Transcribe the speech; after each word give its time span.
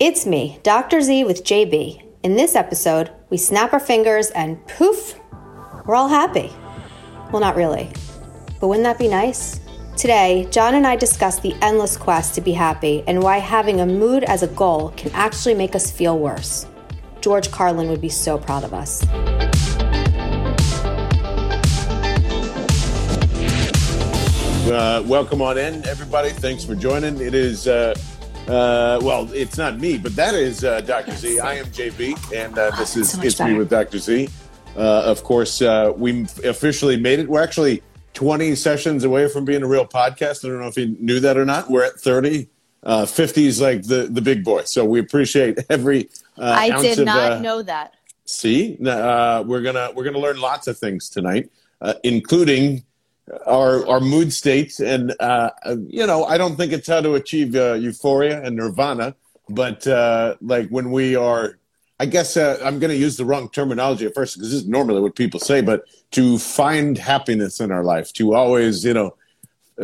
It's 0.00 0.26
me, 0.26 0.58
Dr. 0.64 1.00
Z 1.00 1.22
with 1.22 1.44
JB. 1.44 2.02
In 2.24 2.34
this 2.34 2.56
episode, 2.56 3.12
we 3.30 3.36
snap 3.36 3.72
our 3.72 3.78
fingers 3.78 4.30
and 4.32 4.58
poof, 4.66 5.14
we're 5.86 5.94
all 5.94 6.08
happy. 6.08 6.52
Well, 7.30 7.38
not 7.38 7.54
really. 7.54 7.88
But 8.58 8.66
wouldn't 8.66 8.82
that 8.82 8.98
be 8.98 9.06
nice? 9.06 9.60
Today, 9.96 10.48
John 10.50 10.74
and 10.74 10.84
I 10.84 10.96
discuss 10.96 11.38
the 11.38 11.54
endless 11.62 11.96
quest 11.96 12.34
to 12.34 12.40
be 12.40 12.50
happy 12.50 13.04
and 13.06 13.22
why 13.22 13.38
having 13.38 13.82
a 13.82 13.86
mood 13.86 14.24
as 14.24 14.42
a 14.42 14.48
goal 14.48 14.92
can 14.96 15.12
actually 15.12 15.54
make 15.54 15.76
us 15.76 15.92
feel 15.92 16.18
worse. 16.18 16.66
George 17.20 17.52
Carlin 17.52 17.88
would 17.88 18.00
be 18.00 18.08
so 18.08 18.36
proud 18.36 18.64
of 18.64 18.74
us. 18.74 19.06
Uh, 24.66 25.04
welcome 25.06 25.40
on 25.40 25.56
in, 25.56 25.86
everybody. 25.86 26.30
Thanks 26.30 26.64
for 26.64 26.74
joining. 26.74 27.20
It 27.20 27.34
is, 27.34 27.68
uh, 27.68 27.94
uh, 28.48 29.00
well, 29.02 29.30
it's 29.32 29.56
not 29.56 29.78
me, 29.78 29.96
but 29.98 30.14
that 30.16 30.34
is 30.34 30.64
uh, 30.64 30.80
Dr. 30.82 31.12
Z. 31.12 31.40
I 31.40 31.54
am 31.54 31.66
JB, 31.66 32.32
and 32.34 32.58
uh, 32.58 32.70
this 32.76 32.96
is 32.96 33.12
so 33.12 33.22
It's 33.22 33.40
Me 33.40 33.54
with 33.54 33.70
Dr. 33.70 33.98
Z. 33.98 34.28
Uh, 34.76 34.80
of 34.80 35.22
course, 35.22 35.62
uh, 35.62 35.92
we 35.96 36.22
officially 36.44 36.98
made 36.98 37.20
it. 37.20 37.28
We're 37.28 37.42
actually 37.42 37.82
20 38.14 38.54
sessions 38.54 39.04
away 39.04 39.28
from 39.28 39.44
being 39.44 39.62
a 39.62 39.66
real 39.66 39.86
podcast. 39.86 40.44
I 40.44 40.48
don't 40.48 40.60
know 40.60 40.68
if 40.68 40.76
you 40.76 40.96
knew 41.00 41.20
that 41.20 41.36
or 41.36 41.44
not. 41.44 41.70
We're 41.70 41.84
at 41.84 41.98
30. 42.00 42.48
Uh, 42.82 43.06
50 43.06 43.46
is 43.46 43.60
like 43.60 43.82
the, 43.82 44.08
the 44.10 44.20
big 44.20 44.44
boy. 44.44 44.64
So 44.64 44.84
we 44.84 45.00
appreciate 45.00 45.58
every 45.70 46.10
uh, 46.36 46.54
I 46.58 46.82
did 46.82 46.98
of, 46.98 47.06
not 47.06 47.40
know 47.40 47.62
that. 47.62 47.94
See, 48.26 48.78
uh, 48.84 49.42
we're 49.46 49.60
gonna 49.60 49.90
we're 49.94 50.04
gonna 50.04 50.18
learn 50.18 50.40
lots 50.40 50.66
of 50.66 50.78
things 50.78 51.10
tonight, 51.10 51.50
uh, 51.82 51.94
including 52.04 52.84
our 53.46 53.86
our 53.86 54.00
mood 54.00 54.32
states, 54.32 54.80
and 54.80 55.14
uh, 55.20 55.50
you 55.86 56.06
know, 56.06 56.24
I 56.24 56.38
don't 56.38 56.56
think 56.56 56.72
it's 56.72 56.88
how 56.88 57.00
to 57.00 57.14
achieve 57.14 57.54
uh, 57.54 57.74
euphoria 57.74 58.42
and 58.42 58.56
nirvana, 58.56 59.14
but 59.48 59.86
uh, 59.86 60.36
like 60.40 60.68
when 60.68 60.90
we 60.90 61.16
are, 61.16 61.58
I 61.98 62.06
guess 62.06 62.36
uh, 62.36 62.58
I'm 62.62 62.78
going 62.78 62.90
to 62.90 62.96
use 62.96 63.16
the 63.16 63.24
wrong 63.24 63.48
terminology 63.48 64.06
at 64.06 64.14
first 64.14 64.36
because 64.36 64.50
this 64.50 64.62
is 64.62 64.68
normally 64.68 65.00
what 65.00 65.14
people 65.14 65.40
say, 65.40 65.62
but 65.62 65.84
to 66.12 66.38
find 66.38 66.98
happiness 66.98 67.60
in 67.60 67.70
our 67.70 67.84
life, 67.84 68.12
to 68.14 68.34
always, 68.34 68.84
you 68.84 68.94
know, 68.94 69.16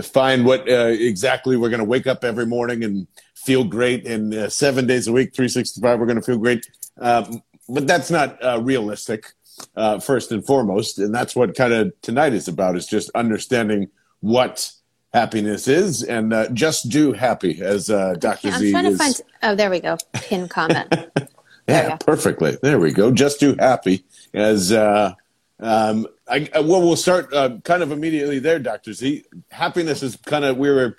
find 0.02 0.44
what 0.44 0.68
uh, 0.68 0.86
exactly 0.86 1.56
we're 1.56 1.70
going 1.70 1.78
to 1.78 1.84
wake 1.84 2.06
up 2.06 2.24
every 2.24 2.46
morning 2.46 2.84
and 2.84 3.06
feel 3.34 3.64
great 3.64 4.06
and 4.06 4.34
uh, 4.34 4.48
seven 4.48 4.86
days 4.86 5.08
a 5.08 5.12
week 5.12 5.34
365 5.34 5.98
we're 5.98 6.06
going 6.06 6.16
to 6.16 6.22
feel 6.22 6.38
great. 6.38 6.70
Um, 6.98 7.42
but 7.68 7.86
that's 7.86 8.10
not 8.10 8.38
realistic 8.64 9.32
uh, 9.76 9.98
first 9.98 10.32
and 10.32 10.44
foremost 10.44 10.98
and 10.98 11.14
that's 11.14 11.34
what 11.36 11.54
kind 11.54 11.72
of 11.72 11.92
tonight 12.02 12.32
is 12.32 12.48
about 12.48 12.76
is 12.76 12.86
just 12.86 13.10
understanding 13.14 13.88
what 14.20 14.72
happiness 15.12 15.66
is 15.68 16.02
and 16.02 16.32
uh, 16.32 16.48
just 16.50 16.88
do 16.88 17.12
happy 17.12 17.60
as 17.62 17.90
uh, 17.90 18.14
dr 18.18 18.46
I'm 18.46 18.58
z 18.60 18.70
trying 18.70 18.86
is 18.86 18.98
to 18.98 19.04
find. 19.04 19.20
Oh, 19.42 19.54
there 19.54 19.70
we 19.70 19.80
go. 19.80 19.96
Pin 20.12 20.48
comment. 20.48 20.94
yeah, 21.68 21.96
perfectly. 21.96 22.58
There 22.62 22.78
we 22.78 22.92
go. 22.92 23.10
Just 23.10 23.40
do 23.40 23.56
happy 23.58 24.04
as 24.34 24.72
uh, 24.72 25.14
um, 25.60 26.06
I, 26.28 26.48
well, 26.54 26.80
we'll 26.80 26.96
start 26.96 27.32
uh, 27.34 27.58
kind 27.64 27.82
of 27.82 27.92
immediately 27.92 28.38
there, 28.38 28.58
Doctor 28.58 28.92
Z. 28.92 29.24
Happiness 29.50 30.02
is 30.02 30.16
kind 30.16 30.44
of 30.44 30.56
we 30.56 30.70
were 30.70 30.98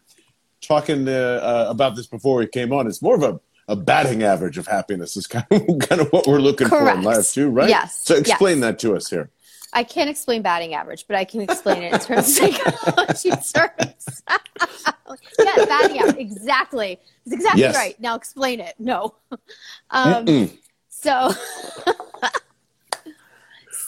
talking 0.62 1.08
uh, 1.08 1.12
uh, 1.12 1.66
about 1.70 1.96
this 1.96 2.08
before 2.08 2.38
we 2.38 2.48
came 2.48 2.72
on. 2.72 2.88
It's 2.88 3.02
more 3.02 3.16
of 3.16 3.24
a, 3.24 3.40
a 3.72 3.76
batting 3.76 4.22
average 4.22 4.58
of 4.58 4.68
happiness 4.68 5.16
is 5.16 5.28
kind 5.28 5.46
of 5.50 5.62
kind 5.80 6.02
of 6.02 6.12
what 6.12 6.28
we're 6.28 6.40
looking 6.40 6.68
for 6.68 6.90
in 6.90 7.04
life 7.04 7.32
too, 7.32 7.50
right? 7.50 7.70
Yes, 7.70 8.02
So 8.04 8.16
explain 8.16 8.58
yes. 8.58 8.62
that 8.66 8.80
to 8.80 8.96
us 8.98 9.10
here. 9.10 9.30
I 9.74 9.86
can't 9.86 10.10
explain 10.10 10.42
batting 10.42 10.74
average, 10.74 11.06
but 11.08 11.16
I 11.16 11.24
can 11.24 11.40
explain 11.40 11.84
it 11.84 11.94
in 11.94 12.00
terms 12.02 12.28
of 12.28 12.54
psychology 12.54 13.30
terms. 13.54 14.22
yeah, 15.40 15.66
batting 15.66 16.00
average. 16.00 16.18
Exactly. 16.18 17.00
It's 17.26 17.34
exactly 17.34 17.62
Yes. 17.62 17.76
right. 17.78 17.98
Now 17.98 18.16
explain 18.16 18.60
it. 18.60 18.76
No. 18.78 19.16
Um, 19.90 20.50
so, 20.90 21.32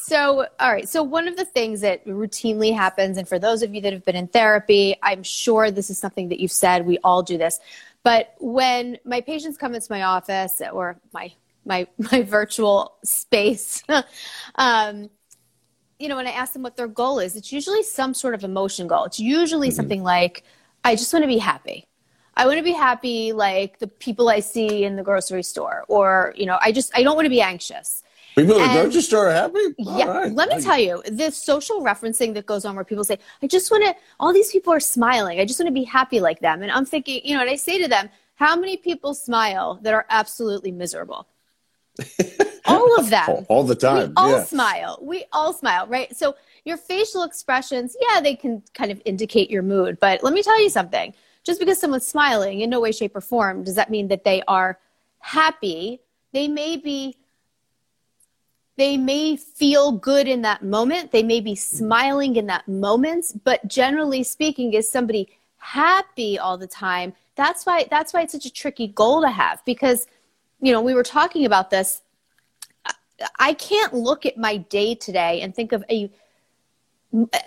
so 0.03 0.47
all 0.59 0.71
right. 0.71 0.87
So 0.87 1.03
one 1.03 1.27
of 1.27 1.35
the 1.35 1.43
things 1.43 1.81
that 1.81 2.05
routinely 2.05 2.73
happens, 2.73 3.17
and 3.17 3.27
for 3.27 3.37
those 3.37 3.61
of 3.61 3.75
you 3.75 3.81
that 3.81 3.91
have 3.91 4.05
been 4.05 4.15
in 4.15 4.27
therapy, 4.27 4.95
I'm 5.03 5.23
sure 5.23 5.69
this 5.69 5.89
is 5.89 5.97
something 5.97 6.29
that 6.29 6.39
you've 6.39 6.51
said. 6.53 6.85
We 6.85 6.97
all 7.03 7.23
do 7.23 7.37
this, 7.37 7.59
but 8.03 8.35
when 8.39 8.97
my 9.05 9.21
patients 9.21 9.57
come 9.57 9.73
into 9.73 9.87
my 9.89 10.03
office 10.03 10.61
or 10.71 10.99
my 11.13 11.33
my 11.65 11.87
my 12.11 12.21
virtual 12.23 12.95
space, 13.03 13.83
um, 14.55 15.09
you 15.99 16.09
know, 16.09 16.17
when 16.17 16.27
I 16.27 16.31
ask 16.31 16.53
them 16.53 16.63
what 16.63 16.75
their 16.75 16.87
goal 16.87 17.19
is, 17.19 17.35
it's 17.35 17.51
usually 17.51 17.83
some 17.83 18.13
sort 18.13 18.33
of 18.33 18.43
emotion 18.43 18.87
goal. 18.87 19.05
It's 19.05 19.19
usually 19.19 19.71
something 19.71 20.03
like, 20.03 20.43
I 20.83 20.95
just 20.95 21.13
want 21.13 21.23
to 21.23 21.27
be 21.27 21.37
happy. 21.37 21.87
I 22.35 22.45
want 22.45 22.57
to 22.57 22.63
be 22.63 22.73
happy 22.73 23.31
like 23.31 23.79
the 23.79 23.87
people 23.87 24.27
I 24.27 24.39
see 24.39 24.83
in 24.83 24.95
the 24.95 25.03
grocery 25.03 25.43
store, 25.43 25.85
or, 25.87 26.33
you 26.35 26.45
know, 26.45 26.57
I 26.61 26.71
just, 26.71 26.91
I 26.97 27.03
don't 27.03 27.15
want 27.15 27.27
to 27.27 27.29
be 27.29 27.41
anxious. 27.41 28.03
People 28.35 28.59
at 28.59 28.73
the 28.73 28.81
grocery 28.81 29.01
store 29.01 29.29
are 29.29 29.33
happy. 29.33 29.59
Yeah, 29.77 30.29
let 30.33 30.49
me 30.49 30.61
tell 30.61 30.79
you, 30.79 31.03
this 31.05 31.37
social 31.37 31.81
referencing 31.81 32.33
that 32.33 32.45
goes 32.45 32.65
on 32.65 32.75
where 32.75 32.83
people 32.83 33.03
say, 33.03 33.19
I 33.41 33.47
just 33.47 33.69
want 33.69 33.83
to, 33.85 33.95
all 34.19 34.33
these 34.33 34.51
people 34.51 34.73
are 34.73 34.79
smiling. 34.79 35.39
I 35.39 35.45
just 35.45 35.59
want 35.59 35.67
to 35.67 35.73
be 35.73 35.83
happy 35.83 36.19
like 36.19 36.39
them. 36.39 36.63
And 36.63 36.71
I'm 36.71 36.85
thinking, 36.85 37.21
you 37.23 37.35
know, 37.35 37.41
and 37.41 37.49
I 37.49 37.55
say 37.55 37.81
to 37.81 37.87
them, 37.87 38.09
how 38.35 38.55
many 38.55 38.77
people 38.77 39.13
smile 39.13 39.79
that 39.83 39.93
are 39.93 40.05
absolutely 40.09 40.71
miserable? 40.71 41.27
all 42.65 42.99
of 42.99 43.09
them. 43.09 43.29
all, 43.29 43.45
all 43.49 43.63
the 43.63 43.75
time. 43.75 44.09
We 44.09 44.13
all 44.17 44.31
yeah. 44.31 44.43
smile. 44.43 44.99
We 45.01 45.25
all 45.31 45.53
smile, 45.53 45.85
right? 45.87 46.15
So 46.15 46.35
your 46.65 46.77
facial 46.77 47.23
expressions, 47.23 47.95
yeah, 48.09 48.19
they 48.19 48.35
can 48.35 48.63
kind 48.73 48.91
of 48.91 49.01
indicate 49.05 49.51
your 49.51 49.63
mood. 49.63 49.99
But 49.99 50.23
let 50.23 50.33
me 50.33 50.41
tell 50.41 50.61
you 50.61 50.69
something. 50.69 51.13
Just 51.43 51.59
because 51.59 51.79
someone's 51.79 52.07
smiling 52.07 52.61
in 52.61 52.69
no 52.69 52.79
way, 52.79 52.91
shape, 52.91 53.15
or 53.15 53.21
form, 53.21 53.63
does 53.63 53.75
that 53.75 53.89
mean 53.91 54.07
that 54.07 54.23
they 54.23 54.41
are 54.47 54.79
happy? 55.19 55.99
They 56.31 56.47
may 56.47 56.77
be 56.77 57.17
they 58.75 58.97
may 58.97 59.35
feel 59.35 59.91
good 59.91 60.27
in 60.27 60.41
that 60.41 60.63
moment. 60.63 61.11
They 61.11 61.23
may 61.23 61.41
be 61.41 61.55
smiling 61.55 62.35
in 62.35 62.47
that 62.47 62.67
moment, 62.67 63.43
but 63.43 63.67
generally 63.67 64.23
speaking, 64.23 64.73
is 64.73 64.89
somebody 64.89 65.29
happy 65.57 66.39
all 66.39 66.57
the 66.57 66.67
time? 66.67 67.13
That's 67.35 67.65
why 67.65 67.87
that's 67.89 68.13
why 68.13 68.21
it's 68.21 68.33
such 68.33 68.45
a 68.45 68.53
tricky 68.53 68.87
goal 68.87 69.21
to 69.21 69.29
have 69.29 69.63
because 69.65 70.07
you 70.61 70.71
know, 70.71 70.81
we 70.81 70.93
were 70.93 71.03
talking 71.03 71.45
about 71.45 71.69
this 71.69 72.01
I 73.39 73.53
can't 73.53 73.93
look 73.93 74.25
at 74.25 74.37
my 74.37 74.57
day 74.57 74.95
today 74.95 75.41
and 75.41 75.53
think 75.55 75.71
of 75.71 75.83
a 75.89 76.11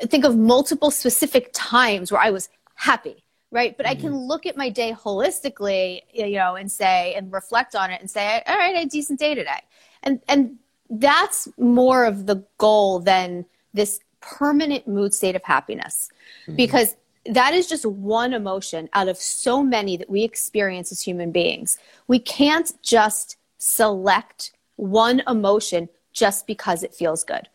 think 0.02 0.24
of 0.24 0.36
multiple 0.36 0.90
specific 0.90 1.50
times 1.52 2.12
where 2.12 2.20
I 2.20 2.30
was 2.30 2.48
happy, 2.74 3.24
right? 3.50 3.76
But 3.76 3.86
I 3.86 3.94
can 3.94 4.10
mm-hmm. 4.12 4.28
look 4.28 4.46
at 4.46 4.56
my 4.56 4.68
day 4.68 4.92
holistically, 4.92 6.02
you 6.12 6.36
know, 6.36 6.54
and 6.54 6.70
say 6.70 7.14
and 7.14 7.32
reflect 7.32 7.74
on 7.74 7.90
it 7.90 8.00
and 8.00 8.08
say, 8.08 8.42
all 8.46 8.56
right, 8.56 8.74
I 8.74 8.78
had 8.78 8.86
a 8.86 8.90
decent 8.90 9.18
day 9.18 9.34
today. 9.34 9.60
And 10.02 10.20
and 10.28 10.58
that's 10.90 11.48
more 11.58 12.04
of 12.04 12.26
the 12.26 12.44
goal 12.58 13.00
than 13.00 13.44
this 13.74 14.00
permanent 14.20 14.88
mood 14.88 15.14
state 15.14 15.36
of 15.36 15.42
happiness. 15.42 16.08
Hmm. 16.46 16.56
Because 16.56 16.96
that 17.26 17.54
is 17.54 17.66
just 17.66 17.84
one 17.84 18.32
emotion 18.32 18.88
out 18.92 19.08
of 19.08 19.16
so 19.16 19.62
many 19.62 19.96
that 19.96 20.10
we 20.10 20.22
experience 20.22 20.92
as 20.92 21.02
human 21.02 21.32
beings. 21.32 21.78
We 22.06 22.18
can't 22.18 22.72
just 22.82 23.36
select 23.58 24.52
one 24.76 25.22
emotion 25.26 25.88
just 26.12 26.46
because 26.46 26.82
it 26.82 26.94
feels 26.94 27.24
good. 27.24 27.48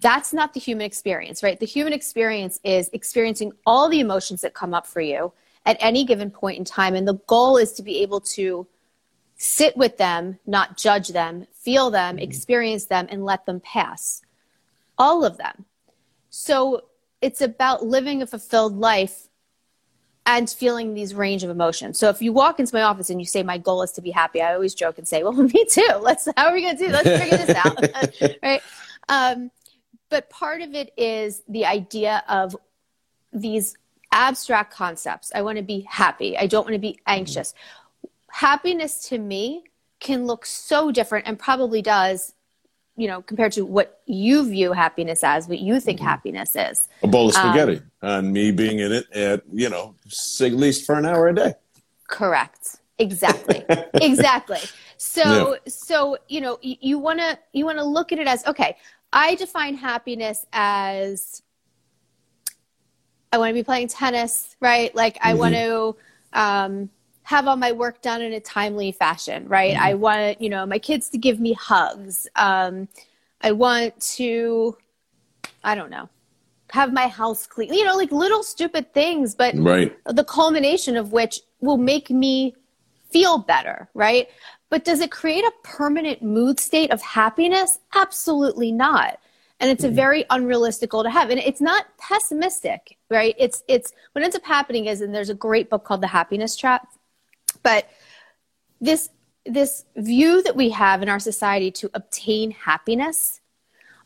That's 0.00 0.32
not 0.32 0.54
the 0.54 0.60
human 0.60 0.84
experience, 0.84 1.42
right? 1.42 1.60
The 1.60 1.66
human 1.66 1.92
experience 1.92 2.58
is 2.64 2.90
experiencing 2.92 3.52
all 3.66 3.88
the 3.88 4.00
emotions 4.00 4.40
that 4.40 4.54
come 4.54 4.74
up 4.74 4.86
for 4.86 5.00
you 5.00 5.32
at 5.64 5.76
any 5.78 6.04
given 6.04 6.30
point 6.30 6.58
in 6.58 6.64
time. 6.64 6.94
And 6.94 7.06
the 7.06 7.20
goal 7.26 7.56
is 7.56 7.72
to 7.74 7.82
be 7.82 7.98
able 8.02 8.20
to 8.20 8.66
sit 9.42 9.76
with 9.76 9.96
them, 9.96 10.38
not 10.46 10.76
judge 10.76 11.08
them, 11.08 11.48
feel 11.52 11.90
them, 11.90 12.16
experience 12.16 12.84
them, 12.84 13.08
and 13.10 13.24
let 13.24 13.44
them 13.44 13.58
pass. 13.58 14.22
All 14.96 15.24
of 15.24 15.36
them. 15.36 15.64
So 16.30 16.84
it's 17.20 17.40
about 17.40 17.84
living 17.84 18.22
a 18.22 18.26
fulfilled 18.26 18.76
life 18.76 19.28
and 20.24 20.48
feeling 20.48 20.94
these 20.94 21.12
range 21.12 21.42
of 21.42 21.50
emotions. 21.50 21.98
So 21.98 22.08
if 22.08 22.22
you 22.22 22.32
walk 22.32 22.60
into 22.60 22.72
my 22.72 22.82
office 22.82 23.10
and 23.10 23.20
you 23.20 23.26
say 23.26 23.42
my 23.42 23.58
goal 23.58 23.82
is 23.82 23.90
to 23.92 24.00
be 24.00 24.12
happy, 24.12 24.40
I 24.40 24.54
always 24.54 24.76
joke 24.76 24.96
and 24.96 25.08
say, 25.08 25.24
"Well, 25.24 25.32
me 25.32 25.64
too. 25.68 25.88
Let's 26.00 26.28
how 26.36 26.46
are 26.46 26.52
we 26.52 26.62
going 26.62 26.76
to 26.76 26.86
do? 26.86 26.92
Let's 26.92 27.08
figure 27.08 27.38
this 27.38 27.56
out." 27.56 28.36
right? 28.44 28.62
Um, 29.08 29.50
but 30.08 30.30
part 30.30 30.62
of 30.62 30.74
it 30.74 30.92
is 30.96 31.42
the 31.48 31.66
idea 31.66 32.22
of 32.28 32.56
these 33.32 33.76
abstract 34.12 34.72
concepts. 34.72 35.32
I 35.34 35.42
want 35.42 35.56
to 35.56 35.64
be 35.64 35.80
happy. 35.80 36.38
I 36.38 36.46
don't 36.46 36.64
want 36.64 36.74
to 36.74 36.78
be 36.78 37.00
anxious. 37.08 37.54
Happiness 38.32 39.08
to 39.08 39.18
me 39.18 39.64
can 40.00 40.26
look 40.26 40.44
so 40.44 40.90
different 40.90 41.26
and 41.28 41.38
probably 41.38 41.80
does 41.80 42.34
you 42.96 43.08
know, 43.08 43.22
compared 43.22 43.52
to 43.52 43.64
what 43.64 44.00
you 44.06 44.48
view 44.48 44.72
happiness 44.72 45.24
as, 45.24 45.48
what 45.48 45.58
you 45.58 45.80
think 45.80 45.98
happiness 45.98 46.54
is. 46.54 46.88
a 47.02 47.06
bowl 47.06 47.28
of 47.30 47.36
Um, 47.36 47.50
spaghetti 47.50 47.82
and 48.02 48.32
me 48.32 48.50
being 48.50 48.80
in 48.80 48.92
it 48.92 49.10
at 49.12 49.42
you 49.52 49.68
know 49.68 49.94
at 50.40 50.52
least 50.52 50.84
for 50.84 50.96
an 50.96 51.06
hour 51.06 51.28
a 51.28 51.34
day. 51.34 51.54
Correct. 52.08 52.76
Exactly. 52.98 53.64
exactly. 53.94 54.60
So 54.98 55.56
so 55.66 56.18
you 56.28 56.40
know 56.40 56.58
you, 56.60 56.76
you 56.80 56.98
want 56.98 57.20
to 57.20 57.38
you 57.52 57.64
want 57.64 57.78
to 57.78 57.84
look 57.84 58.12
at 58.12 58.18
it 58.18 58.28
as 58.28 58.46
okay. 58.46 58.76
I 59.12 59.34
define 59.34 59.74
happiness 59.74 60.46
as 60.52 61.42
I 63.32 63.38
want 63.38 63.50
to 63.50 63.54
be 63.54 63.62
playing 63.62 63.88
tennis, 63.88 64.56
right? 64.60 64.94
Like 64.94 65.18
I 65.22 65.34
want 65.34 65.54
to 65.54 65.96
um 66.34 66.90
have 67.24 67.46
all 67.46 67.56
my 67.56 67.72
work 67.72 68.02
done 68.02 68.22
in 68.22 68.32
a 68.32 68.40
timely 68.40 68.92
fashion, 68.92 69.46
right? 69.48 69.74
Mm-hmm. 69.74 69.84
I 69.84 69.94
want, 69.94 70.42
you 70.42 70.48
know, 70.48 70.66
my 70.66 70.78
kids 70.78 71.08
to 71.10 71.18
give 71.18 71.40
me 71.40 71.52
hugs. 71.52 72.26
Um, 72.36 72.88
I 73.40 73.52
want 73.52 74.00
to, 74.16 74.76
I 75.62 75.74
don't 75.74 75.90
know, 75.90 76.08
have 76.70 76.92
my 76.92 77.06
house 77.06 77.46
clean, 77.46 77.72
you 77.72 77.84
know, 77.84 77.96
like 77.96 78.12
little 78.12 78.42
stupid 78.42 78.92
things, 78.94 79.34
but 79.34 79.54
right. 79.56 79.96
the 80.06 80.24
culmination 80.24 80.96
of 80.96 81.12
which 81.12 81.40
will 81.60 81.76
make 81.76 82.10
me 82.10 82.54
feel 83.10 83.38
better, 83.38 83.88
right? 83.94 84.28
But 84.70 84.84
does 84.84 85.00
it 85.00 85.10
create 85.10 85.44
a 85.44 85.52
permanent 85.62 86.22
mood 86.22 86.58
state 86.58 86.90
of 86.90 87.02
happiness? 87.02 87.78
Absolutely 87.94 88.72
not. 88.72 89.18
And 89.60 89.70
it's 89.70 89.84
mm-hmm. 89.84 89.92
a 89.92 89.96
very 89.96 90.24
unrealistic 90.30 90.90
goal 90.90 91.02
to 91.02 91.10
have. 91.10 91.28
And 91.28 91.38
it's 91.38 91.60
not 91.60 91.86
pessimistic, 91.98 92.96
right? 93.10 93.36
It's 93.38 93.62
it's 93.68 93.92
what 94.12 94.24
ends 94.24 94.34
up 94.34 94.44
happening 94.44 94.86
is, 94.86 95.02
and 95.02 95.14
there's 95.14 95.28
a 95.28 95.34
great 95.34 95.68
book 95.68 95.84
called 95.84 96.00
The 96.00 96.08
Happiness 96.08 96.56
Trap. 96.56 96.88
But 97.62 97.88
this 98.80 99.08
this 99.44 99.84
view 99.96 100.42
that 100.42 100.54
we 100.54 100.70
have 100.70 101.02
in 101.02 101.08
our 101.08 101.18
society 101.18 101.70
to 101.72 101.90
obtain 101.94 102.52
happiness 102.52 103.40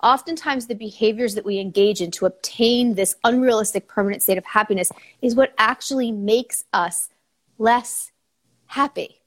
oftentimes 0.02 0.66
the 0.66 0.74
behaviors 0.74 1.34
that 1.34 1.44
we 1.44 1.58
engage 1.58 2.00
in 2.00 2.10
to 2.12 2.26
obtain 2.26 2.94
this 2.94 3.16
unrealistic 3.24 3.88
permanent 3.88 4.22
state 4.22 4.38
of 4.38 4.44
happiness 4.44 4.90
is 5.22 5.34
what 5.34 5.52
actually 5.58 6.12
makes 6.12 6.64
us 6.72 7.08
less 7.58 8.12
happy. 8.66 9.20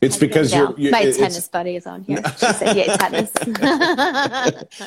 It's 0.00 0.16
because 0.16 0.54
you're, 0.54 0.74
you're, 0.78 0.92
my 0.92 1.10
tennis 1.10 1.46
buddy 1.48 1.76
is 1.76 1.86
on 1.86 2.02
here. 2.02 2.22
She 2.38 2.52
said, 2.54 2.74
"Yeah, 2.74 2.96
tennis." 2.96 3.30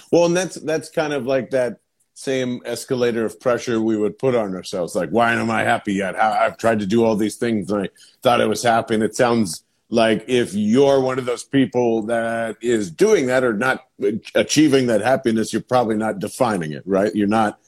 well, 0.11 0.25
and 0.25 0.35
that's 0.35 0.55
that's 0.55 0.89
kind 0.89 1.13
of 1.13 1.27
like 1.27 1.51
that 1.51 1.81
same 2.13 2.61
escalator 2.65 3.25
of 3.25 3.39
pressure 3.39 3.81
we 3.81 3.97
would 3.97 4.19
put 4.19 4.35
on 4.35 4.55
ourselves. 4.55 4.95
Like, 4.95 5.09
why 5.09 5.33
am 5.33 5.49
I 5.49 5.63
happy 5.63 5.93
yet? 5.93 6.15
How, 6.15 6.31
I've 6.31 6.57
tried 6.57 6.79
to 6.79 6.85
do 6.85 7.03
all 7.03 7.15
these 7.15 7.35
things, 7.35 7.71
and 7.71 7.83
I 7.83 7.89
thought 8.21 8.41
I 8.41 8.45
was 8.45 8.63
happy, 8.63 8.93
and 8.93 9.03
it 9.03 9.15
sounds 9.15 9.63
like 9.89 10.25
if 10.27 10.53
you're 10.53 10.99
one 10.99 11.19
of 11.19 11.25
those 11.25 11.43
people 11.43 12.01
that 12.03 12.57
is 12.61 12.89
doing 12.89 13.27
that 13.27 13.43
or 13.43 13.53
not 13.53 13.85
achieving 14.33 14.87
that 14.87 15.01
happiness, 15.01 15.53
you're 15.53 15.61
probably 15.61 15.95
not 15.95 16.17
defining 16.17 16.71
it, 16.71 16.81
right? 16.85 17.13
You're 17.15 17.27
not 17.27 17.59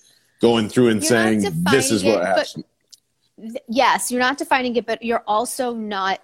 going 0.42 0.68
through 0.68 0.89
and 0.89 1.01
you're 1.01 1.09
saying 1.09 1.45
this 1.71 1.92
is 1.92 2.03
what 2.03 2.25
happens. 2.25 2.63
Yes, 3.68 4.12
you're 4.12 4.21
not 4.21 4.39
defining 4.39 4.75
it, 4.75 4.88
but 4.88 5.03
you're 5.03 5.24
also 5.27 5.74
not 5.74 6.19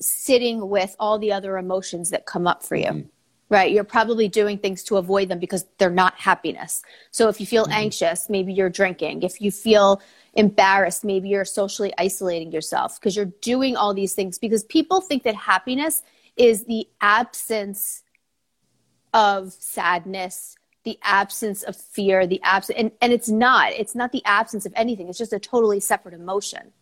sitting 0.00 0.68
with 0.68 0.94
all 1.00 1.18
the 1.18 1.32
other 1.32 1.56
emotions 1.58 2.10
that 2.10 2.24
come 2.24 2.46
up 2.46 2.62
for 2.62 2.76
you. 2.76 2.84
Mm-hmm. 2.84 3.08
Right? 3.50 3.70
You're 3.70 3.84
probably 3.84 4.26
doing 4.28 4.58
things 4.58 4.82
to 4.84 4.96
avoid 4.96 5.28
them 5.28 5.38
because 5.38 5.66
they're 5.78 5.90
not 5.90 6.14
happiness. 6.14 6.82
So 7.10 7.28
if 7.28 7.40
you 7.40 7.46
feel 7.46 7.64
mm-hmm. 7.64 7.72
anxious, 7.72 8.30
maybe 8.30 8.52
you're 8.52 8.70
drinking. 8.70 9.22
If 9.22 9.40
you 9.40 9.50
feel 9.50 10.00
embarrassed, 10.32 11.04
maybe 11.04 11.28
you're 11.28 11.44
socially 11.44 11.92
isolating 11.98 12.52
yourself 12.52 12.98
because 12.98 13.14
you're 13.14 13.32
doing 13.42 13.76
all 13.76 13.94
these 13.94 14.14
things 14.14 14.38
because 14.38 14.64
people 14.64 15.00
think 15.00 15.22
that 15.24 15.34
happiness 15.34 16.02
is 16.36 16.64
the 16.64 16.88
absence 17.00 18.02
of 19.12 19.52
sadness, 19.52 20.56
the 20.82 20.98
absence 21.02 21.62
of 21.62 21.76
fear, 21.76 22.26
the 22.26 22.40
absence, 22.42 22.76
and, 22.78 22.90
and 23.00 23.12
it's 23.12 23.28
not. 23.28 23.72
It's 23.72 23.94
not 23.94 24.10
the 24.10 24.24
absence 24.24 24.66
of 24.66 24.72
anything. 24.74 25.08
It's 25.08 25.18
just 25.18 25.32
a 25.32 25.38
totally 25.38 25.80
separate 25.80 26.14
emotion. 26.14 26.72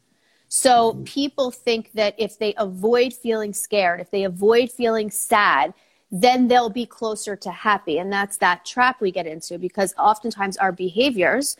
So 0.48 1.00
people 1.04 1.50
think 1.50 1.92
that 1.92 2.14
if 2.18 2.38
they 2.38 2.52
avoid 2.58 3.14
feeling 3.14 3.54
scared, 3.54 4.00
if 4.00 4.10
they 4.10 4.24
avoid 4.24 4.70
feeling 4.70 5.10
sad, 5.10 5.72
then 6.12 6.46
they'll 6.46 6.68
be 6.68 6.84
closer 6.84 7.34
to 7.34 7.50
happy. 7.50 7.98
And 7.98 8.12
that's 8.12 8.36
that 8.36 8.66
trap 8.66 9.00
we 9.00 9.10
get 9.10 9.26
into 9.26 9.58
because 9.58 9.94
oftentimes 9.98 10.58
our 10.58 10.70
behaviors 10.70 11.56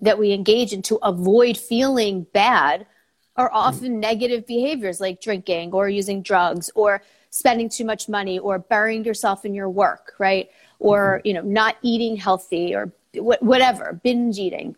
that 0.00 0.16
we 0.16 0.32
engage 0.32 0.72
in 0.72 0.80
to 0.82 0.96
avoid 1.02 1.56
feeling 1.56 2.22
bad 2.32 2.86
are 3.34 3.50
often 3.52 3.98
negative 3.98 4.46
behaviors 4.46 5.00
like 5.00 5.20
drinking 5.20 5.72
or 5.72 5.88
using 5.88 6.22
drugs 6.22 6.70
or 6.76 7.02
spending 7.30 7.68
too 7.68 7.84
much 7.84 8.08
money 8.08 8.38
or 8.38 8.60
burying 8.60 9.04
yourself 9.04 9.44
in 9.44 9.54
your 9.54 9.68
work, 9.68 10.14
right? 10.18 10.50
Or, 10.78 11.20
you 11.24 11.34
know, 11.34 11.42
not 11.42 11.76
eating 11.82 12.16
healthy 12.16 12.74
or 12.74 12.92
whatever, 13.14 14.00
binge 14.04 14.38
eating. 14.38 14.76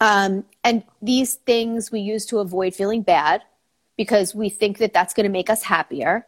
Um, 0.00 0.44
and 0.62 0.84
these 1.02 1.34
things 1.34 1.90
we 1.90 2.00
use 2.00 2.26
to 2.26 2.38
avoid 2.38 2.74
feeling 2.74 3.02
bad 3.02 3.42
because 3.96 4.34
we 4.34 4.48
think 4.48 4.78
that 4.78 4.92
that's 4.92 5.12
going 5.14 5.24
to 5.24 5.30
make 5.30 5.50
us 5.50 5.64
happier 5.64 6.26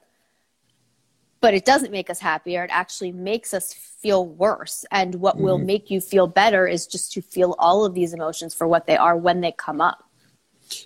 but 1.44 1.52
it 1.52 1.66
doesn't 1.66 1.90
make 1.90 2.08
us 2.08 2.20
happier. 2.20 2.64
It 2.64 2.70
actually 2.72 3.12
makes 3.12 3.52
us 3.52 3.74
feel 3.74 4.26
worse. 4.26 4.86
And 4.90 5.16
what 5.16 5.34
mm-hmm. 5.34 5.44
will 5.44 5.58
make 5.58 5.90
you 5.90 6.00
feel 6.00 6.26
better 6.26 6.66
is 6.66 6.86
just 6.86 7.12
to 7.12 7.20
feel 7.20 7.54
all 7.58 7.84
of 7.84 7.92
these 7.92 8.14
emotions 8.14 8.54
for 8.54 8.66
what 8.66 8.86
they 8.86 8.96
are 8.96 9.14
when 9.14 9.42
they 9.42 9.52
come 9.52 9.78
up. 9.78 10.08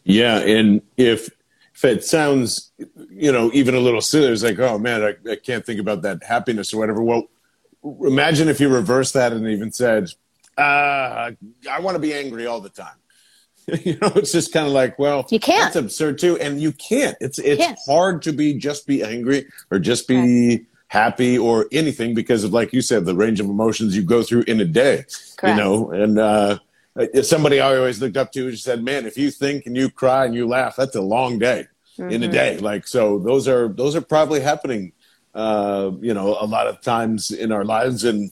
Yeah. 0.02 0.38
And 0.38 0.82
if, 0.96 1.30
if 1.76 1.84
it 1.84 2.02
sounds, 2.02 2.72
you 3.08 3.30
know, 3.30 3.52
even 3.54 3.76
a 3.76 3.78
little 3.78 4.00
silly, 4.00 4.32
it's 4.32 4.42
like, 4.42 4.58
oh 4.58 4.80
man, 4.80 5.04
I, 5.04 5.30
I 5.30 5.36
can't 5.36 5.64
think 5.64 5.78
about 5.78 6.02
that 6.02 6.24
happiness 6.24 6.74
or 6.74 6.78
whatever. 6.78 7.04
Well, 7.04 7.28
imagine 7.84 8.48
if 8.48 8.58
you 8.58 8.68
reverse 8.68 9.12
that 9.12 9.32
and 9.32 9.46
even 9.46 9.70
said, 9.70 10.08
uh, 10.56 11.30
I 11.70 11.78
want 11.78 11.94
to 11.94 12.00
be 12.00 12.14
angry 12.14 12.46
all 12.46 12.60
the 12.60 12.68
time. 12.68 12.96
you 13.84 13.98
know, 14.00 14.10
it's 14.16 14.32
just 14.32 14.52
kind 14.52 14.66
of 14.66 14.72
like, 14.72 14.98
well, 14.98 15.26
you 15.30 15.38
can't. 15.38 15.62
That's 15.62 15.76
absurd 15.76 16.18
too, 16.18 16.38
and 16.38 16.60
you 16.60 16.72
can't. 16.72 17.16
It's 17.20 17.38
it's 17.38 17.62
can't. 17.62 17.78
hard 17.86 18.22
to 18.22 18.32
be 18.32 18.54
just 18.54 18.86
be 18.86 19.02
angry 19.02 19.46
or 19.70 19.78
just 19.78 20.08
be 20.08 20.48
right. 20.48 20.66
happy 20.86 21.36
or 21.36 21.66
anything 21.70 22.14
because 22.14 22.44
of 22.44 22.52
like 22.54 22.72
you 22.72 22.80
said, 22.80 23.04
the 23.04 23.14
range 23.14 23.40
of 23.40 23.46
emotions 23.46 23.94
you 23.94 24.02
go 24.02 24.22
through 24.22 24.42
in 24.42 24.60
a 24.60 24.64
day. 24.64 25.04
Correct. 25.36 25.58
You 25.58 25.62
know, 25.62 25.90
and 25.90 26.18
uh, 26.18 26.58
somebody 27.22 27.60
I 27.60 27.76
always 27.76 28.00
looked 28.00 28.16
up 28.16 28.32
to 28.32 28.50
just 28.50 28.64
said, 28.64 28.82
"Man, 28.82 29.04
if 29.04 29.18
you 29.18 29.30
think 29.30 29.66
and 29.66 29.76
you 29.76 29.90
cry 29.90 30.24
and 30.24 30.34
you 30.34 30.46
laugh, 30.46 30.76
that's 30.76 30.96
a 30.96 31.02
long 31.02 31.38
day 31.38 31.66
mm-hmm. 31.98 32.10
in 32.10 32.22
a 32.22 32.26
mm-hmm. 32.26 32.32
day." 32.32 32.58
Like 32.58 32.86
so, 32.86 33.18
those 33.18 33.46
are 33.48 33.68
those 33.68 33.94
are 33.94 34.00
probably 34.00 34.40
happening. 34.40 34.92
Uh, 35.34 35.90
you 36.00 36.14
know, 36.14 36.38
a 36.40 36.46
lot 36.46 36.66
of 36.66 36.80
times 36.80 37.30
in 37.30 37.52
our 37.52 37.66
lives, 37.66 38.02
and 38.04 38.30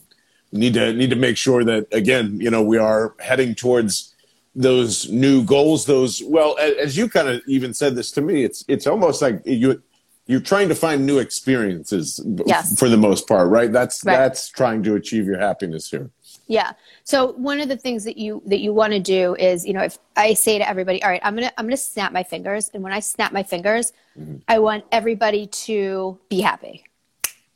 need 0.51 0.73
to 0.73 0.93
need 0.93 1.11
to 1.11 1.15
make 1.15 1.37
sure 1.37 1.63
that 1.63 1.85
again, 1.91 2.39
you 2.41 2.49
know, 2.49 2.63
we 2.63 2.79
are 2.79 3.13
heading 3.19 3.53
towards 3.53 4.15
those 4.57 5.07
new 5.09 5.43
goals 5.43 5.85
those 5.85 6.23
well 6.25 6.57
as 6.57 6.97
you 6.97 7.07
kind 7.07 7.27
of 7.29 7.39
even 7.47 7.73
said 7.75 7.95
this 7.95 8.09
to 8.09 8.21
me 8.21 8.43
it's 8.43 8.65
it's 8.67 8.87
almost 8.87 9.21
like 9.21 9.39
you 9.45 9.81
you're 10.25 10.41
trying 10.41 10.67
to 10.67 10.73
find 10.73 11.05
new 11.05 11.19
experiences 11.19 12.19
yes. 12.45 12.77
for 12.77 12.89
the 12.89 12.97
most 12.97 13.27
part 13.27 13.49
right 13.49 13.71
that's 13.71 14.03
right. 14.03 14.17
that's 14.17 14.49
trying 14.49 14.81
to 14.81 14.95
achieve 14.95 15.25
your 15.25 15.37
happiness 15.37 15.91
here 15.91 16.09
yeah 16.47 16.71
so 17.03 17.33
one 17.33 17.59
of 17.59 17.69
the 17.69 17.77
things 17.77 18.03
that 18.03 18.17
you 18.17 18.41
that 18.47 18.59
you 18.59 18.73
want 18.73 18.91
to 18.91 18.99
do 18.99 19.35
is 19.35 19.63
you 19.63 19.73
know 19.73 19.83
if 19.83 19.99
i 20.15 20.33
say 20.33 20.57
to 20.57 20.67
everybody 20.67 21.03
all 21.03 21.09
right 21.11 21.21
i'm 21.23 21.35
gonna 21.35 21.51
i'm 21.59 21.65
gonna 21.65 21.77
snap 21.77 22.11
my 22.11 22.23
fingers 22.23 22.71
and 22.73 22.81
when 22.81 22.91
i 22.91 22.99
snap 22.99 23.31
my 23.31 23.43
fingers 23.43 23.93
mm-hmm. 24.19 24.37
i 24.47 24.57
want 24.57 24.83
everybody 24.91 25.45
to 25.45 26.17
be 26.29 26.41
happy 26.41 26.83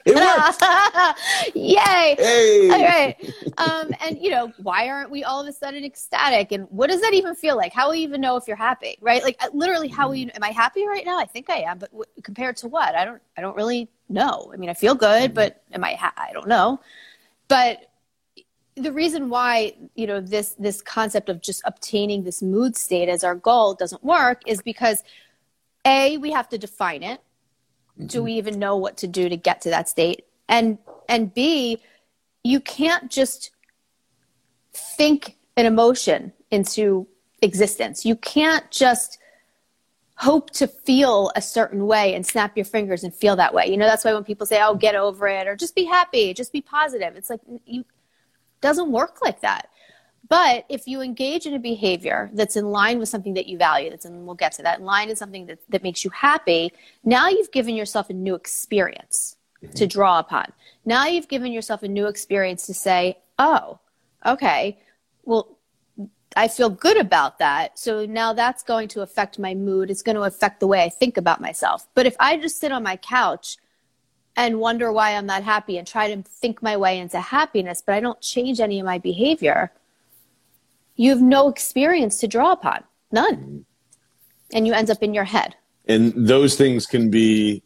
It 0.08 0.16
worked. 1.48 1.56
Yay. 1.56 2.16
Hey. 2.18 2.70
All 2.72 2.84
right. 2.84 3.16
Um, 3.58 3.94
and, 4.02 4.18
you 4.22 4.30
know, 4.30 4.54
why 4.58 4.88
aren't 4.88 5.10
we 5.10 5.24
all 5.24 5.42
of 5.42 5.48
a 5.48 5.52
sudden 5.52 5.84
ecstatic? 5.84 6.52
And 6.52 6.68
what 6.70 6.90
does 6.90 7.02
that 7.02 7.14
even 7.14 7.36
feel 7.36 7.58
like? 7.58 7.74
How 7.74 7.88
will 7.88 7.96
you 7.96 8.08
even 8.08 8.22
know 8.22 8.38
if 8.38 8.48
you're 8.48 8.56
happy, 8.56 8.98
right? 9.02 9.24
Like, 9.24 9.38
uh, 9.44 9.48
literally, 9.54 9.88
how 9.88 10.08
will 10.08 10.16
you, 10.16 10.30
am 10.34 10.44
I 10.44 10.50
happy 10.50 10.88
right 10.88 11.06
now? 11.06 11.20
I 11.20 11.26
think 11.26 11.50
I 11.50 11.58
am, 11.58 11.78
but 11.78 11.92
w- 11.92 12.06
compared 12.24 12.58
to 12.58 12.68
what? 12.68 12.96
I 12.96 13.04
don't, 13.04 13.22
I 13.38 13.42
don't 13.42 13.56
really 13.56 13.90
know. 14.10 14.52
I 14.54 14.58
mean, 14.58 14.70
I 14.70 14.74
feel 14.74 14.96
good, 14.96 15.34
but 15.34 15.64
am 15.74 15.84
I, 15.84 15.94
ha- 15.94 16.14
I 16.16 16.32
don't 16.34 16.48
know. 16.48 16.80
But 17.48 17.90
the 18.76 18.92
reason 18.92 19.30
why 19.30 19.76
you 19.96 20.06
know 20.06 20.22
this 20.22 20.56
this 20.60 20.84
concept 20.84 21.30
of 21.30 21.42
just 21.42 21.64
obtaining 21.66 22.24
this 22.24 22.44
mood 22.44 22.76
state 22.76 23.10
as 23.10 23.24
our 23.24 23.34
goal 23.34 23.74
doesn't 23.74 24.04
work 24.04 24.42
is 24.46 24.62
because 24.62 25.04
a 25.84 26.18
we 26.18 26.32
have 26.32 26.48
to 26.50 26.60
define 26.60 27.02
it 27.02 27.20
Mm-hmm. 27.20 27.27
Do 28.06 28.24
we 28.24 28.34
even 28.34 28.60
know 28.60 28.78
what 28.78 28.98
to 28.98 29.08
do 29.08 29.30
to 29.30 29.38
get 29.38 29.62
to 29.62 29.70
that 29.70 29.90
state? 29.90 30.26
And 30.48 30.78
and 31.10 31.34
B, 31.34 31.82
you 32.44 32.60
can't 32.60 33.10
just 33.10 33.52
think 34.74 35.38
an 35.56 35.66
emotion 35.66 36.34
into 36.52 37.08
existence. 37.42 38.06
You 38.06 38.16
can't 38.16 38.70
just 38.72 39.18
hope 40.16 40.50
to 40.50 40.68
feel 40.68 41.32
a 41.36 41.42
certain 41.42 41.86
way 41.86 42.16
and 42.16 42.26
snap 42.26 42.58
your 42.58 42.66
fingers 42.66 43.04
and 43.04 43.14
feel 43.14 43.36
that 43.36 43.54
way. 43.54 43.68
You 43.68 43.78
know, 43.78 43.86
that's 43.86 44.04
why 44.04 44.14
when 44.14 44.24
people 44.24 44.46
say, 44.46 44.62
"Oh, 44.62 44.76
get 44.76 44.96
over 44.96 45.28
it," 45.28 45.48
or 45.48 45.56
"Just 45.56 45.76
be 45.76 45.86
happy," 45.86 46.34
"Just 46.34 46.52
be 46.52 46.62
positive," 46.62 47.16
it's 47.16 47.30
like 47.30 47.42
you 47.66 47.86
doesn't 48.62 48.92
work 48.92 49.22
like 49.22 49.42
that. 49.42 49.70
But 50.30 50.66
if 50.68 50.88
you 50.88 51.02
engage 51.02 51.46
in 51.46 51.54
a 51.54 51.60
behavior 51.60 52.30
that's 52.34 52.58
in 52.58 52.66
line 52.66 53.00
with 53.00 53.10
something 53.10 53.34
that 53.36 53.48
you 53.48 53.58
value, 53.58 53.90
that's 53.90 54.06
in, 54.06 54.26
we'll 54.26 54.36
get 54.36 54.52
to 54.54 54.64
that, 54.64 54.80
in 54.80 54.86
line 54.86 55.10
is 55.10 55.20
something 55.20 55.46
that, 55.46 55.60
that 55.70 55.84
makes 55.84 56.04
you 56.04 56.10
happy, 56.10 56.74
now 57.04 57.30
you've 57.30 57.52
given 57.52 57.76
yourself 57.76 58.10
a 58.10 58.14
new 58.14 58.36
experience 58.36 59.38
mm-hmm. 59.64 59.74
to 59.74 59.88
draw 59.88 60.20
upon. 60.20 60.52
Now 60.84 61.08
you've 61.08 61.30
given 61.30 61.52
yourself 61.54 61.82
a 61.84 61.88
new 61.88 62.08
experience 62.08 62.68
to 62.68 62.74
say, 62.74 63.20
oh, 63.40 63.80
okay, 64.26 64.80
well, 65.24 65.58
I 66.36 66.50
feel 66.50 66.70
good 66.70 66.98
about 66.98 67.40
that. 67.40 67.80
So 67.80 68.06
now 68.06 68.34
that's 68.34 68.64
going 68.64 68.90
to 68.90 69.02
affect 69.02 69.40
my 69.40 69.56
mood. 69.56 69.90
It's 69.90 70.04
going 70.04 70.18
to 70.18 70.24
affect 70.24 70.60
the 70.60 70.68
way 70.68 70.84
I 70.84 70.90
think 70.90 71.18
about 71.18 71.42
myself. 71.42 71.88
But 71.96 72.06
if 72.06 72.16
I 72.20 72.38
just 72.38 72.60
sit 72.60 72.72
on 72.72 72.84
my 72.84 72.98
couch 72.98 73.58
and 74.36 74.60
wonder 74.60 74.92
why 74.92 75.16
I'm 75.16 75.26
not 75.26 75.44
happy 75.44 75.78
and 75.78 75.88
try 75.88 76.14
to 76.14 76.22
think 76.22 76.62
my 76.62 76.78
way 76.78 77.00
into 77.00 77.20
happiness, 77.20 77.82
but 77.84 77.96
I 77.96 78.00
don't 78.00 78.22
change 78.22 78.60
any 78.60 78.80
of 78.80 78.86
my 78.86 79.00
behavior, 79.00 79.72
you 80.98 81.12
have 81.12 81.22
no 81.22 81.48
experience 81.48 82.20
to 82.20 82.28
draw 82.28 82.52
upon. 82.52 82.84
None. 83.12 83.66
And 84.54 84.68
you 84.68 84.74
end 84.74 84.90
up 84.90 85.02
in 85.02 85.14
your 85.14 85.24
head. 85.24 85.56
And 85.88 86.14
those 86.16 86.56
things 86.56 86.86
can 86.86 87.10
be, 87.10 87.64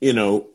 you 0.00 0.12
know, 0.12 0.48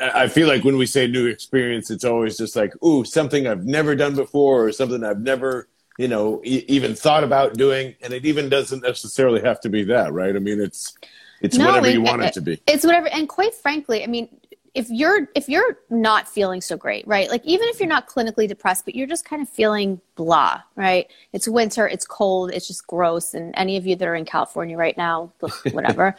I 0.00 0.28
feel 0.28 0.48
like 0.48 0.64
when 0.64 0.78
we 0.78 0.86
say 0.86 1.06
new 1.06 1.26
experience, 1.26 1.90
it's 1.90 2.04
always 2.04 2.38
just 2.38 2.56
like, 2.56 2.72
ooh, 2.82 3.04
something 3.04 3.46
I've 3.46 3.66
never 3.66 3.94
done 3.94 4.14
before 4.14 4.64
or 4.64 4.72
something 4.72 5.04
I've 5.04 5.20
never, 5.20 5.68
you 5.98 6.08
know, 6.08 6.40
e- 6.44 6.64
even 6.68 6.94
thought 6.94 7.24
about 7.24 7.54
doing. 7.54 7.94
And 8.00 8.14
it 8.14 8.24
even 8.24 8.48
doesn't 8.48 8.82
necessarily 8.82 9.42
have 9.42 9.60
to 9.62 9.68
be 9.68 9.84
that, 9.84 10.14
right? 10.14 10.34
I 10.34 10.38
mean, 10.38 10.60
it's 10.60 10.96
it's 11.42 11.58
whatever 11.58 11.90
you 11.90 12.00
want 12.00 12.22
it, 12.22 12.32
to 12.34 12.40
be. 12.40 12.62
It's 12.66 12.86
whatever. 12.86 13.08
And 13.08 13.28
quite 13.28 13.54
frankly, 13.54 14.02
I 14.02 14.06
mean, 14.06 14.28
if 14.76 14.90
you're 14.90 15.26
if 15.34 15.48
you're 15.48 15.78
not 15.88 16.28
feeling 16.28 16.60
so 16.60 16.76
great, 16.76 17.06
right? 17.08 17.30
Like 17.30 17.42
even 17.46 17.66
if 17.70 17.80
you're 17.80 17.88
not 17.88 18.06
clinically 18.06 18.46
depressed, 18.46 18.84
but 18.84 18.94
you're 18.94 19.06
just 19.06 19.24
kind 19.24 19.40
of 19.40 19.48
feeling 19.48 20.02
blah, 20.16 20.60
right? 20.76 21.10
It's 21.32 21.48
winter, 21.48 21.88
it's 21.88 22.06
cold, 22.06 22.50
it's 22.52 22.68
just 22.68 22.86
gross. 22.86 23.32
And 23.32 23.54
any 23.56 23.78
of 23.78 23.86
you 23.86 23.96
that 23.96 24.06
are 24.06 24.14
in 24.14 24.26
California 24.26 24.76
right 24.76 24.94
now, 24.94 25.32
whatever, 25.72 26.14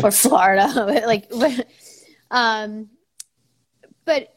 or 0.00 0.12
Florida, 0.12 0.68
like, 1.06 1.28
um, 2.30 2.88
but 4.04 4.32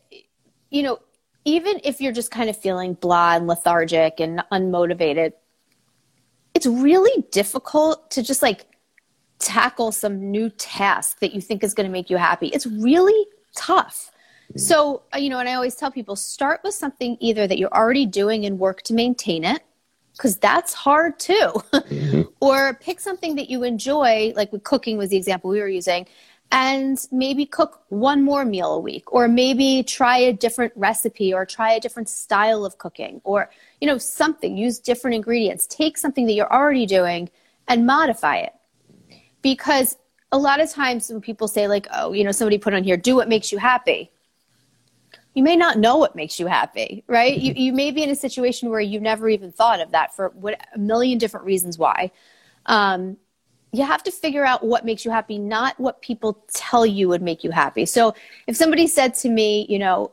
you 0.71 0.81
know, 0.81 0.97
even 1.45 1.79
if 1.83 2.01
you're 2.01 2.13
just 2.13 2.31
kind 2.31 2.49
of 2.49 2.57
feeling 2.57 2.95
blah 2.95 3.35
and 3.35 3.45
lethargic 3.45 4.19
and 4.19 4.41
unmotivated, 4.51 5.33
it's 6.55 6.65
really 6.65 7.25
difficult 7.31 8.09
to 8.09 8.23
just 8.23 8.41
like 8.41 8.65
tackle 9.37 9.91
some 9.91 10.31
new 10.31 10.49
task 10.49 11.19
that 11.19 11.31
you 11.31 11.41
think 11.41 11.63
is 11.63 11.75
going 11.75 11.85
to 11.85 11.91
make 11.91 12.09
you 12.09 12.17
happy. 12.17 12.47
It's 12.47 12.65
really 12.65 13.27
tough. 13.55 14.11
So, 14.57 15.03
uh, 15.13 15.17
you 15.17 15.29
know, 15.29 15.39
and 15.39 15.47
I 15.47 15.53
always 15.53 15.75
tell 15.75 15.91
people 15.91 16.15
start 16.15 16.61
with 16.63 16.73
something 16.73 17.17
either 17.19 17.47
that 17.47 17.57
you're 17.57 17.73
already 17.73 18.05
doing 18.05 18.45
and 18.45 18.59
work 18.59 18.81
to 18.83 18.93
maintain 18.93 19.43
it, 19.43 19.61
because 20.13 20.37
that's 20.37 20.73
hard 20.73 21.19
too. 21.19 21.51
mm-hmm. 21.73 22.21
Or 22.41 22.73
pick 22.73 22.99
something 22.99 23.35
that 23.35 23.49
you 23.49 23.63
enjoy, 23.63 24.33
like 24.35 24.51
with 24.51 24.63
cooking 24.63 24.97
was 24.97 25.09
the 25.09 25.17
example 25.17 25.51
we 25.51 25.59
were 25.59 25.67
using, 25.67 26.07
and 26.51 26.99
maybe 27.11 27.45
cook 27.45 27.83
one 27.89 28.23
more 28.23 28.43
meal 28.43 28.73
a 28.73 28.79
week, 28.79 29.13
or 29.13 29.27
maybe 29.27 29.83
try 29.83 30.17
a 30.17 30.33
different 30.33 30.73
recipe, 30.75 31.33
or 31.33 31.45
try 31.45 31.73
a 31.73 31.79
different 31.79 32.09
style 32.09 32.65
of 32.65 32.77
cooking, 32.77 33.21
or, 33.23 33.49
you 33.79 33.87
know, 33.87 33.97
something, 33.97 34.57
use 34.57 34.79
different 34.79 35.15
ingredients. 35.15 35.67
Take 35.67 35.97
something 35.97 36.25
that 36.25 36.33
you're 36.33 36.51
already 36.51 36.85
doing 36.85 37.29
and 37.67 37.85
modify 37.85 38.37
it. 38.37 38.53
Because 39.41 39.97
a 40.31 40.37
lot 40.37 40.61
of 40.61 40.71
times 40.71 41.09
when 41.09 41.21
people 41.21 41.47
say 41.47 41.67
like 41.67 41.87
oh 41.93 42.13
you 42.13 42.23
know 42.23 42.31
somebody 42.31 42.57
put 42.57 42.73
on 42.73 42.83
here 42.83 42.97
do 42.97 43.15
what 43.15 43.29
makes 43.29 43.51
you 43.51 43.57
happy. 43.57 44.11
You 45.33 45.43
may 45.43 45.55
not 45.55 45.77
know 45.77 45.95
what 45.95 46.15
makes 46.15 46.39
you 46.39 46.47
happy 46.47 47.03
right? 47.07 47.37
You, 47.37 47.53
you 47.55 47.73
may 47.73 47.91
be 47.91 48.03
in 48.03 48.09
a 48.09 48.15
situation 48.15 48.69
where 48.69 48.81
you 48.81 48.99
never 48.99 49.29
even 49.29 49.51
thought 49.51 49.79
of 49.79 49.91
that 49.91 50.15
for 50.15 50.29
what 50.29 50.59
a 50.73 50.77
million 50.77 51.17
different 51.17 51.45
reasons 51.45 51.77
why. 51.77 52.11
Um, 52.65 53.17
you 53.73 53.85
have 53.85 54.03
to 54.03 54.11
figure 54.11 54.45
out 54.45 54.65
what 54.65 54.83
makes 54.83 55.05
you 55.05 55.11
happy 55.11 55.37
not 55.37 55.79
what 55.79 56.01
people 56.01 56.43
tell 56.53 56.85
you 56.85 57.07
would 57.07 57.21
make 57.21 57.43
you 57.43 57.51
happy. 57.51 57.85
So 57.85 58.13
if 58.47 58.55
somebody 58.55 58.87
said 58.87 59.13
to 59.15 59.29
me 59.29 59.65
you 59.69 59.79
know 59.79 60.11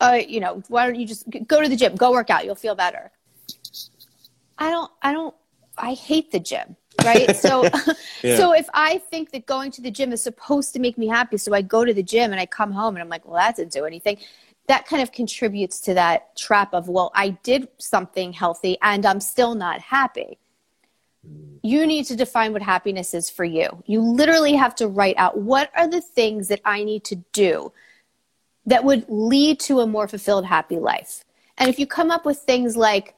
uh, 0.00 0.20
you 0.26 0.40
know 0.40 0.62
why 0.68 0.86
don't 0.86 0.96
you 0.96 1.06
just 1.06 1.24
go 1.46 1.62
to 1.62 1.68
the 1.68 1.76
gym 1.76 1.94
go 1.94 2.10
work 2.12 2.30
out 2.30 2.44
you'll 2.44 2.54
feel 2.54 2.74
better. 2.74 3.10
I 4.58 4.70
don't 4.70 4.90
i 5.02 5.12
don't 5.12 5.34
i 5.76 5.92
hate 5.92 6.32
the 6.32 6.40
gym 6.40 6.76
right? 7.04 7.36
So 7.36 7.62
yeah. 8.22 8.36
so 8.36 8.52
if 8.52 8.68
i 8.74 8.98
think 8.98 9.30
that 9.32 9.46
going 9.46 9.70
to 9.72 9.80
the 9.80 9.90
gym 9.90 10.12
is 10.12 10.22
supposed 10.22 10.72
to 10.74 10.78
make 10.78 10.96
me 10.98 11.06
happy 11.06 11.36
so 11.36 11.54
i 11.54 11.62
go 11.62 11.84
to 11.84 11.94
the 11.94 12.02
gym 12.02 12.32
and 12.32 12.40
i 12.40 12.46
come 12.46 12.72
home 12.72 12.96
and 12.96 13.02
i'm 13.02 13.08
like 13.08 13.24
well 13.26 13.36
that 13.36 13.56
didn't 13.56 13.72
do 13.72 13.84
anything. 13.84 14.18
That 14.68 14.84
kind 14.84 15.00
of 15.00 15.12
contributes 15.12 15.80
to 15.82 15.94
that 15.94 16.36
trap 16.36 16.74
of 16.74 16.88
well 16.88 17.10
i 17.14 17.30
did 17.30 17.68
something 17.78 18.32
healthy 18.32 18.78
and 18.82 19.06
i'm 19.06 19.20
still 19.20 19.54
not 19.54 19.80
happy. 19.80 20.38
You 21.62 21.86
need 21.86 22.04
to 22.06 22.16
define 22.16 22.52
what 22.52 22.62
happiness 22.62 23.12
is 23.12 23.28
for 23.28 23.44
you. 23.44 23.82
You 23.86 24.00
literally 24.00 24.54
have 24.54 24.76
to 24.76 24.86
write 24.86 25.16
out 25.18 25.38
what 25.38 25.72
are 25.76 25.88
the 25.88 26.00
things 26.00 26.48
that 26.48 26.60
i 26.64 26.84
need 26.84 27.04
to 27.04 27.16
do 27.32 27.72
that 28.66 28.84
would 28.84 29.04
lead 29.08 29.60
to 29.60 29.80
a 29.80 29.86
more 29.86 30.08
fulfilled 30.08 30.46
happy 30.46 30.78
life? 30.78 31.24
And 31.58 31.70
if 31.70 31.78
you 31.78 31.86
come 31.86 32.10
up 32.10 32.24
with 32.24 32.38
things 32.38 32.76
like 32.76 33.15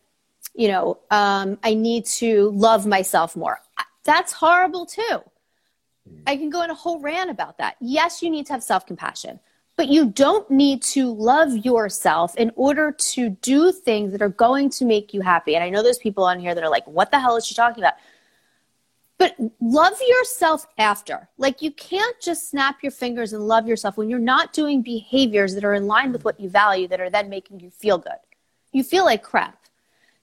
you 0.55 0.69
know, 0.69 0.99
um, 1.11 1.59
I 1.63 1.75
need 1.75 2.07
to 2.07 2.51
love 2.51 2.87
myself 2.87 3.37
more. 3.37 3.61
That's 4.05 4.33
horrible 4.33 4.87
too. 4.87 5.23
I 6.27 6.37
can 6.37 6.51
go 6.51 6.63
in 6.63 6.71
a 6.71 6.75
whole 6.75 7.01
rant 7.01 7.31
about 7.31 7.59
that. 7.59 7.77
Yes, 7.81 8.23
you 8.23 8.31
need 8.31 8.47
to 8.47 8.53
have 8.53 8.63
self 8.63 8.87
compassion, 8.87 9.41
but 9.77 9.89
you 9.89 10.07
don't 10.07 10.51
need 10.51 10.83
to 10.83 11.13
love 11.13 11.57
yourself 11.57 12.35
in 12.37 12.51
order 12.57 12.93
to 12.93 13.31
do 13.31 13.73
things 13.73 14.13
that 14.13 14.23
are 14.23 14.29
going 14.29 14.71
to 14.71 14.85
make 14.85 15.13
you 15.13 15.21
happy. 15.21 15.55
And 15.55 15.65
I 15.65 15.71
know 15.71 15.83
there's 15.83 15.99
people 15.99 16.25
on 16.25 16.41
here 16.41 16.55
that 16.55 16.65
are 16.65 16.71
like, 16.71 16.87
what 16.87 17.11
the 17.11 17.21
hell 17.21 17.37
is 17.37 17.47
she 17.47 17.55
talking 17.55 17.83
about? 17.83 17.95
But 19.19 19.35
love 19.61 19.95
yourself 20.07 20.67
after. 20.79 21.29
Like, 21.39 21.61
you 21.61 21.73
can't 21.73 22.19
just 22.21 22.49
snap 22.49 22.83
your 22.83 22.93
fingers 22.93 23.33
and 23.33 23.47
love 23.49 23.67
yourself 23.67 23.97
when 23.97 24.09
you're 24.09 24.21
not 24.21 24.53
doing 24.53 24.81
behaviors 24.81 25.55
that 25.55 25.65
are 25.65 25.75
in 25.75 25.89
line 25.89 26.13
with 26.13 26.25
what 26.25 26.39
you 26.39 26.49
value 26.49 26.87
that 26.89 27.01
are 27.01 27.11
then 27.11 27.29
making 27.29 27.59
you 27.59 27.71
feel 27.71 27.99
good. 27.99 28.13
You 28.73 28.85
feel 28.85 29.05
like 29.05 29.25
crap. 29.25 29.59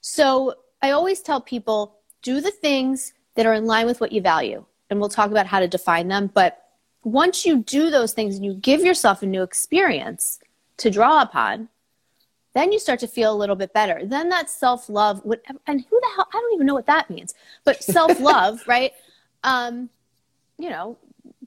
So 0.08 0.54
I 0.82 0.92
always 0.92 1.20
tell 1.20 1.40
people 1.40 1.96
do 2.22 2.40
the 2.40 2.52
things 2.52 3.12
that 3.34 3.44
are 3.44 3.54
in 3.54 3.66
line 3.66 3.86
with 3.86 4.00
what 4.00 4.12
you 4.12 4.20
value. 4.20 4.64
And 4.88 5.00
we'll 5.00 5.08
talk 5.08 5.32
about 5.32 5.48
how 5.48 5.58
to 5.58 5.66
define 5.66 6.06
them. 6.06 6.30
But 6.32 6.62
once 7.02 7.44
you 7.44 7.58
do 7.64 7.90
those 7.90 8.12
things 8.12 8.36
and 8.36 8.44
you 8.44 8.54
give 8.54 8.84
yourself 8.84 9.24
a 9.24 9.26
new 9.26 9.42
experience 9.42 10.38
to 10.76 10.92
draw 10.92 11.22
upon, 11.22 11.70
then 12.54 12.70
you 12.70 12.78
start 12.78 13.00
to 13.00 13.08
feel 13.08 13.32
a 13.32 13.36
little 13.36 13.56
bit 13.56 13.72
better. 13.72 14.00
Then 14.04 14.28
that 14.28 14.48
self 14.48 14.88
love, 14.88 15.22
and 15.66 15.84
who 15.90 16.00
the 16.00 16.08
hell, 16.14 16.28
I 16.32 16.40
don't 16.40 16.54
even 16.54 16.68
know 16.68 16.74
what 16.74 16.86
that 16.86 17.10
means, 17.10 17.34
but 17.64 17.82
self 17.82 18.20
love, 18.20 18.62
right? 18.68 18.92
Um, 19.42 19.90
you 20.56 20.70
know, 20.70 20.98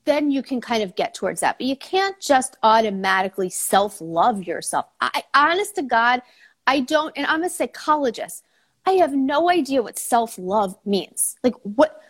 then 0.04 0.32
you 0.32 0.44
can 0.44 0.60
kind 0.60 0.84
of 0.84 0.98
get 0.98 1.14
towards 1.14 1.40
that. 1.40 1.58
But 1.60 1.68
you 1.68 1.78
can't 1.78 2.20
just 2.20 2.58
automatically 2.62 3.50
self 3.50 4.02
love 4.02 4.44
yourself. 4.44 4.88
I, 5.00 5.24
honest 5.34 5.76
to 5.76 5.82
God, 5.82 6.22
I 6.68 6.82
don't, 6.82 7.18
and 7.18 7.26
I'm 7.26 7.44
a 7.44 7.50
psychologist. 7.50 8.44
I 8.86 8.94
have 8.94 9.14
no 9.14 9.50
idea 9.50 9.82
what 9.82 10.00
self 10.00 10.38
love 10.38 10.78
means. 10.86 11.36
Like 11.44 11.56
what? 11.64 12.02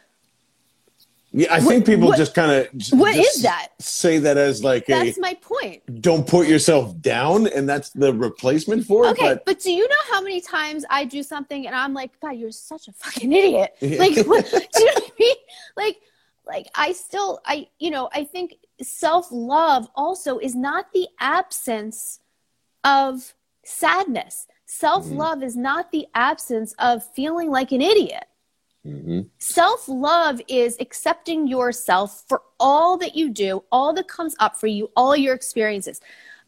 Yeah, 1.31 1.53
I 1.53 1.59
think 1.59 1.85
people 1.85 2.07
what, 2.07 2.17
just 2.17 2.33
kind 2.33 2.51
of 2.51 2.67
what 2.91 3.15
is 3.15 3.43
that? 3.43 3.67
Say 3.79 4.17
that 4.17 4.37
as 4.37 4.63
like 4.63 4.87
that's 4.87 5.17
a, 5.17 5.21
my 5.21 5.35
point. 5.35 6.01
Don't 6.01 6.25
put 6.25 6.47
yourself 6.47 6.99
down, 7.01 7.45
and 7.47 7.69
that's 7.69 7.91
the 7.91 8.11
replacement 8.11 8.85
for 8.85 9.05
it. 9.05 9.09
Okay, 9.09 9.33
but, 9.33 9.45
but 9.45 9.59
do 9.59 9.71
you 9.71 9.87
know 9.87 9.95
how 10.11 10.21
many 10.21 10.41
times 10.41 10.85
I 10.89 11.05
do 11.05 11.21
something 11.21 11.67
and 11.67 11.75
I'm 11.75 11.93
like, 11.93 12.19
God, 12.19 12.31
you're 12.31 12.51
such 12.51 12.87
a 12.87 12.93
fucking 12.93 13.31
idiot. 13.31 13.75
Like, 13.79 14.17
what, 14.25 14.49
do 14.49 14.59
you 14.79 14.85
know 14.85 14.91
what 14.93 15.03
I 15.03 15.11
mean? 15.19 15.35
Like, 15.77 15.97
like 16.47 16.67
I 16.73 16.93
still, 16.93 17.41
I 17.45 17.67
you 17.77 17.91
know, 17.91 18.09
I 18.11 18.23
think 18.23 18.55
self 18.81 19.27
love 19.31 19.87
also 19.93 20.39
is 20.39 20.55
not 20.55 20.91
the 20.93 21.07
absence 21.19 22.19
of 22.83 23.35
sadness. 23.63 24.47
Self 24.71 25.09
love 25.09 25.39
mm-hmm. 25.39 25.47
is 25.47 25.57
not 25.57 25.91
the 25.91 26.05
absence 26.13 26.75
of 26.77 27.03
feeling 27.15 27.49
like 27.49 27.71
an 27.71 27.81
idiot. 27.81 28.25
Mm-hmm. 28.85 29.21
Self 29.39 29.89
love 29.89 30.39
is 30.47 30.77
accepting 30.79 31.47
yourself 31.47 32.23
for 32.29 32.43
all 32.59 32.95
that 32.99 33.15
you 33.15 33.31
do, 33.31 33.63
all 33.71 33.93
that 33.93 34.07
comes 34.07 34.35
up 34.39 34.59
for 34.59 34.67
you, 34.67 34.91
all 34.95 35.17
your 35.17 35.33
experiences. 35.33 36.01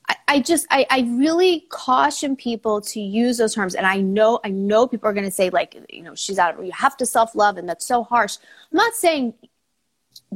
I, 0.08 0.16
I 0.28 0.40
just, 0.40 0.68
I, 0.70 0.86
I 0.92 1.00
really 1.18 1.66
caution 1.70 2.36
people 2.36 2.80
to 2.82 3.01
use 3.01 3.40
those 3.40 3.56
terms. 3.56 3.74
And 3.74 3.88
I 3.88 4.01
know, 4.01 4.40
I 4.44 4.50
know 4.50 4.88
people 4.88 5.10
are 5.10 5.13
going 5.13 5.25
to 5.25 5.32
say, 5.32 5.50
like, 5.50 5.75
you 5.90 6.04
know, 6.04 6.13
she's 6.13 6.38
out, 6.38 6.60
of, 6.60 6.63
you 6.63 6.72
have 6.74 6.96
to 6.98 7.08
self 7.08 7.34
love, 7.34 7.58
and 7.58 7.68
that's 7.68 7.88
so 7.88 8.04
harsh. 8.04 8.38
I'm 8.72 8.78
not 8.78 8.94
saying 8.94 9.34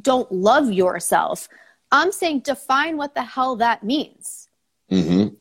don't 0.01 0.31
love 0.31 0.71
yourself. 0.71 1.47
I'm 1.91 2.11
saying 2.11 2.39
define 2.39 2.97
what 2.97 3.13
the 3.13 3.21
hell 3.21 3.57
that 3.57 3.83
means. 3.83 4.49
Mm-hmm. 4.91 5.35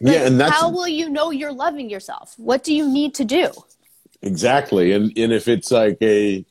Like, 0.00 0.14
yeah, 0.14 0.26
and 0.26 0.40
that's 0.40 0.52
how 0.52 0.70
will 0.70 0.88
you 0.88 1.08
know 1.08 1.30
you're 1.30 1.52
loving 1.52 1.90
yourself? 1.90 2.34
What 2.36 2.62
do 2.62 2.74
you 2.74 2.88
need 2.88 3.14
to 3.14 3.24
do? 3.24 3.50
Exactly, 4.22 4.92
and 4.92 5.16
and 5.16 5.32
if 5.32 5.48
it's 5.48 5.70
like 5.70 5.98
a 6.02 6.44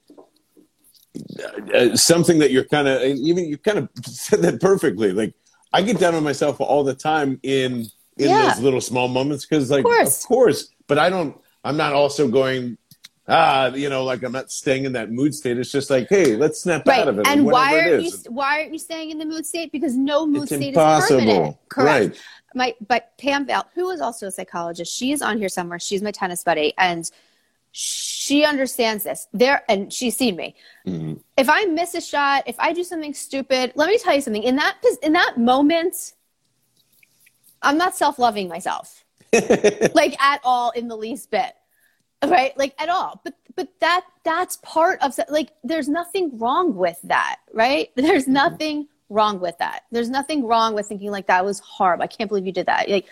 uh, 1.73 1.95
something 1.95 2.39
that 2.39 2.51
you're 2.51 2.65
kind 2.65 2.87
of 2.87 3.01
even 3.01 3.45
you 3.45 3.57
kind 3.57 3.77
of 3.77 3.89
said 4.05 4.41
that 4.41 4.61
perfectly. 4.61 5.11
Like 5.11 5.33
I 5.73 5.81
get 5.81 5.99
down 5.99 6.15
on 6.15 6.23
myself 6.23 6.59
all 6.59 6.83
the 6.83 6.93
time 6.93 7.39
in 7.43 7.85
in 8.17 8.29
yeah. 8.29 8.49
those 8.49 8.61
little 8.61 8.81
small 8.81 9.07
moments 9.07 9.45
because 9.45 9.69
like 9.69 9.79
of 9.79 9.85
course. 9.85 10.23
of 10.23 10.27
course, 10.27 10.69
but 10.87 10.97
I 10.97 11.09
don't. 11.09 11.37
I'm 11.63 11.77
not 11.77 11.93
also 11.93 12.27
going 12.29 12.77
ah, 13.27 13.67
you 13.73 13.89
know, 13.89 14.03
like 14.03 14.23
I'm 14.23 14.31
not 14.31 14.51
staying 14.51 14.85
in 14.85 14.93
that 14.93 15.11
mood 15.11 15.35
state. 15.35 15.57
It's 15.57 15.71
just 15.71 15.89
like, 15.89 16.07
hey, 16.09 16.35
let's 16.35 16.61
snap 16.61 16.87
right. 16.87 17.01
out 17.01 17.07
of 17.09 17.19
it. 17.19 17.27
And 17.27 17.45
why 17.45 17.79
aren't 17.79 18.03
you 18.03 18.11
why 18.29 18.59
aren't 18.61 18.73
you 18.73 18.79
staying 18.79 19.11
in 19.11 19.17
the 19.17 19.25
mood 19.25 19.45
state? 19.45 19.71
Because 19.71 19.95
no 19.95 20.25
mood 20.25 20.43
it's 20.43 20.55
state 20.55 20.69
impossible. 20.69 21.19
is 21.19 21.25
permanent. 21.25 21.57
Correct. 21.69 22.09
Right. 22.09 22.21
My 22.57 22.75
but 22.85 23.17
Pam 23.17 23.45
Val, 23.45 23.67
who 23.75 23.89
is 23.91 24.01
also 24.01 24.27
a 24.27 24.31
psychologist, 24.31 24.95
she 24.95 25.11
is 25.11 25.21
on 25.21 25.37
here 25.37 25.49
somewhere. 25.49 25.79
She's 25.79 26.01
my 26.01 26.11
tennis 26.11 26.43
buddy, 26.43 26.73
and 26.77 27.09
she 27.71 28.43
understands 28.43 29.03
this. 29.03 29.27
There 29.31 29.63
and 29.69 29.91
she's 29.93 30.17
seen 30.17 30.35
me. 30.35 30.55
Mm-hmm. 30.85 31.13
If 31.37 31.49
I 31.49 31.65
miss 31.65 31.93
a 31.93 32.01
shot, 32.01 32.43
if 32.47 32.59
I 32.59 32.73
do 32.73 32.83
something 32.83 33.13
stupid, 33.13 33.73
let 33.75 33.87
me 33.87 33.97
tell 33.97 34.15
you 34.15 34.21
something. 34.21 34.43
In 34.43 34.55
that 34.57 34.77
in 35.01 35.13
that 35.13 35.37
moment, 35.37 36.13
I'm 37.61 37.77
not 37.77 37.95
self 37.95 38.19
loving 38.19 38.49
myself, 38.49 39.05
like 39.33 40.21
at 40.21 40.41
all 40.43 40.71
in 40.71 40.87
the 40.87 40.97
least 40.97 41.31
bit 41.31 41.53
right? 42.25 42.57
Like 42.57 42.73
at 42.79 42.89
all. 42.89 43.21
But 43.23 43.35
but 43.55 43.67
that 43.79 44.05
that's 44.23 44.57
part 44.57 45.01
of 45.01 45.17
like 45.29 45.51
there's 45.63 45.89
nothing 45.89 46.37
wrong 46.37 46.75
with 46.75 46.99
that, 47.03 47.37
right? 47.53 47.89
There's 47.95 48.23
mm-hmm. 48.23 48.33
nothing 48.33 48.87
wrong 49.09 49.39
with 49.39 49.57
that. 49.59 49.83
There's 49.91 50.09
nothing 50.09 50.45
wrong 50.45 50.73
with 50.73 50.87
thinking 50.87 51.11
like 51.11 51.27
that 51.27 51.45
was 51.45 51.59
horrible. 51.59 52.03
I 52.03 52.07
can't 52.07 52.27
believe 52.27 52.45
you 52.45 52.51
did 52.51 52.65
that. 52.65 52.89
Like 52.89 53.07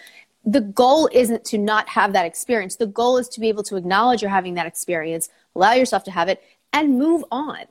the 0.45 0.61
goal 0.61 1.09
isn't 1.11 1.43
to 1.45 1.57
not 1.57 1.89
have 1.89 2.13
that 2.13 2.25
experience. 2.25 2.75
The 2.75 2.87
goal 2.87 3.17
is 3.17 3.27
to 3.29 3.39
be 3.39 3.49
able 3.49 3.63
to 3.63 3.77
acknowledge 3.77 4.21
you're 4.21 4.29
having 4.29 4.53
that 4.55 4.67
experience, 4.67 5.29
allow 5.55 5.73
yourself 5.73 6.03
to 6.05 6.11
have 6.11 6.29
it, 6.29 6.43
and 6.71 6.99
move 6.99 7.23
on 7.31 7.65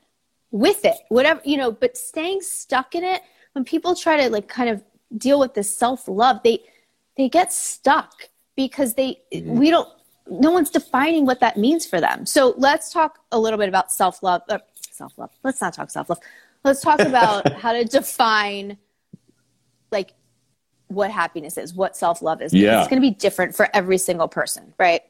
with 0.51 0.85
it. 0.85 0.97
Whatever, 1.09 1.41
you 1.45 1.57
know, 1.57 1.71
but 1.71 1.97
staying 1.97 2.41
stuck 2.41 2.95
in 2.95 3.05
it, 3.05 3.23
when 3.53 3.65
people 3.65 3.95
try 3.95 4.17
to 4.17 4.31
like 4.31 4.49
kind 4.49 4.71
of 4.71 4.83
deal 5.17 5.39
with 5.39 5.55
this 5.55 5.75
self-love, 5.75 6.41
they 6.43 6.61
they 7.17 7.29
get 7.29 7.53
stuck 7.53 8.29
because 8.57 8.95
they 8.95 9.21
mm-hmm. 9.33 9.57
we 9.57 9.71
don't 9.71 9.89
no 10.27 10.51
one's 10.51 10.71
defining 10.71 11.27
what 11.27 11.41
that 11.41 11.57
means 11.57 11.87
for 11.87 12.01
them. 12.01 12.27
So 12.27 12.55
let's 12.57 12.93
talk 12.93 13.19
a 13.31 13.39
little 13.39 13.59
bit 13.59 13.69
about 13.69 13.93
self-love. 13.93 14.43
Uh, 14.49 14.59
self-love. 14.91 15.31
Let's 15.43 15.61
not 15.61 15.75
talk 15.75 15.91
self-love. 15.91 16.19
Let's 16.65 16.81
talk 16.81 17.01
about 17.13 17.53
how 17.53 17.73
to 17.73 17.85
define 17.85 18.79
like 19.91 20.13
what 20.89 21.11
happiness 21.11 21.57
is, 21.59 21.75
what 21.75 21.97
self 21.97 22.23
love 22.23 22.43
is. 22.43 22.53
Yeah. 22.53 22.81
It's 22.81 22.89
going 22.89 23.01
to 23.01 23.09
be 23.09 23.15
different 23.15 23.55
for 23.55 23.69
every 23.75 23.99
single 23.99 24.29
person, 24.29 24.75
right? 24.79 25.03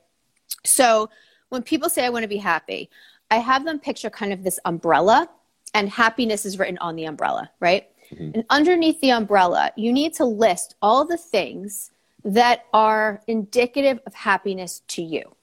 So 0.64 1.10
when 1.48 1.62
people 1.62 1.88
say, 1.88 2.04
I 2.04 2.10
want 2.10 2.22
to 2.22 2.28
be 2.28 2.36
happy, 2.36 2.90
I 3.30 3.38
have 3.38 3.64
them 3.64 3.78
picture 3.78 4.10
kind 4.10 4.32
of 4.32 4.42
this 4.42 4.58
umbrella, 4.64 5.28
and 5.72 5.88
happiness 5.88 6.44
is 6.44 6.58
written 6.58 6.78
on 6.78 6.96
the 6.96 7.04
umbrella, 7.04 7.50
right? 7.60 7.88
Mm-hmm. 8.12 8.30
And 8.34 8.44
underneath 8.50 9.00
the 9.00 9.10
umbrella, 9.10 9.72
you 9.76 9.92
need 9.92 10.14
to 10.14 10.24
list 10.24 10.76
all 10.80 11.04
the 11.04 11.16
things 11.16 11.90
that 12.24 12.66
are 12.72 13.22
indicative 13.26 14.00
of 14.06 14.14
happiness 14.14 14.82
to 14.88 15.02
you, 15.02 15.34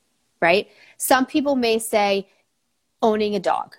right? 0.42 0.70
Some 0.98 1.26
people 1.26 1.56
may 1.56 1.80
say 1.80 2.28
owning 3.02 3.36
a 3.36 3.40
dog. 3.40 3.76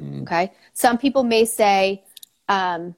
Mm. 0.00 0.22
Okay. 0.22 0.52
Some 0.72 0.98
people 0.98 1.22
may 1.22 1.44
say 1.44 2.04
um, 2.48 2.94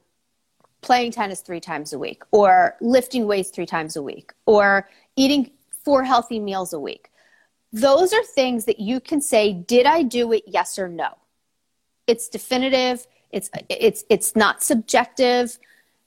playing 0.81 1.11
tennis 1.11 1.41
three 1.41 1.59
times 1.59 1.93
a 1.93 1.99
week 1.99 2.23
or 2.31 2.75
lifting 2.81 3.25
weights 3.25 3.49
three 3.49 3.65
times 3.65 3.95
a 3.95 4.01
week 4.01 4.31
or 4.45 4.89
eating 5.15 5.51
four 5.83 6.03
healthy 6.03 6.39
meals 6.39 6.73
a 6.73 6.79
week. 6.79 7.09
Those 7.71 8.13
are 8.13 8.23
things 8.23 8.65
that 8.65 8.79
you 8.79 8.99
can 8.99 9.19
say, 9.19 9.53
did 9.53 9.85
I 9.85 10.03
do 10.03 10.31
it? 10.31 10.43
Yes 10.45 10.77
or 10.77 10.87
no. 10.87 11.17
It's 12.05 12.29
definitive. 12.29 13.07
It's, 13.31 13.49
it's, 13.69 14.03
it's 14.09 14.35
not 14.35 14.61
subjective. 14.61 15.57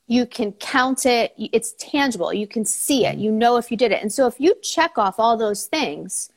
You 0.07 0.26
can 0.26 0.53
count 0.53 1.07
it. 1.07 1.35
It's 1.37 1.75
tangible. 1.79 2.33
You 2.33 2.47
can 2.47 2.65
see 2.65 3.05
it. 3.05 3.19
You 3.19 3.33
know 3.33 3.57
if 3.57 3.71
you 3.71 3.76
did 3.76 3.91
it. 3.91 4.00
And 4.00 4.12
so 4.12 4.29
if 4.29 4.38
you 4.38 4.55
check 4.62 4.97
off 4.97 5.19
all 5.19 5.37
those 5.37 5.67
things, 5.67 6.31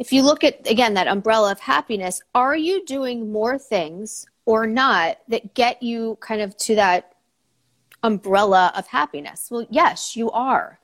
if 0.00 0.14
you 0.14 0.22
look 0.22 0.42
at, 0.42 0.66
again, 0.66 0.94
that 0.94 1.06
umbrella 1.06 1.52
of 1.52 1.60
happiness, 1.60 2.22
are 2.34 2.56
you 2.56 2.84
doing 2.86 3.30
more 3.30 3.58
things 3.58 4.24
or 4.46 4.66
not 4.66 5.18
that 5.28 5.52
get 5.52 5.82
you 5.82 6.16
kind 6.20 6.40
of 6.40 6.56
to 6.56 6.74
that 6.76 7.12
umbrella 8.02 8.72
of 8.74 8.86
happiness? 8.86 9.48
Well, 9.50 9.66
yes, 9.68 10.16
you 10.16 10.30
are. 10.30 10.80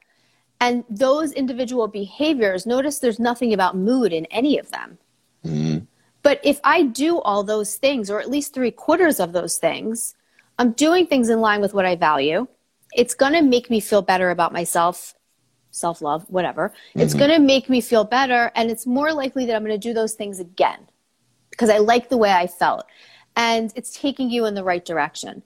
And 0.60 0.84
those 0.90 1.32
individual 1.32 1.88
behaviors, 1.88 2.66
notice 2.66 2.98
there's 2.98 3.18
nothing 3.18 3.54
about 3.54 3.74
mood 3.74 4.12
in 4.12 4.26
any 4.26 4.58
of 4.58 4.70
them. 4.70 4.98
Mm-hmm. 5.46 5.84
But 6.22 6.38
if 6.44 6.60
I 6.62 6.82
do 6.82 7.18
all 7.20 7.42
those 7.42 7.76
things, 7.76 8.10
or 8.10 8.20
at 8.20 8.28
least 8.28 8.52
three 8.52 8.70
quarters 8.70 9.18
of 9.18 9.32
those 9.32 9.56
things, 9.56 10.14
I'm 10.58 10.72
doing 10.72 11.06
things 11.06 11.30
in 11.30 11.40
line 11.40 11.62
with 11.62 11.72
what 11.72 11.86
I 11.86 11.96
value. 11.96 12.48
It's 12.92 13.14
going 13.14 13.32
to 13.32 13.42
make 13.42 13.70
me 13.70 13.80
feel 13.80 14.02
better 14.02 14.28
about 14.28 14.52
myself, 14.52 15.14
self 15.70 16.02
love, 16.02 16.24
whatever. 16.28 16.70
Mm-hmm. 16.90 17.00
It's 17.00 17.14
going 17.14 17.30
to 17.30 17.38
make 17.38 17.68
me 17.68 17.80
feel 17.80 18.04
better. 18.04 18.50
And 18.54 18.70
it's 18.70 18.86
more 18.86 19.12
likely 19.12 19.46
that 19.46 19.54
I'm 19.54 19.62
going 19.64 19.78
to 19.78 19.88
do 19.88 19.94
those 19.94 20.14
things 20.14 20.40
again 20.40 20.86
because 21.50 21.70
I 21.70 21.78
like 21.78 22.08
the 22.08 22.16
way 22.16 22.32
I 22.32 22.46
felt. 22.46 22.86
And 23.36 23.72
it's 23.76 23.98
taking 23.98 24.30
you 24.30 24.46
in 24.46 24.54
the 24.54 24.64
right 24.64 24.84
direction. 24.84 25.42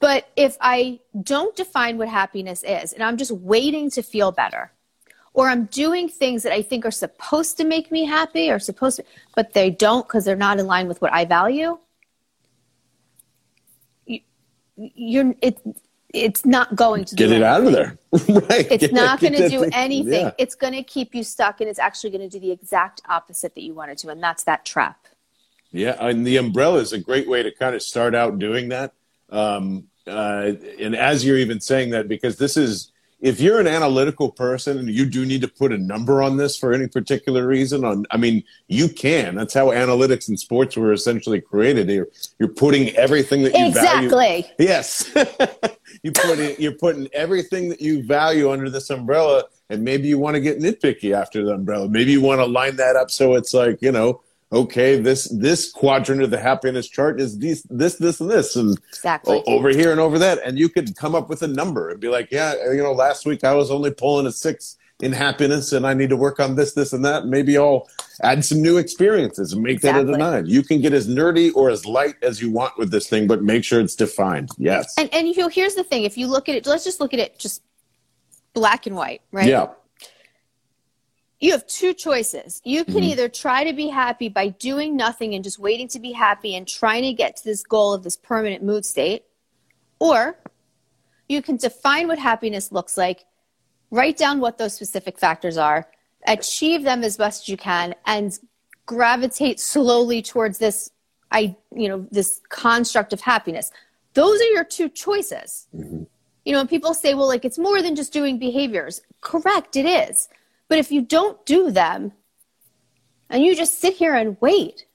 But 0.00 0.28
if 0.36 0.56
I 0.60 1.00
don't 1.22 1.56
define 1.56 1.96
what 1.96 2.08
happiness 2.08 2.62
is 2.62 2.92
and 2.92 3.02
I'm 3.02 3.16
just 3.16 3.30
waiting 3.30 3.90
to 3.92 4.02
feel 4.02 4.32
better, 4.32 4.70
or 5.32 5.48
I'm 5.48 5.64
doing 5.64 6.08
things 6.08 6.44
that 6.44 6.52
I 6.52 6.62
think 6.62 6.86
are 6.86 6.92
supposed 6.92 7.56
to 7.56 7.64
make 7.64 7.90
me 7.90 8.04
happy 8.04 8.50
or 8.50 8.58
supposed 8.58 8.96
to, 8.96 9.04
but 9.34 9.52
they 9.52 9.70
don't 9.70 10.06
because 10.06 10.24
they're 10.24 10.36
not 10.36 10.60
in 10.60 10.66
line 10.66 10.88
with 10.88 11.02
what 11.02 11.12
I 11.12 11.24
value, 11.24 11.78
you, 14.06 14.20
you're, 14.76 15.34
it, 15.40 15.60
it's 16.14 16.46
not 16.46 16.74
going 16.76 17.04
to 17.04 17.14
get 17.14 17.32
it 17.32 17.42
out 17.42 17.66
of 17.66 17.72
there. 17.72 17.98
right. 18.12 18.66
It's 18.70 18.92
not 18.92 19.20
going 19.20 19.34
to 19.34 19.48
do 19.48 19.64
anything. 19.72 20.12
Yeah. 20.26 20.30
It's 20.38 20.54
going 20.54 20.72
to 20.72 20.82
keep 20.82 21.14
you 21.14 21.24
stuck 21.24 21.60
and 21.60 21.68
it's 21.68 21.78
actually 21.78 22.10
going 22.10 22.28
to 22.28 22.28
do 22.28 22.40
the 22.40 22.52
exact 22.52 23.02
opposite 23.08 23.54
that 23.54 23.62
you 23.62 23.74
wanted 23.74 23.98
to. 23.98 24.08
And 24.08 24.22
that's 24.22 24.44
that 24.44 24.64
trap. 24.64 25.06
Yeah. 25.72 25.96
And 25.98 26.26
the 26.26 26.36
umbrella 26.36 26.78
is 26.78 26.92
a 26.92 26.98
great 26.98 27.28
way 27.28 27.42
to 27.42 27.50
kind 27.50 27.74
of 27.74 27.82
start 27.82 28.14
out 28.14 28.38
doing 28.38 28.68
that. 28.68 28.92
Um, 29.30 29.88
uh, 30.06 30.52
and 30.78 30.94
as 30.94 31.24
you're 31.24 31.38
even 31.38 31.60
saying 31.60 31.90
that, 31.90 32.08
because 32.08 32.38
this 32.38 32.56
is, 32.56 32.92
if 33.24 33.40
you're 33.40 33.58
an 33.58 33.66
analytical 33.66 34.30
person 34.30 34.78
and 34.78 34.90
you 34.90 35.06
do 35.06 35.24
need 35.24 35.40
to 35.40 35.48
put 35.48 35.72
a 35.72 35.78
number 35.78 36.22
on 36.22 36.36
this 36.36 36.58
for 36.58 36.74
any 36.74 36.86
particular 36.86 37.46
reason, 37.46 37.82
on 37.82 38.04
I 38.10 38.18
mean, 38.18 38.44
you 38.68 38.86
can. 38.86 39.34
That's 39.34 39.54
how 39.54 39.68
analytics 39.68 40.28
in 40.28 40.36
sports 40.36 40.76
were 40.76 40.92
essentially 40.92 41.40
created. 41.40 41.88
You're, 41.88 42.08
you're 42.38 42.50
putting 42.50 42.90
everything 42.90 43.42
that 43.44 43.56
you 43.56 43.68
exactly. 43.68 44.10
value. 44.10 44.44
Yes, 44.58 45.10
you 46.02 46.12
put 46.12 46.38
it, 46.38 46.60
you're 46.60 46.76
putting 46.76 47.08
everything 47.14 47.70
that 47.70 47.80
you 47.80 48.02
value 48.02 48.52
under 48.52 48.68
this 48.68 48.90
umbrella, 48.90 49.44
and 49.70 49.82
maybe 49.82 50.06
you 50.06 50.18
want 50.18 50.34
to 50.34 50.40
get 50.42 50.58
nitpicky 50.58 51.18
after 51.18 51.42
the 51.42 51.54
umbrella. 51.54 51.88
Maybe 51.88 52.12
you 52.12 52.20
want 52.20 52.40
to 52.40 52.46
line 52.46 52.76
that 52.76 52.94
up 52.94 53.10
so 53.10 53.36
it's 53.36 53.54
like 53.54 53.80
you 53.80 53.90
know 53.90 54.20
okay, 54.52 55.00
this 55.00 55.28
this 55.28 55.70
quadrant 55.70 56.22
of 56.22 56.30
the 56.30 56.38
happiness 56.38 56.88
chart 56.88 57.20
is 57.20 57.38
this 57.38 57.62
this 57.70 57.96
this 57.96 58.20
and 58.20 58.30
this 58.30 58.56
and 58.56 58.78
exactly. 58.88 59.42
over 59.46 59.70
here 59.70 59.90
and 59.90 60.00
over 60.00 60.18
that, 60.18 60.38
and 60.44 60.58
you 60.58 60.68
could 60.68 60.96
come 60.96 61.14
up 61.14 61.28
with 61.28 61.42
a 61.42 61.48
number 61.48 61.90
and 61.90 62.00
be 62.00 62.08
like, 62.08 62.28
yeah, 62.30 62.54
you 62.70 62.82
know, 62.82 62.92
last 62.92 63.26
week 63.26 63.44
I 63.44 63.54
was 63.54 63.70
only 63.70 63.90
pulling 63.90 64.26
a 64.26 64.32
six 64.32 64.76
in 65.00 65.12
happiness, 65.12 65.72
and 65.72 65.86
I 65.86 65.92
need 65.92 66.10
to 66.10 66.16
work 66.16 66.38
on 66.38 66.54
this, 66.54 66.72
this, 66.74 66.92
and 66.92 67.04
that. 67.04 67.26
Maybe 67.26 67.58
I'll 67.58 67.88
add 68.22 68.44
some 68.44 68.62
new 68.62 68.78
experiences 68.78 69.52
and 69.52 69.62
make 69.62 69.76
exactly. 69.76 70.04
that 70.04 70.14
a 70.14 70.18
nine. 70.18 70.46
You 70.46 70.62
can 70.62 70.80
get 70.80 70.92
as 70.92 71.08
nerdy 71.08 71.50
or 71.54 71.68
as 71.68 71.84
light 71.84 72.14
as 72.22 72.40
you 72.40 72.50
want 72.50 72.78
with 72.78 72.90
this 72.90 73.08
thing, 73.08 73.26
but 73.26 73.42
make 73.42 73.64
sure 73.64 73.80
it's 73.80 73.96
defined. 73.96 74.50
Yes. 74.56 74.94
And 74.96 75.12
and 75.12 75.26
you 75.26 75.36
know, 75.36 75.48
here's 75.48 75.74
the 75.74 75.84
thing: 75.84 76.04
if 76.04 76.16
you 76.16 76.26
look 76.26 76.48
at 76.48 76.54
it, 76.54 76.66
let's 76.66 76.84
just 76.84 77.00
look 77.00 77.12
at 77.12 77.20
it 77.20 77.38
just 77.38 77.62
black 78.52 78.86
and 78.86 78.94
white, 78.94 79.22
right? 79.32 79.48
Yeah 79.48 79.68
you 81.44 81.52
have 81.52 81.66
two 81.66 81.92
choices. 81.92 82.62
You 82.64 82.86
can 82.86 82.94
mm-hmm. 82.94 83.04
either 83.04 83.28
try 83.28 83.64
to 83.64 83.74
be 83.74 83.88
happy 83.88 84.30
by 84.30 84.48
doing 84.48 84.96
nothing 84.96 85.34
and 85.34 85.44
just 85.44 85.58
waiting 85.58 85.88
to 85.88 86.00
be 86.00 86.12
happy 86.12 86.56
and 86.56 86.66
trying 86.66 87.02
to 87.02 87.12
get 87.12 87.36
to 87.36 87.44
this 87.44 87.62
goal 87.62 87.92
of 87.92 88.02
this 88.02 88.16
permanent 88.16 88.62
mood 88.62 88.86
state, 88.86 89.24
or 89.98 90.38
you 91.28 91.42
can 91.42 91.58
define 91.58 92.08
what 92.08 92.18
happiness 92.18 92.72
looks 92.72 92.96
like, 92.96 93.26
write 93.90 94.16
down 94.16 94.40
what 94.40 94.56
those 94.56 94.72
specific 94.72 95.18
factors 95.18 95.58
are, 95.58 95.86
achieve 96.26 96.82
them 96.82 97.04
as 97.04 97.18
best 97.18 97.46
you 97.46 97.58
can, 97.58 97.94
and 98.06 98.38
gravitate 98.86 99.60
slowly 99.60 100.22
towards 100.22 100.56
this 100.56 100.90
I 101.30 101.56
you 101.74 101.88
know 101.88 102.06
this 102.10 102.40
construct 102.48 103.12
of 103.12 103.20
happiness. 103.20 103.70
Those 104.14 104.40
are 104.40 104.52
your 104.56 104.64
two 104.64 104.88
choices. 104.88 105.66
Mm-hmm. 105.76 106.04
You 106.46 106.52
know, 106.52 106.66
people 106.66 106.94
say, 106.94 107.12
well, 107.12 107.26
like 107.26 107.44
it's 107.44 107.58
more 107.58 107.82
than 107.82 107.96
just 107.96 108.14
doing 108.14 108.38
behaviors. 108.38 109.02
Correct, 109.20 109.76
it 109.76 109.84
is. 109.84 110.28
But 110.68 110.78
if 110.78 110.90
you 110.90 111.02
don't 111.02 111.44
do 111.46 111.70
them 111.70 112.12
and 113.30 113.44
you 113.44 113.54
just 113.54 113.80
sit 113.80 113.94
here 113.94 114.14
and 114.14 114.36
wait 114.40 114.86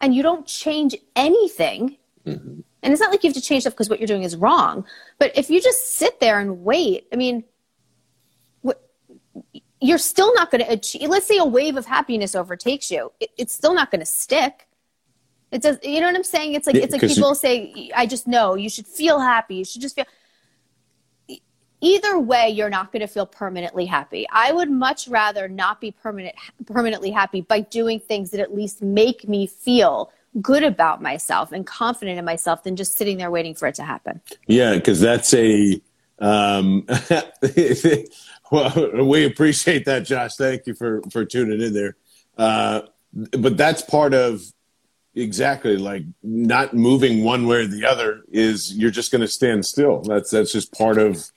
and 0.00 0.14
you 0.14 0.22
don't 0.22 0.46
change 0.46 0.96
anything, 1.16 1.96
mm-hmm. 2.26 2.60
and 2.82 2.92
it's 2.92 3.00
not 3.00 3.10
like 3.10 3.24
you 3.24 3.28
have 3.28 3.36
to 3.36 3.42
change 3.42 3.62
stuff 3.62 3.74
because 3.74 3.90
what 3.90 4.00
you're 4.00 4.06
doing 4.06 4.22
is 4.22 4.36
wrong, 4.36 4.84
but 5.18 5.36
if 5.36 5.50
you 5.50 5.60
just 5.60 5.96
sit 5.96 6.20
there 6.20 6.38
and 6.38 6.62
wait, 6.64 7.06
I 7.12 7.16
mean, 7.16 7.44
you're 9.80 9.98
still 9.98 10.34
not 10.34 10.50
going 10.50 10.64
to 10.64 10.72
achieve. 10.72 11.08
Let's 11.08 11.26
say 11.26 11.38
a 11.38 11.44
wave 11.44 11.76
of 11.76 11.86
happiness 11.86 12.34
overtakes 12.34 12.90
you, 12.90 13.12
it, 13.20 13.30
it's 13.36 13.52
still 13.52 13.74
not 13.74 13.90
going 13.90 14.00
to 14.00 14.06
stick. 14.06 14.66
It 15.50 15.62
does. 15.62 15.78
You 15.82 16.00
know 16.00 16.06
what 16.06 16.16
I'm 16.16 16.24
saying? 16.24 16.54
It's 16.54 16.66
like 16.66 16.76
it's 16.76 16.92
like 16.92 17.00
people 17.00 17.34
say, 17.34 17.90
"I 17.96 18.04
just 18.06 18.26
know 18.26 18.54
you 18.54 18.68
should 18.68 18.86
feel 18.86 19.18
happy. 19.18 19.56
You 19.56 19.64
should 19.64 19.80
just 19.80 19.94
feel." 19.94 20.04
Either 21.80 22.18
way 22.18 22.48
you're 22.48 22.70
not 22.70 22.92
going 22.92 23.00
to 23.00 23.06
feel 23.06 23.26
permanently 23.26 23.86
happy. 23.86 24.26
I 24.30 24.52
would 24.52 24.70
much 24.70 25.08
rather 25.08 25.48
not 25.48 25.80
be 25.80 25.90
permanent 25.90 26.34
permanently 26.66 27.10
happy 27.10 27.40
by 27.40 27.60
doing 27.60 28.00
things 28.00 28.30
that 28.30 28.40
at 28.40 28.54
least 28.54 28.82
make 28.82 29.28
me 29.28 29.46
feel 29.46 30.12
good 30.40 30.62
about 30.62 31.02
myself 31.02 31.52
and 31.52 31.66
confident 31.66 32.18
in 32.18 32.24
myself 32.24 32.62
than 32.62 32.76
just 32.76 32.96
sitting 32.96 33.18
there 33.18 33.30
waiting 33.30 33.54
for 33.54 33.66
it 33.66 33.74
to 33.76 33.84
happen. 33.84 34.20
Yeah 34.46 34.74
because 34.74 35.00
that's 35.00 35.32
a 35.34 35.80
um, 36.20 36.86
well 38.50 39.04
we 39.04 39.24
appreciate 39.24 39.84
that 39.84 40.04
josh. 40.04 40.36
Thank 40.36 40.66
you 40.66 40.74
for 40.74 41.02
for 41.10 41.24
tuning 41.24 41.60
in 41.60 41.72
there. 41.72 41.96
Uh, 42.36 42.82
but 43.12 43.56
that's 43.56 43.82
part 43.82 44.14
of 44.14 44.42
exactly 45.14 45.76
like 45.76 46.04
not 46.22 46.74
moving 46.74 47.24
one 47.24 47.46
way 47.46 47.56
or 47.62 47.66
the 47.66 47.84
other 47.84 48.22
is 48.28 48.72
you're 48.76 48.90
just 48.90 49.10
going 49.10 49.20
to 49.20 49.28
stand 49.28 49.64
still. 49.64 50.00
That's 50.02 50.30
that's 50.30 50.52
just 50.52 50.72
part 50.72 50.98
of 50.98 51.30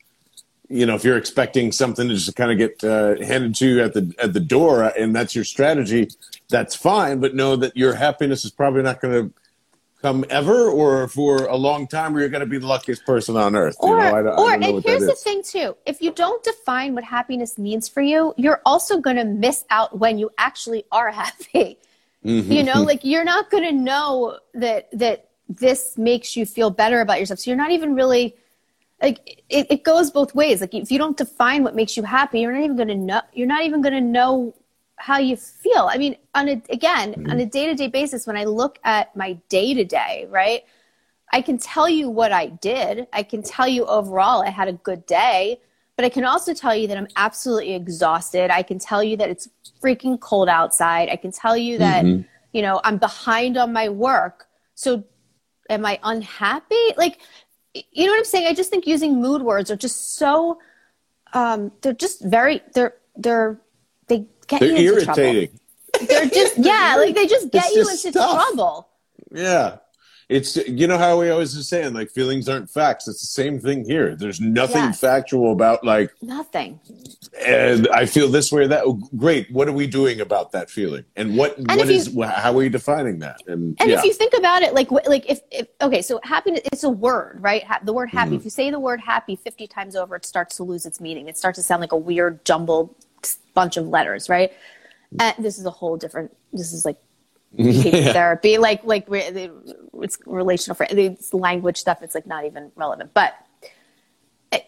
you 0.72 0.86
know, 0.86 0.96
if 0.96 1.04
you're 1.04 1.18
expecting 1.18 1.72
something 1.72 2.08
to 2.08 2.16
just 2.16 2.36
kind 2.36 2.52
of 2.52 2.58
get 2.58 2.84
uh, 2.84 3.22
handed 3.24 3.56
to 3.56 3.68
you 3.68 3.84
at 3.84 3.94
the 3.94 4.14
at 4.20 4.34
the 4.34 4.40
door, 4.40 4.84
and 4.84 5.16
that's 5.16 5.36
your 5.36 5.44
strategy, 5.44 6.10
that's 6.50 6.76
fine. 6.76 7.20
But 7.20 7.36
know 7.36 7.56
that 7.58 7.76
your 7.76 7.94
happiness 7.94 8.46
is 8.46 8.52
probably 8.52 8.82
not 8.82 9.02
going 9.02 9.14
to 9.14 9.34
come 10.02 10.26
ever, 10.30 10.70
or 10.70 11.08
for 11.10 11.46
a 11.46 11.56
long 11.56 11.88
time, 11.88 12.16
or 12.16 12.22
you're 12.22 12.30
going 12.30 12.42
to 12.42 12.48
be 12.48 12.58
the 12.58 12.68
luckiest 12.68 13.06
person 13.06 13.36
on 13.36 13.56
earth. 13.56 13.76
Or, 13.80 13.90
you 13.90 13.96
know, 13.98 14.16
I, 14.16 14.22
or 14.22 14.52
I 14.52 14.54
and 14.56 14.84
here's 14.84 15.06
the 15.06 15.16
thing 15.16 15.44
too: 15.44 15.76
if 15.86 16.02
you 16.02 16.12
don't 16.12 16.42
define 16.44 16.96
what 16.96 17.04
happiness 17.04 17.58
means 17.58 17.90
for 17.90 18.02
you, 18.02 18.34
you're 18.38 18.62
also 18.66 19.00
going 19.00 19.18
to 19.18 19.26
miss 19.26 19.66
out 19.70 20.00
when 20.00 20.18
you 20.18 20.32
actually 20.38 20.86
are 20.92 21.12
happy. 21.12 21.78
Mm-hmm. 22.24 22.52
You 22.52 22.62
know, 22.62 22.84
like 22.84 23.04
you're 23.04 23.24
not 23.24 23.50
going 23.50 23.64
to 23.64 23.72
know 23.72 24.38
that 24.54 24.90
that 24.92 25.30
this 25.50 25.98
makes 25.98 26.36
you 26.36 26.46
feel 26.46 26.70
better 26.70 27.02
about 27.02 27.20
yourself. 27.20 27.40
So 27.40 27.50
you're 27.50 27.58
not 27.58 27.72
even 27.72 27.96
really 27.96 28.36
like 29.02 29.44
it, 29.50 29.68
it 29.70 29.84
goes 29.84 30.12
both 30.12 30.36
ways. 30.36 30.62
Like 30.62 30.74
if 30.74 30.92
you 30.92 30.98
don't 30.98 31.18
define 31.18 31.64
what 31.64 31.76
makes 31.76 31.98
you 31.98 32.04
happy, 32.04 32.42
you're 32.42 32.52
not 32.52 32.64
even 32.64 32.76
going 32.76 32.88
to 32.90 32.96
know. 32.96 33.22
You're 33.34 33.48
not 33.48 33.64
even 33.64 33.82
going 33.82 33.94
to 33.94 34.02
know 34.02 34.54
how 34.98 35.18
you 35.18 35.36
feel. 35.36 35.90
I 35.92 35.98
mean, 35.98 36.16
on 36.36 36.48
a 36.48 36.62
again 36.70 37.14
mm-hmm. 37.14 37.32
on 37.32 37.40
a 37.40 37.46
day 37.46 37.66
to 37.68 37.76
day 37.76 37.88
basis, 37.88 38.28
when 38.28 38.38
I 38.38 38.46
look 38.46 38.78
at 38.84 39.16
my 39.16 39.34
day 39.50 39.74
to 39.74 39.84
day, 39.84 40.28
right, 40.30 40.64
I 41.32 41.42
can 41.42 41.58
tell 41.58 41.90
you 41.90 42.10
what 42.10 42.32
I 42.32 42.48
did. 42.48 43.08
I 43.12 43.24
can 43.24 43.42
tell 43.42 43.68
you 43.68 43.86
overall 43.86 44.44
I 44.44 44.50
had 44.50 44.68
a 44.68 44.74
good 44.74 45.06
day, 45.06 45.60
but 45.96 46.06
I 46.06 46.10
can 46.10 46.24
also 46.24 46.54
tell 46.54 46.76
you 46.76 46.88
that 46.88 46.98
I'm 46.98 47.08
absolutely 47.16 47.74
exhausted. 47.74 48.52
I 48.52 48.62
can 48.62 48.78
tell 48.78 49.04
you 49.04 49.18
that 49.18 49.30
it's 49.30 49.50
freaking 49.82 50.20
cold 50.20 50.48
outside. 50.48 51.10
I 51.10 51.16
can 51.16 51.32
tell 51.32 51.58
you 51.58 51.80
that 51.80 52.06
mm-hmm. 52.06 52.22
you 52.54 52.62
know 52.62 52.80
I'm 52.84 52.98
behind 52.98 53.58
on 53.58 53.74
my 53.74 53.90
work. 53.90 54.48
So 54.76 55.04
am 55.70 55.86
I 55.86 56.00
unhappy? 56.04 56.94
Like 56.98 57.20
you 57.74 58.06
know 58.06 58.12
what 58.12 58.20
I'm 58.20 58.26
saying? 58.26 58.48
I 58.48 58.54
just 58.54 58.70
think 58.70 58.86
using 58.88 59.22
mood 59.22 59.42
words 59.42 59.72
are 59.72 59.76
just 59.76 60.16
so 60.16 60.60
um, 61.34 61.72
they're 61.82 61.94
just 61.94 62.24
very 62.24 62.62
they're 62.74 62.96
they're 63.16 63.60
they 64.08 64.26
get 64.48 64.60
they're 64.60 64.70
you 64.70 64.76
into 64.76 65.04
irritating. 65.06 65.50
Trouble. 65.94 66.08
They're 66.08 66.30
just 66.30 66.58
yeah, 66.58 66.96
like 66.98 67.16
they 67.16 67.28
just 67.28 67.52
get 67.52 67.66
it's 67.68 67.76
you 67.76 67.84
just 67.84 68.06
into 68.06 68.20
stuff. 68.20 68.46
trouble. 68.48 68.90
Yeah. 69.34 69.78
It's 70.32 70.56
you 70.56 70.88
know 70.88 70.98
how 70.98 71.20
we 71.20 71.30
always 71.30 71.58
are 71.58 71.62
saying 71.62 71.94
like 71.94 72.10
feelings 72.10 72.48
aren't 72.48 72.70
facts. 72.70 73.06
It's 73.06 73.20
the 73.20 73.28
same 73.28 73.60
thing 73.60 73.84
here. 73.84 74.16
There's 74.16 74.40
nothing 74.40 74.78
yes. 74.78 75.00
factual 75.02 75.52
about 75.52 75.84
like 75.84 76.14
nothing. 76.22 76.80
And 77.46 77.90
I 77.90 78.06
feel 78.06 78.30
this 78.30 78.50
way 78.50 78.62
or 78.64 78.68
that. 78.70 78.86
Oh, 78.86 78.94
great. 79.18 79.52
What 79.52 79.68
are 79.68 79.74
we 79.74 79.88
doing 79.88 80.22
about 80.22 80.54
that 80.54 80.70
feeling? 80.70 81.04
And 81.18 81.38
what 81.38 81.58
and 81.58 81.68
what 81.68 81.90
is 81.90 82.14
you, 82.14 82.22
how 82.22 82.52
are 82.52 82.56
we 82.56 82.70
defining 82.70 83.20
that? 83.20 83.42
And 83.48 83.76
and 83.82 83.90
yeah. 83.90 84.00
if 84.00 84.06
you 84.06 84.14
think 84.14 84.34
about 84.34 84.62
it, 84.62 84.74
like 84.74 84.90
like 84.90 85.30
if, 85.30 85.42
if 85.52 85.68
okay, 85.82 86.02
so 86.02 86.22
happiness 86.24 86.62
it's 86.72 86.86
a 86.86 86.90
word, 86.90 87.40
right? 87.42 87.66
the 87.84 87.92
word 87.92 88.10
happy. 88.10 88.30
Mm-hmm. 88.30 88.38
If 88.38 88.46
you 88.46 88.52
say 88.52 88.72
the 88.72 88.80
word 88.80 89.02
happy 89.02 89.36
50 89.36 89.68
times 89.68 89.98
over, 89.98 90.16
it 90.16 90.26
starts 90.26 90.56
to 90.58 90.64
lose 90.64 90.86
its 90.86 91.02
meaning. 91.02 91.28
It 91.28 91.38
starts 91.38 91.58
to 91.58 91.64
sound 91.64 91.82
like 91.82 91.92
a 91.92 91.98
weird 91.98 92.46
jumbled 92.46 92.96
bunch 93.54 93.76
of 93.76 93.86
letters, 93.86 94.30
right? 94.30 94.54
And 95.20 95.36
this 95.44 95.60
is 95.60 95.66
a 95.66 95.72
whole 95.72 95.98
different. 95.98 96.36
This 96.54 96.72
is 96.72 96.86
like 96.86 96.98
yeah. 97.58 98.14
therapy, 98.14 98.58
like 98.58 98.84
like 98.84 99.06
it's 99.10 100.18
relational 100.26 100.76
for 100.76 100.88
it's 100.90 101.34
language 101.34 101.78
stuff. 101.78 102.02
It's 102.02 102.16
like 102.16 102.26
not 102.26 102.46
even 102.46 102.72
relevant. 102.76 103.14
But 103.14 103.34
eh, 104.52 104.62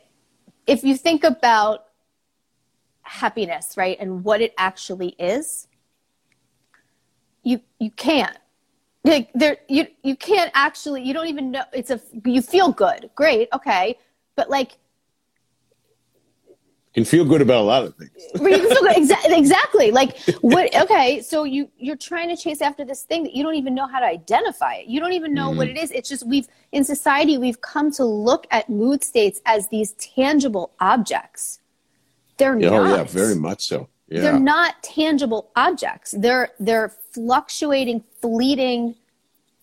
if 0.67 0.83
you 0.83 0.97
think 0.97 1.23
about 1.23 1.85
happiness, 3.03 3.77
right, 3.77 3.97
and 3.99 4.23
what 4.23 4.41
it 4.41 4.53
actually 4.57 5.15
is, 5.19 5.67
you 7.43 7.61
you 7.79 7.91
can't 7.91 8.37
like 9.03 9.29
there 9.33 9.57
you 9.67 9.87
you 10.03 10.15
can't 10.15 10.51
actually 10.53 11.03
you 11.03 11.13
don't 11.13 11.27
even 11.27 11.51
know 11.51 11.63
it's 11.73 11.91
a 11.91 11.99
you 12.25 12.41
feel 12.41 12.71
good 12.71 13.09
great 13.15 13.49
okay 13.53 13.97
but 14.35 14.49
like 14.49 14.77
can 16.93 17.05
feel 17.05 17.25
good 17.25 17.41
about 17.41 17.61
a 17.61 17.63
lot 17.63 17.83
of 17.83 17.95
things. 17.95 18.11
exactly, 18.35 19.33
exactly. 19.37 19.91
Like 19.91 20.17
what? 20.41 20.73
Okay, 20.75 21.21
so 21.21 21.43
you 21.43 21.69
you're 21.77 21.95
trying 21.95 22.29
to 22.29 22.41
chase 22.41 22.61
after 22.61 22.85
this 22.85 23.03
thing 23.03 23.23
that 23.23 23.33
you 23.33 23.43
don't 23.43 23.55
even 23.55 23.73
know 23.73 23.87
how 23.87 23.99
to 23.99 24.05
identify 24.05 24.75
it. 24.75 24.87
You 24.87 24.99
don't 24.99 25.13
even 25.13 25.33
know 25.33 25.49
mm-hmm. 25.49 25.57
what 25.57 25.67
it 25.67 25.77
is. 25.77 25.91
It's 25.91 26.07
just 26.07 26.27
we've 26.27 26.47
in 26.71 26.83
society 26.83 27.37
we've 27.37 27.61
come 27.61 27.91
to 27.93 28.05
look 28.05 28.45
at 28.51 28.69
mood 28.69 29.03
states 29.03 29.41
as 29.45 29.69
these 29.69 29.93
tangible 29.93 30.71
objects. 30.79 31.59
They're 32.37 32.59
yeah, 32.59 32.69
not. 32.69 32.91
Oh 32.91 32.95
yeah, 32.95 33.03
very 33.03 33.35
much 33.35 33.67
so. 33.67 33.89
Yeah. 34.07 34.21
They're 34.21 34.39
not 34.39 34.81
tangible 34.83 35.49
objects. 35.55 36.13
They're 36.17 36.49
they're 36.59 36.89
fluctuating, 37.11 38.03
fleeting 38.21 38.95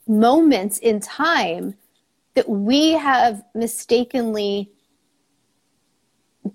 moments 0.08 0.78
in 0.78 0.98
time 0.98 1.74
that 2.34 2.48
we 2.48 2.92
have 2.92 3.44
mistakenly 3.54 4.70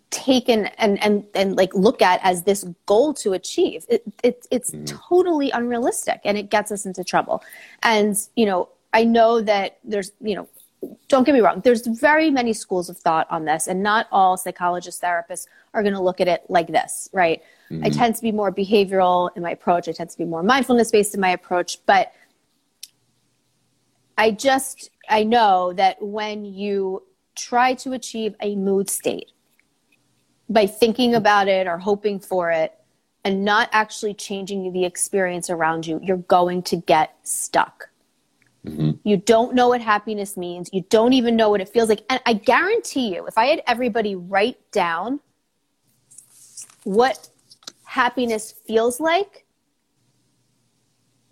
taken 0.10 0.66
and 0.78 1.02
and 1.04 1.26
and 1.36 1.56
like 1.56 1.74
look 1.74 2.02
at 2.02 2.20
as 2.24 2.44
this 2.44 2.66
goal 2.86 3.14
to 3.14 3.34
achieve. 3.34 3.86
It, 3.90 4.04
it 4.24 4.48
it's 4.52 4.72
mm. 4.72 4.86
totally 4.88 5.52
unrealistic 5.52 6.22
and 6.24 6.38
it 6.38 6.50
gets 6.50 6.72
us 6.72 6.86
into 6.86 7.04
trouble. 7.04 7.44
And 7.84 8.16
you 8.36 8.46
know 8.46 8.70
i 8.96 9.04
know 9.04 9.42
that 9.42 9.78
there's 9.84 10.12
you 10.22 10.36
know 10.36 10.48
don't 11.08 11.26
get 11.26 11.34
me 11.34 11.42
wrong 11.42 11.62
there's 11.64 11.86
very 11.86 12.32
many 12.32 12.54
schools 12.54 12.90
of 12.90 12.98
thought 12.98 13.28
on 13.30 13.46
this 13.46 13.68
and 13.68 13.84
not 13.84 14.08
all 14.12 14.38
psychologists 14.38 15.02
therapists 15.02 15.48
are 15.74 15.84
going 15.84 15.94
to 15.94 16.02
look 16.02 16.22
at 16.22 16.28
it 16.28 16.44
like 16.50 16.68
this 16.68 17.10
right? 17.14 17.44
Mm-hmm. 17.70 17.86
i 17.86 17.90
tend 17.90 18.16
to 18.16 18.22
be 18.22 18.32
more 18.32 18.52
behavioral 18.52 19.30
in 19.36 19.44
my 19.44 19.52
approach. 19.52 19.88
I 19.90 19.92
tend 19.92 20.10
to 20.12 20.18
be 20.18 20.26
more 20.26 20.44
mindfulness 20.44 20.92
based 20.92 21.14
in 21.14 21.22
my 21.22 21.30
approach. 21.30 21.80
But 21.86 22.12
i 24.18 24.32
just 24.32 24.90
i 25.10 25.24
know 25.24 25.74
that 25.74 26.02
when 26.02 26.46
you 26.46 27.04
try 27.36 27.74
to 27.74 27.92
achieve 27.94 28.34
a 28.40 28.56
mood 28.56 28.90
state 28.90 29.32
by 30.50 30.68
thinking 30.68 31.16
about 31.16 31.48
it 31.48 31.68
or 31.68 31.78
hoping 31.78 32.20
for 32.20 32.52
it 32.52 32.74
and 33.24 33.44
not 33.44 33.70
actually 33.72 34.14
changing 34.14 34.72
the 34.72 34.86
experience 34.86 35.50
around 35.50 35.88
you, 35.88 36.00
you're 36.04 36.18
going 36.18 36.62
to 36.64 36.78
get 36.78 37.16
stuck. 37.24 37.90
Mm-hmm. 38.66 38.92
You 39.04 39.18
don't 39.18 39.54
know 39.54 39.70
what 39.70 39.82
happiness 39.82 40.38
means. 40.38 40.70
You 40.72 40.84
don't 40.90 41.14
even 41.14 41.36
know 41.36 41.50
what 41.50 41.62
it 41.62 41.70
feels 41.70 41.90
like. 41.90 42.04
And 42.10 42.20
I 42.26 42.34
guarantee 42.34 43.14
you, 43.16 43.26
if 43.28 43.38
I 43.38 43.46
had 43.48 43.62
everybody 43.68 44.16
write 44.16 44.58
down 44.72 45.20
what 46.84 47.30
happiness 47.84 48.52
feels 48.52 49.00
like, 49.00 49.46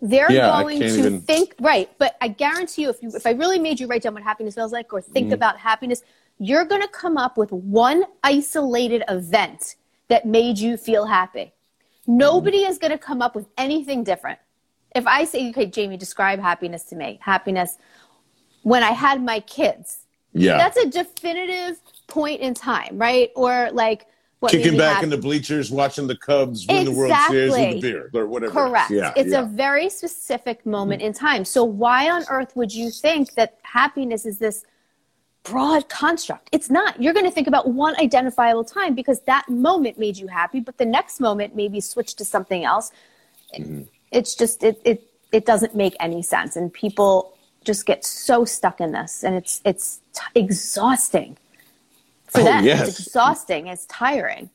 they're 0.00 0.30
yeah, 0.30 0.62
going 0.62 0.80
to 0.80 0.86
even... 0.86 1.20
think 1.22 1.54
right. 1.60 1.90
But 1.98 2.16
I 2.20 2.28
guarantee 2.28 2.82
you, 2.82 2.90
if 2.90 3.02
you 3.02 3.10
if 3.14 3.26
I 3.26 3.30
really 3.30 3.58
made 3.58 3.80
you 3.80 3.86
write 3.86 4.02
down 4.02 4.14
what 4.14 4.22
happiness 4.22 4.54
feels 4.54 4.72
like 4.72 4.92
or 4.92 5.00
think 5.00 5.26
mm-hmm. 5.26 5.34
about 5.34 5.58
happiness, 5.58 6.02
you're 6.38 6.64
going 6.64 6.82
to 6.82 6.88
come 6.88 7.16
up 7.16 7.36
with 7.36 7.52
one 7.52 8.04
isolated 8.22 9.02
event 9.08 9.76
that 10.08 10.26
made 10.26 10.58
you 10.58 10.76
feel 10.76 11.06
happy. 11.06 11.52
Nobody 12.06 12.64
is 12.64 12.78
going 12.78 12.90
to 12.90 12.98
come 12.98 13.22
up 13.22 13.34
with 13.34 13.46
anything 13.56 14.04
different. 14.04 14.38
If 14.94 15.06
I 15.06 15.24
say, 15.24 15.48
okay, 15.50 15.66
Jamie, 15.66 15.96
describe 15.96 16.40
happiness 16.40 16.84
to 16.84 16.96
me. 16.96 17.18
Happiness 17.22 17.78
when 18.62 18.82
I 18.82 18.90
had 18.90 19.22
my 19.22 19.40
kids. 19.40 20.00
Yeah. 20.32 20.58
That's 20.58 20.76
a 20.76 20.88
definitive 20.88 21.80
point 22.08 22.40
in 22.40 22.54
time, 22.54 22.98
right? 22.98 23.30
Or 23.36 23.70
like 23.72 24.06
what 24.40 24.52
kicking 24.52 24.76
back 24.76 24.96
happy. 24.96 25.04
in 25.04 25.10
the 25.10 25.18
bleachers, 25.18 25.70
watching 25.70 26.06
the 26.06 26.16
Cubs 26.16 26.66
win 26.66 26.78
exactly. 26.78 26.92
the 26.92 26.98
World 26.98 27.16
Series 27.28 27.50
with 27.52 27.60
a 27.60 27.80
beer 27.80 28.10
or 28.12 28.26
whatever. 28.26 28.52
Correct. 28.52 28.90
Yeah, 28.90 29.12
it's 29.16 29.30
yeah. 29.30 29.42
a 29.42 29.44
very 29.44 29.88
specific 29.88 30.66
moment 30.66 31.02
mm. 31.02 31.06
in 31.06 31.12
time. 31.12 31.44
So 31.44 31.64
why 31.64 32.10
on 32.10 32.24
earth 32.28 32.54
would 32.56 32.74
you 32.74 32.90
think 32.90 33.34
that 33.34 33.58
happiness 33.62 34.26
is 34.26 34.38
this 34.38 34.64
broad 35.44 35.88
construct. 35.88 36.48
It's 36.50 36.70
not. 36.70 37.00
You're 37.00 37.12
going 37.12 37.26
to 37.26 37.30
think 37.30 37.46
about 37.46 37.68
one 37.68 37.94
identifiable 38.00 38.64
time 38.64 38.94
because 38.94 39.20
that 39.20 39.48
moment 39.48 39.98
made 39.98 40.16
you 40.16 40.26
happy, 40.26 40.58
but 40.58 40.78
the 40.78 40.86
next 40.86 41.20
moment 41.20 41.54
maybe 41.54 41.80
switched 41.80 42.18
to 42.18 42.24
something 42.24 42.64
else. 42.64 42.90
Mm-hmm. 43.56 43.82
It's 44.10 44.34
just 44.34 44.64
it 44.64 44.80
it 44.84 45.10
it 45.32 45.46
doesn't 45.46 45.74
make 45.74 45.94
any 46.00 46.22
sense, 46.22 46.56
and 46.56 46.72
people 46.72 47.36
just 47.64 47.86
get 47.86 48.04
so 48.04 48.44
stuck 48.44 48.80
in 48.80 48.92
this, 48.92 49.22
and 49.22 49.36
it's 49.36 49.60
it's 49.64 50.00
t- 50.12 50.22
exhausting 50.34 51.36
for 52.26 52.40
oh, 52.40 52.44
them. 52.44 52.64
Yes. 52.64 52.88
It's 52.88 53.06
exhausting. 53.06 53.66
It's 53.68 53.86
tiring. 53.86 54.50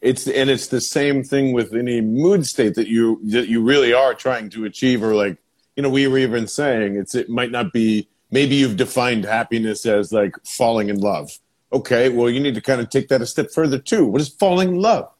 It's 0.00 0.28
and 0.28 0.50
it's 0.50 0.68
the 0.68 0.80
same 0.80 1.24
thing 1.24 1.52
with 1.52 1.74
any 1.74 2.00
mood 2.00 2.46
state 2.46 2.74
that 2.76 2.86
you 2.86 3.20
that 3.24 3.48
you 3.48 3.62
really 3.62 3.92
are 3.92 4.14
trying 4.14 4.50
to 4.50 4.66
achieve, 4.66 5.02
or 5.02 5.14
like 5.14 5.38
you 5.74 5.82
know 5.82 5.90
we 5.90 6.06
were 6.06 6.18
even 6.18 6.46
saying 6.46 6.96
it's 6.96 7.14
it 7.14 7.28
might 7.28 7.50
not 7.50 7.72
be 7.72 8.08
maybe 8.30 8.54
you've 8.56 8.76
defined 8.76 9.24
happiness 9.24 9.86
as 9.86 10.12
like 10.12 10.34
falling 10.44 10.88
in 10.88 11.00
love. 11.00 11.30
Okay, 11.72 12.08
well, 12.08 12.30
you 12.30 12.40
need 12.40 12.54
to 12.54 12.60
kind 12.60 12.80
of 12.80 12.90
take 12.90 13.08
that 13.08 13.20
a 13.20 13.26
step 13.26 13.50
further 13.50 13.78
too. 13.78 14.06
What 14.06 14.20
is 14.20 14.28
falling 14.28 14.68
in 14.68 14.80
love? 14.80 15.10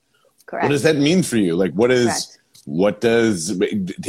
Correct. 0.46 0.64
What 0.64 0.70
does 0.70 0.82
that 0.82 0.96
mean 0.96 1.22
for 1.22 1.36
you? 1.36 1.56
Like, 1.56 1.72
what 1.72 1.90
is 1.90 2.06
Correct. 2.06 2.38
what 2.66 3.00
does 3.00 3.60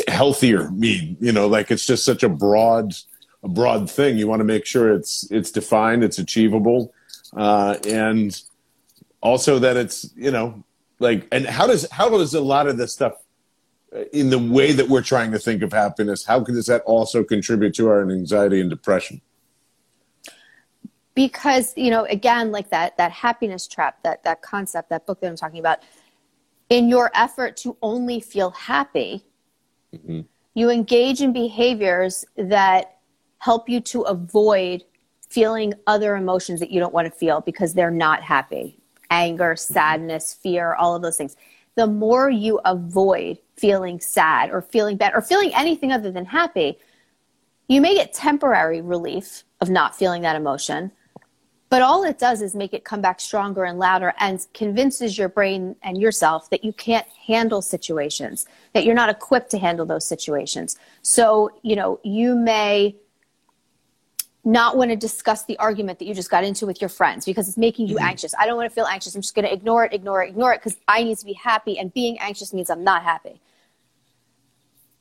healthier 0.08 0.70
mean? 0.72 1.18
You 1.20 1.32
know, 1.32 1.48
like 1.48 1.72
it's 1.72 1.86
just 1.86 2.06
such 2.06 2.24
a 2.24 2.30
broad, 2.30 2.94
a 3.44 3.48
broad 3.48 3.90
thing. 3.90 4.18
You 4.18 4.28
want 4.28 4.42
to 4.42 4.46
make 4.46 4.66
sure 4.66 4.94
it's 4.94 5.30
it's 5.32 5.52
defined, 5.52 6.04
it's 6.04 6.20
achievable, 6.20 6.94
uh, 7.36 7.78
and 7.88 8.40
also 9.22 9.60
that 9.60 9.78
it's 9.78 10.12
you 10.16 10.32
know 10.32 10.64
like 11.00 11.28
and 11.32 11.46
how 11.46 11.66
does 11.66 11.90
how 11.92 12.10
does 12.10 12.34
a 12.36 12.42
lot 12.42 12.68
of 12.68 12.78
this 12.78 12.94
stuff 12.94 13.14
in 14.12 14.30
the 14.30 14.40
way 14.40 14.72
that 14.74 14.90
we're 14.90 15.02
trying 15.02 15.32
to 15.32 15.40
think 15.40 15.62
of 15.62 15.72
happiness, 15.72 16.26
how 16.26 16.40
does 16.42 16.66
that 16.66 16.84
also 16.84 17.24
contribute 17.24 17.74
to 17.76 17.88
our 17.90 18.10
anxiety 18.10 18.60
and 18.60 18.70
depression? 18.70 19.22
because 21.18 21.74
you 21.76 21.90
know 21.90 22.06
again 22.12 22.52
like 22.52 22.70
that 22.70 22.96
that 22.98 23.12
happiness 23.12 23.68
trap 23.68 23.98
that 24.04 24.24
that 24.24 24.44
concept 24.44 24.88
that 24.92 25.04
book 25.08 25.20
that 25.20 25.28
i'm 25.28 25.36
talking 25.36 25.60
about 25.60 25.80
in 26.70 26.88
your 26.88 27.10
effort 27.16 27.58
to 27.58 27.76
only 27.82 28.20
feel 28.20 28.52
happy 28.52 29.26
mm-hmm. 29.96 30.22
you 30.54 30.70
engage 30.70 31.20
in 31.20 31.34
behaviors 31.34 32.24
that 32.36 33.00
help 33.40 33.68
you 33.68 33.82
to 33.82 34.02
avoid 34.02 34.84
feeling 35.28 35.74
other 35.88 36.16
emotions 36.16 36.60
that 36.60 36.70
you 36.70 36.80
don't 36.80 36.94
want 36.94 37.12
to 37.12 37.20
feel 37.20 37.42
because 37.42 37.74
they're 37.74 37.90
not 37.90 38.22
happy 38.22 38.78
anger 39.10 39.56
sadness 39.56 40.36
fear 40.36 40.76
all 40.76 40.96
of 40.96 41.02
those 41.02 41.18
things 41.18 41.36
the 41.74 41.88
more 41.88 42.30
you 42.30 42.60
avoid 42.64 43.40
feeling 43.58 44.00
sad 44.00 44.50
or 44.52 44.62
feeling 44.62 44.98
bad 44.98 45.14
or 45.14 45.22
feeling 45.22 45.52
anything 45.56 45.92
other 45.92 46.12
than 46.12 46.26
happy 46.26 46.78
you 47.68 47.82
may 47.82 47.94
get 47.96 48.14
temporary 48.14 48.82
relief 48.82 49.44
of 49.60 49.70
not 49.70 49.96
feeling 49.96 50.22
that 50.22 50.36
emotion 50.36 50.92
but 51.70 51.82
all 51.82 52.04
it 52.04 52.18
does 52.18 52.42
is 52.42 52.56
make 52.56 52.74
it 52.74 52.86
come 52.86 53.02
back 53.02 53.20
stronger 53.20 53.66
and 53.66 53.78
louder 53.78 54.14
and 54.20 54.46
convinces 54.54 55.18
your 55.18 55.28
brain 55.28 55.76
and 55.84 56.00
yourself 56.00 56.50
that 56.50 56.64
you 56.64 56.72
can't 56.72 57.06
handle 57.28 57.62
situations, 57.62 58.46
that 58.74 58.86
you're 58.86 58.96
not 58.96 59.10
equipped 59.10 59.52
to 59.52 59.58
handle 59.58 59.86
those 59.86 60.06
situations. 60.06 60.78
So, 61.02 61.52
you 61.64 61.76
know, 61.76 62.00
you 62.04 62.36
may 62.36 62.96
not 64.46 64.78
want 64.78 64.92
to 64.92 64.96
discuss 64.96 65.44
the 65.44 65.60
argument 65.60 66.00
that 66.00 66.06
you 66.06 66.14
just 66.14 66.32
got 66.32 66.46
into 66.46 66.66
with 66.66 66.80
your 66.80 66.90
friends 66.90 67.26
because 67.26 67.50
it's 67.50 67.58
making 67.58 67.88
you 67.88 67.96
mm-hmm. 67.96 68.06
anxious. 68.06 68.34
I 68.40 68.46
don't 68.46 68.56
want 68.56 68.70
to 68.72 68.74
feel 68.74 68.86
anxious. 68.86 69.14
I'm 69.14 69.22
just 69.22 69.36
going 69.36 69.46
to 69.46 69.52
ignore 69.52 69.84
it, 69.84 69.94
ignore 69.94 70.24
it, 70.24 70.30
ignore 70.30 70.54
it 70.54 70.64
because 70.64 70.78
I 70.88 71.04
need 71.04 71.18
to 71.18 71.26
be 71.26 71.34
happy. 71.34 71.78
And 71.78 71.94
being 71.94 72.18
anxious 72.20 72.54
means 72.54 72.70
I'm 72.70 72.84
not 72.84 73.04
happy. 73.04 73.42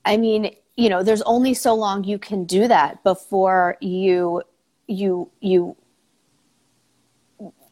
I 0.07 0.16
mean, 0.16 0.55
you 0.77 0.88
know, 0.88 1.03
there's 1.03 1.23
only 1.23 1.53
so 1.53 1.75
long 1.75 2.05
you 2.05 2.19
can 2.19 2.45
do 2.45 2.69
that 2.69 3.03
before 3.03 3.77
you 3.81 4.42
you 4.87 5.31
you 5.40 5.77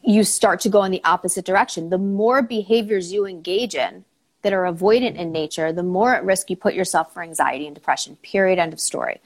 you 0.03 0.25
start 0.25 0.61
to 0.61 0.69
go 0.69 0.83
in 0.85 0.91
the 0.91 1.03
opposite 1.05 1.47
direction. 1.47 1.89
The 1.89 1.99
more 1.99 2.43
behaviors 2.43 3.13
you 3.13 3.25
engage 3.25 3.75
in 3.75 4.05
that 4.43 4.53
are 4.53 4.65
avoidant 4.65 5.15
in 5.15 5.33
nature, 5.33 5.73
the 5.73 5.83
more 5.83 6.15
at 6.15 6.25
risk 6.25 6.51
you 6.51 6.57
put 6.57 6.75
yourself 6.75 7.15
for 7.15 7.23
anxiety 7.23 7.67
and 7.67 7.75
depression. 7.75 8.17
Period. 8.17 8.59
End 8.59 8.75
of 8.75 8.81
story. 8.81 9.21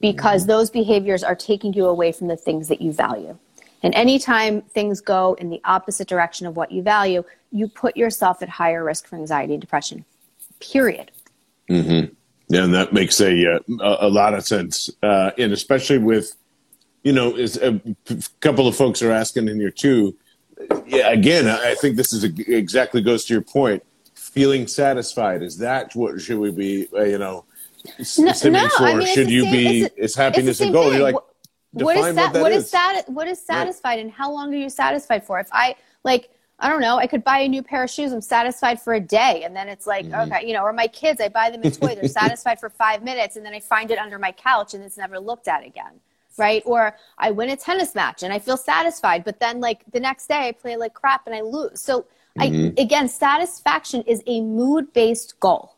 Because 0.00 0.42
mm-hmm. 0.42 0.52
those 0.52 0.70
behaviors 0.70 1.22
are 1.22 1.34
taking 1.34 1.74
you 1.74 1.86
away 1.86 2.12
from 2.12 2.28
the 2.28 2.36
things 2.36 2.68
that 2.68 2.80
you 2.80 2.92
value. 2.92 3.36
And 3.82 3.94
anytime 3.94 4.62
things 4.62 5.00
go 5.00 5.34
in 5.34 5.50
the 5.50 5.60
opposite 5.64 6.08
direction 6.08 6.46
of 6.46 6.56
what 6.56 6.72
you 6.72 6.82
value, 6.82 7.24
you 7.50 7.68
put 7.68 7.96
yourself 7.96 8.40
at 8.42 8.48
higher 8.48 8.82
risk 8.82 9.06
for 9.06 9.16
anxiety 9.16 9.54
and 9.54 9.60
depression. 9.60 10.04
Period. 10.60 11.10
Mm-hmm. 11.68 12.14
Yeah, 12.52 12.64
and 12.64 12.74
that 12.74 12.92
makes 12.92 13.20
a 13.20 13.54
uh, 13.54 13.58
a, 13.80 14.08
lot 14.08 14.34
of 14.34 14.44
sense, 14.46 14.90
uh, 15.02 15.30
and 15.38 15.52
especially 15.52 15.98
with, 15.98 16.36
you 17.02 17.12
know, 17.12 17.34
is 17.34 17.56
a 17.56 17.80
couple 18.40 18.68
of 18.68 18.76
folks 18.76 19.00
are 19.02 19.10
asking 19.10 19.48
in 19.48 19.58
here 19.58 19.70
too 19.70 20.16
yeah, 20.86 21.10
again, 21.10 21.48
I 21.48 21.74
think 21.74 21.96
this 21.96 22.12
is 22.12 22.24
a, 22.24 22.30
exactly 22.54 23.02
goes 23.02 23.24
to 23.26 23.34
your 23.34 23.42
point. 23.42 23.82
Feeling 24.14 24.66
satisfied 24.66 25.42
is 25.42 25.58
that 25.58 25.94
what 25.94 26.20
should 26.20 26.38
we 26.38 26.50
be? 26.50 26.88
Uh, 26.92 27.02
you 27.02 27.18
know, 27.18 27.44
no, 28.18 28.32
no, 28.44 28.68
for? 28.68 28.84
I 28.84 28.94
mean, 28.94 29.06
should 29.14 29.30
you 29.30 29.44
same, 29.44 29.52
be? 29.52 29.88
Is 29.96 30.14
happiness 30.14 30.60
a 30.60 30.70
goal? 30.70 30.84
Thing. 30.84 30.94
You're 30.94 31.02
like, 31.02 31.22
what 31.72 31.96
is 31.96 32.14
that? 32.14 32.32
What, 32.32 32.42
what 32.42 32.52
is, 32.52 32.70
that? 32.70 33.02
What 33.08 33.28
is 33.28 33.40
satisfied, 33.40 33.96
right. 33.96 34.00
and 34.00 34.10
how 34.10 34.32
long 34.32 34.54
are 34.54 34.56
you 34.56 34.70
satisfied 34.70 35.24
for? 35.24 35.38
If 35.38 35.48
I 35.52 35.76
like, 36.04 36.30
I 36.62 36.68
don't 36.68 36.80
know. 36.80 36.96
I 36.96 37.06
could 37.06 37.24
buy 37.24 37.40
a 37.40 37.48
new 37.48 37.62
pair 37.62 37.82
of 37.82 37.90
shoes. 37.90 38.12
I'm 38.12 38.20
satisfied 38.20 38.80
for 38.80 38.94
a 38.94 39.00
day, 39.00 39.42
and 39.44 39.54
then 39.54 39.68
it's 39.68 39.86
like, 39.86 40.06
mm-hmm. 40.06 40.32
okay, 40.32 40.46
you 40.46 40.54
know, 40.54 40.62
or 40.62 40.72
my 40.72 40.86
kids. 40.86 41.20
I 41.20 41.28
buy 41.28 41.50
them 41.50 41.60
a 41.64 41.70
toy. 41.70 41.96
They're 41.96 42.08
satisfied 42.22 42.60
for 42.60 42.70
five 42.70 43.02
minutes, 43.02 43.36
and 43.36 43.44
then 43.44 43.52
I 43.52 43.60
find 43.60 43.90
it 43.90 43.98
under 43.98 44.18
my 44.18 44.32
couch, 44.32 44.72
and 44.72 44.82
it's 44.82 44.96
never 44.96 45.18
looked 45.18 45.48
at 45.48 45.66
again 45.66 46.00
right? 46.38 46.62
Or 46.64 46.96
I 47.18 47.30
win 47.30 47.50
a 47.50 47.56
tennis 47.56 47.94
match 47.94 48.22
and 48.22 48.32
I 48.32 48.38
feel 48.38 48.56
satisfied, 48.56 49.24
but 49.24 49.40
then 49.40 49.60
like 49.60 49.84
the 49.92 50.00
next 50.00 50.28
day 50.28 50.48
I 50.48 50.52
play 50.52 50.76
like 50.76 50.94
crap 50.94 51.26
and 51.26 51.34
I 51.34 51.40
lose. 51.40 51.80
So 51.80 52.06
mm-hmm. 52.38 52.78
I 52.78 52.82
again, 52.82 53.08
satisfaction 53.08 54.02
is 54.02 54.22
a 54.26 54.40
mood 54.40 54.92
based 54.92 55.38
goal. 55.40 55.76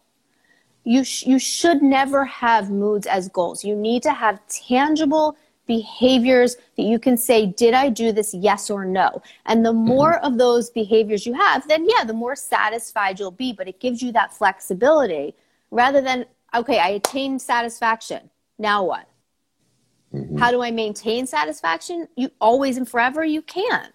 You 0.85 1.03
sh- 1.03 1.25
you 1.27 1.39
should 1.39 1.83
never 1.83 2.25
have 2.25 2.71
moods 2.71 3.07
as 3.07 3.29
goals. 3.29 3.65
You 3.65 3.75
need 3.75 4.03
to 4.03 4.13
have 4.13 4.41
tangible 4.49 5.37
behaviors 5.67 6.57
that 6.77 6.83
you 6.83 6.99
can 6.99 7.17
say, 7.17 7.47
did 7.47 7.75
I 7.75 7.89
do 7.89 8.13
this? 8.13 8.35
Yes 8.35 8.71
or 8.71 8.85
no. 8.85 9.23
And 9.47 9.65
the 9.65 9.73
mm-hmm. 9.73 9.87
more 9.87 10.13
mm-hmm. 10.15 10.27
of 10.27 10.39
those 10.39 10.71
behaviors 10.71 11.27
you 11.27 11.35
have, 11.35 11.67
then 11.69 11.89
yeah, 11.89 12.05
the 12.05 12.13
more 12.13 12.37
satisfied 12.37 13.19
you'll 13.19 13.31
be. 13.31 13.53
But 13.53 13.69
it 13.69 13.81
gives 13.81 14.03
you 14.03 14.13
that 14.13 14.35
flexibility 14.35 15.35
rather 15.71 16.01
than, 16.01 16.27
okay, 16.55 16.79
I 16.79 16.89
attained 16.89 17.41
satisfaction. 17.41 18.31
Now 18.59 18.85
what? 18.85 19.09
Mm-hmm. 20.13 20.39
How 20.39 20.51
do 20.51 20.63
I 20.63 20.71
maintain 20.71 21.27
satisfaction? 21.27 22.09
You 22.17 22.31
always 22.41 22.77
and 22.77 22.89
forever 22.89 23.25
you 23.25 23.43
can. 23.43 23.89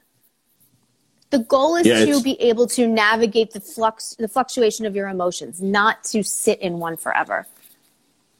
The 1.29 1.39
goal 1.39 1.75
is 1.75 1.85
yeah, 1.85 2.05
to 2.05 2.21
be 2.23 2.41
able 2.41 2.65
to 2.67 2.87
navigate 2.87 3.51
the 3.51 3.61
flux 3.61 4.15
the 4.17 4.27
fluctuation 4.27 4.87
of 4.87 4.95
your 4.95 5.07
emotions, 5.07 5.61
not 5.61 6.03
to 6.05 6.23
sit 6.23 6.59
in 6.59 6.79
one 6.79 6.97
forever. 6.97 7.45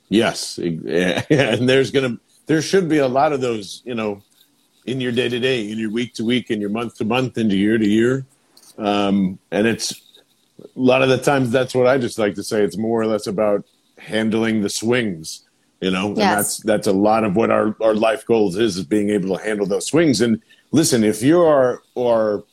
Yes. 0.09 0.57
And 1.29 1.69
there's 1.69 1.91
gonna 1.91 2.17
there 2.49 2.61
should 2.61 2.89
be 2.89 2.97
a 2.97 3.07
lot 3.07 3.31
of 3.31 3.41
those, 3.41 3.83
you 3.85 3.93
know, 3.93 4.21
in 4.85 4.99
your 4.99 5.11
day 5.11 5.29
to 5.29 5.39
day, 5.39 5.69
in 5.69 5.77
your 5.77 5.91
week 5.91 6.15
to 6.15 6.25
week, 6.25 6.49
in 6.49 6.59
your 6.59 6.71
month 6.71 6.95
to 6.95 7.05
month, 7.05 7.37
into 7.37 7.55
year 7.55 7.77
to 7.77 7.87
year. 7.87 8.25
Um, 8.77 9.37
and 9.51 9.67
it's 9.67 9.91
a 10.63 10.67
lot 10.75 11.03
of 11.03 11.09
the 11.09 11.19
times 11.19 11.51
that's 11.51 11.75
what 11.75 11.85
I 11.85 11.99
just 11.99 12.17
like 12.17 12.33
to 12.35 12.43
say. 12.43 12.63
It's 12.63 12.77
more 12.77 12.99
or 12.99 13.05
less 13.05 13.27
about 13.27 13.65
handling 13.99 14.61
the 14.61 14.69
swings 14.69 15.45
you 15.81 15.91
know, 15.91 16.09
yes. 16.09 16.17
and 16.17 16.37
that's 16.37 16.57
that's 16.57 16.87
a 16.87 16.91
lot 16.91 17.23
of 17.23 17.35
what 17.35 17.51
our, 17.51 17.75
our 17.81 17.93
life 17.93 18.25
goals 18.25 18.57
is 18.57 18.75
is 18.75 18.83
being 18.83 19.09
able 19.09 19.37
to 19.37 19.43
handle 19.43 19.65
those 19.65 19.87
swings. 19.87 20.19
And 20.19 20.41
listen, 20.71 21.03
if 21.05 21.23
you 21.23 21.41
are 21.41 21.81
are 21.95 22.43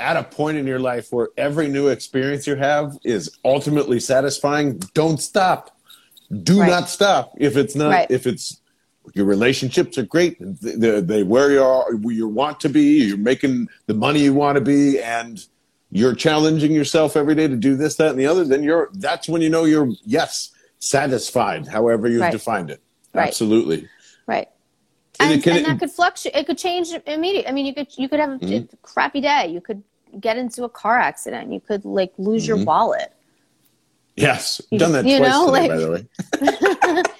at 0.00 0.16
a 0.16 0.24
point 0.24 0.56
in 0.56 0.66
your 0.66 0.80
life 0.80 1.12
where 1.12 1.28
every 1.36 1.68
new 1.68 1.88
experience 1.88 2.46
you 2.46 2.56
have 2.56 2.98
is 3.04 3.38
ultimately 3.44 4.00
satisfying, 4.00 4.78
don't 4.94 5.20
stop. 5.20 5.76
Do 6.42 6.60
right. 6.60 6.70
not 6.70 6.88
stop. 6.88 7.34
If 7.38 7.56
it's 7.56 7.76
not, 7.76 7.90
right. 7.90 8.10
if 8.10 8.26
it's 8.26 8.59
your 9.14 9.26
relationships 9.26 9.98
are 9.98 10.02
great, 10.02 10.36
they, 10.40 11.00
they 11.00 11.22
where 11.22 11.50
you 11.50 11.62
are, 11.62 11.94
where 11.96 12.14
you 12.14 12.28
want 12.28 12.60
to 12.60 12.68
be, 12.68 13.04
you're 13.04 13.16
making 13.16 13.68
the 13.86 13.94
money 13.94 14.20
you 14.20 14.34
want 14.34 14.56
to 14.56 14.60
be, 14.60 15.00
and 15.00 15.46
you're 15.90 16.14
challenging 16.14 16.72
yourself 16.72 17.16
every 17.16 17.34
day 17.34 17.48
to 17.48 17.56
do 17.56 17.76
this, 17.76 17.96
that, 17.96 18.10
and 18.10 18.18
the 18.18 18.26
other. 18.26 18.44
Then 18.44 18.62
you're 18.62 18.90
that's 18.94 19.28
when 19.28 19.42
you 19.42 19.50
know 19.50 19.64
you're 19.64 19.90
yes 20.04 20.50
satisfied, 20.78 21.66
however 21.66 22.08
you've 22.08 22.20
right. 22.20 22.32
defined 22.32 22.70
it. 22.70 22.80
Right. 23.12 23.28
Absolutely. 23.28 23.88
Right. 24.26 24.48
And, 25.18 25.32
and, 25.34 25.46
and 25.46 25.66
that 25.66 25.78
could 25.78 25.90
fluctuate. 25.90 26.34
It 26.34 26.46
could 26.46 26.58
change 26.58 26.92
immediately. 27.06 27.46
I 27.46 27.52
mean, 27.52 27.66
you 27.66 27.74
could 27.74 27.88
you 27.96 28.08
could 28.08 28.20
have 28.20 28.30
a, 28.30 28.38
mm-hmm. 28.38 28.72
a, 28.72 28.76
crappy 28.78 29.20
day. 29.20 29.48
You 29.48 29.60
could 29.60 29.82
get 30.18 30.38
into 30.38 30.64
a 30.64 30.68
car 30.68 30.98
accident. 30.98 31.52
You 31.52 31.60
could 31.60 31.84
like 31.84 32.12
lose 32.16 32.44
mm-hmm. 32.44 32.56
your 32.56 32.64
wallet. 32.64 33.12
Yes, 34.16 34.60
you, 34.70 34.78
done 34.78 34.92
that 34.92 35.06
you 35.06 35.18
twice 35.18 35.30
know, 35.30 35.46
today, 35.46 35.68
like, 35.68 35.70
by 35.70 35.76
the 35.76 36.94
way. 36.94 37.02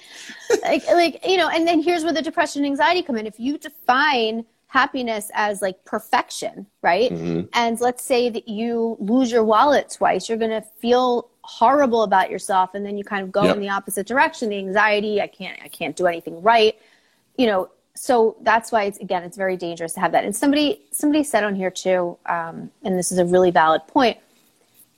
like, 0.63 0.87
like 0.87 1.25
you 1.25 1.37
know, 1.37 1.49
and 1.49 1.67
then 1.67 1.81
here's 1.81 2.03
where 2.03 2.13
the 2.13 2.21
depression 2.21 2.63
and 2.63 2.71
anxiety 2.71 3.01
come 3.03 3.17
in. 3.17 3.25
If 3.25 3.39
you 3.39 3.57
define 3.57 4.45
happiness 4.67 5.29
as 5.33 5.61
like 5.61 5.83
perfection, 5.83 6.65
right? 6.81 7.11
Mm-hmm. 7.11 7.47
And 7.53 7.79
let's 7.81 8.03
say 8.03 8.29
that 8.29 8.47
you 8.47 8.95
lose 8.99 9.29
your 9.29 9.43
wallet 9.43 9.93
twice, 9.97 10.29
you're 10.29 10.37
going 10.37 10.51
to 10.51 10.61
feel 10.79 11.29
horrible 11.43 12.03
about 12.03 12.29
yourself 12.29 12.73
and 12.73 12.85
then 12.85 12.97
you 12.97 13.03
kind 13.03 13.23
of 13.23 13.31
go 13.31 13.43
yep. 13.43 13.55
in 13.55 13.61
the 13.61 13.69
opposite 13.69 14.05
direction 14.05 14.49
the 14.49 14.57
anxiety 14.57 15.19
i 15.21 15.27
can't 15.27 15.59
i 15.63 15.67
can't 15.67 15.95
do 15.95 16.05
anything 16.05 16.41
right 16.41 16.75
you 17.35 17.47
know 17.47 17.69
so 17.95 18.37
that's 18.41 18.71
why 18.71 18.83
it's 18.83 18.99
again 18.99 19.23
it's 19.23 19.37
very 19.37 19.57
dangerous 19.57 19.93
to 19.93 19.99
have 19.99 20.11
that 20.11 20.23
and 20.23 20.35
somebody 20.35 20.81
somebody 20.91 21.23
said 21.23 21.43
on 21.43 21.55
here 21.55 21.71
too 21.71 22.17
um, 22.27 22.69
and 22.83 22.97
this 22.97 23.11
is 23.11 23.17
a 23.17 23.25
really 23.25 23.51
valid 23.51 23.81
point 23.87 24.17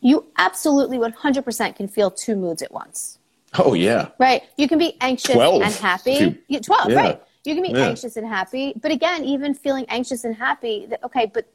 you 0.01 0.25
absolutely 0.37 0.97
100% 0.97 1.77
can 1.77 1.87
feel 1.87 2.11
two 2.11 2.35
moods 2.35 2.61
at 2.61 2.73
once 2.73 3.19
oh 3.59 3.73
yeah 3.73 4.09
right 4.19 4.43
you 4.57 4.67
can 4.67 4.77
be 4.77 4.97
anxious 5.01 5.35
12. 5.35 5.61
and 5.61 5.73
happy 5.73 6.41
you, 6.47 6.59
12 6.59 6.89
yeah. 6.89 6.95
right 6.95 7.23
you 7.45 7.53
can 7.53 7.63
be 7.63 7.69
yeah. 7.69 7.87
anxious 7.87 8.15
and 8.15 8.27
happy 8.27 8.73
but 8.81 8.91
again 8.91 9.23
even 9.23 9.53
feeling 9.53 9.85
anxious 9.89 10.23
and 10.23 10.35
happy 10.35 10.85
that 10.85 11.03
okay 11.03 11.29
but 11.33 11.47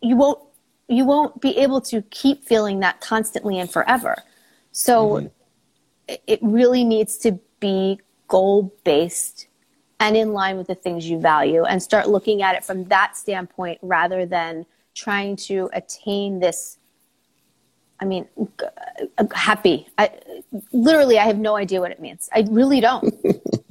you 0.00 0.16
won't 0.16 0.40
you 0.88 1.04
won't 1.04 1.40
be 1.40 1.56
able 1.58 1.80
to 1.82 2.02
keep 2.02 2.44
feeling 2.44 2.80
that 2.80 3.00
constantly 3.00 3.58
and 3.58 3.70
forever. 3.70 4.16
So 4.72 5.08
mm-hmm. 5.08 6.14
it 6.26 6.40
really 6.42 6.82
needs 6.82 7.18
to 7.18 7.38
be 7.60 8.00
goal 8.26 8.74
based 8.84 9.48
and 10.00 10.16
in 10.16 10.32
line 10.32 10.56
with 10.56 10.68
the 10.68 10.74
things 10.74 11.08
you 11.08 11.20
value 11.20 11.64
and 11.64 11.82
start 11.82 12.08
looking 12.08 12.42
at 12.42 12.54
it 12.54 12.64
from 12.64 12.84
that 12.84 13.16
standpoint 13.16 13.78
rather 13.82 14.24
than 14.24 14.64
trying 14.94 15.36
to 15.36 15.68
attain 15.72 16.40
this 16.40 16.78
I 18.00 18.04
mean, 18.04 18.28
happy. 19.34 19.88
I, 19.98 20.10
literally, 20.72 21.18
I 21.18 21.24
have 21.24 21.38
no 21.38 21.56
idea 21.56 21.80
what 21.80 21.90
it 21.90 22.00
means. 22.00 22.28
I 22.32 22.46
really 22.48 22.80
don't. 22.80 23.14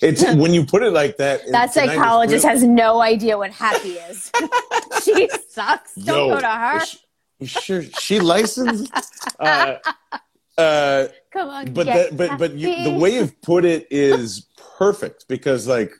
It's 0.00 0.22
when 0.22 0.52
you 0.52 0.64
put 0.64 0.82
it 0.82 0.92
like 0.92 1.16
that. 1.18 1.40
That 1.50 1.72
psychologist 1.72 2.44
really, 2.44 2.58
has 2.58 2.66
no 2.66 3.00
idea 3.00 3.36
what 3.36 3.50
happy 3.50 3.92
is. 3.92 4.30
she 5.04 5.28
sucks. 5.48 5.94
Don't 5.94 6.28
yo, 6.28 6.34
go 6.34 6.40
to 6.40 6.48
her. 6.48 6.80
She, 6.84 7.46
sure 7.46 7.82
she 7.82 8.20
licensed? 8.20 8.92
uh, 9.38 9.76
uh, 10.58 11.08
Come 11.30 11.48
on, 11.48 11.72
but 11.72 11.86
that, 11.86 12.16
but 12.16 12.38
but 12.38 12.54
you, 12.54 12.84
the 12.84 12.98
way 12.98 13.14
you've 13.14 13.40
put 13.42 13.64
it 13.64 13.86
is 13.90 14.46
perfect 14.78 15.28
because 15.28 15.66
like 15.66 15.92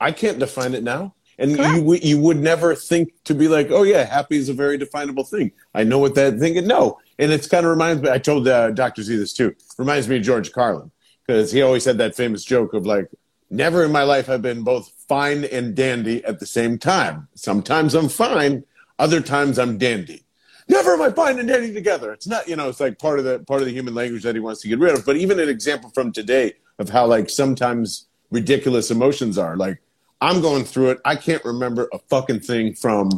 I 0.00 0.12
can't 0.12 0.38
define 0.38 0.74
it 0.74 0.84
now, 0.84 1.14
And 1.40 1.56
Correct. 1.56 1.74
you 1.76 1.94
you 1.94 2.20
would 2.20 2.36
never 2.36 2.74
think 2.74 3.12
to 3.24 3.34
be 3.34 3.48
like, 3.48 3.70
oh 3.70 3.82
yeah, 3.82 4.04
happy 4.04 4.36
is 4.36 4.50
a 4.50 4.54
very 4.54 4.76
definable 4.76 5.24
thing. 5.24 5.50
I 5.74 5.84
know 5.84 5.98
what 5.98 6.14
that 6.14 6.38
thing. 6.38 6.56
is. 6.56 6.66
No, 6.66 6.98
and 7.18 7.32
it's 7.32 7.48
kind 7.48 7.64
of 7.64 7.70
reminds 7.70 8.02
me. 8.02 8.10
I 8.10 8.18
told 8.18 8.46
uh, 8.46 8.70
Doctor 8.72 9.02
Z 9.02 9.16
this 9.16 9.32
too. 9.32 9.56
Reminds 9.78 10.06
me 10.06 10.18
of 10.18 10.22
George 10.22 10.52
Carlin 10.52 10.90
because 11.26 11.50
he 11.50 11.62
always 11.62 11.84
had 11.84 11.96
that 11.98 12.14
famous 12.14 12.44
joke 12.44 12.74
of 12.74 12.84
like, 12.84 13.08
never 13.48 13.84
in 13.84 13.90
my 13.90 14.02
life 14.02 14.26
have 14.26 14.42
been 14.42 14.62
both 14.62 14.92
fine 15.08 15.44
and 15.46 15.74
dandy 15.74 16.22
at 16.24 16.40
the 16.40 16.46
same 16.46 16.78
time. 16.78 17.26
Sometimes 17.34 17.94
I'm 17.94 18.10
fine, 18.10 18.64
other 18.98 19.22
times 19.22 19.58
I'm 19.58 19.78
dandy. 19.78 20.24
Never 20.68 20.92
am 20.92 21.02
I 21.02 21.10
fine 21.10 21.38
and 21.38 21.48
dandy 21.48 21.72
together. 21.72 22.12
It's 22.12 22.26
not, 22.26 22.48
you 22.48 22.54
know, 22.54 22.68
it's 22.68 22.80
like 22.80 22.98
part 22.98 23.18
of 23.18 23.24
the 23.24 23.40
part 23.40 23.62
of 23.62 23.66
the 23.66 23.72
human 23.72 23.94
language 23.94 24.22
that 24.24 24.34
he 24.34 24.40
wants 24.40 24.60
to 24.60 24.68
get 24.68 24.78
rid 24.78 24.94
of. 24.94 25.06
But 25.06 25.16
even 25.16 25.40
an 25.40 25.48
example 25.48 25.90
from 25.94 26.12
today 26.12 26.52
of 26.78 26.90
how 26.90 27.06
like 27.06 27.30
sometimes 27.30 28.06
ridiculous 28.30 28.90
emotions 28.90 29.38
are. 29.38 29.56
Like 29.56 29.80
I'm 30.20 30.40
going 30.40 30.64
through 30.64 30.90
it. 30.90 31.00
I 31.04 31.16
can't 31.16 31.44
remember 31.44 31.88
a 31.92 31.98
fucking 31.98 32.40
thing 32.40 32.74
from 32.74 33.10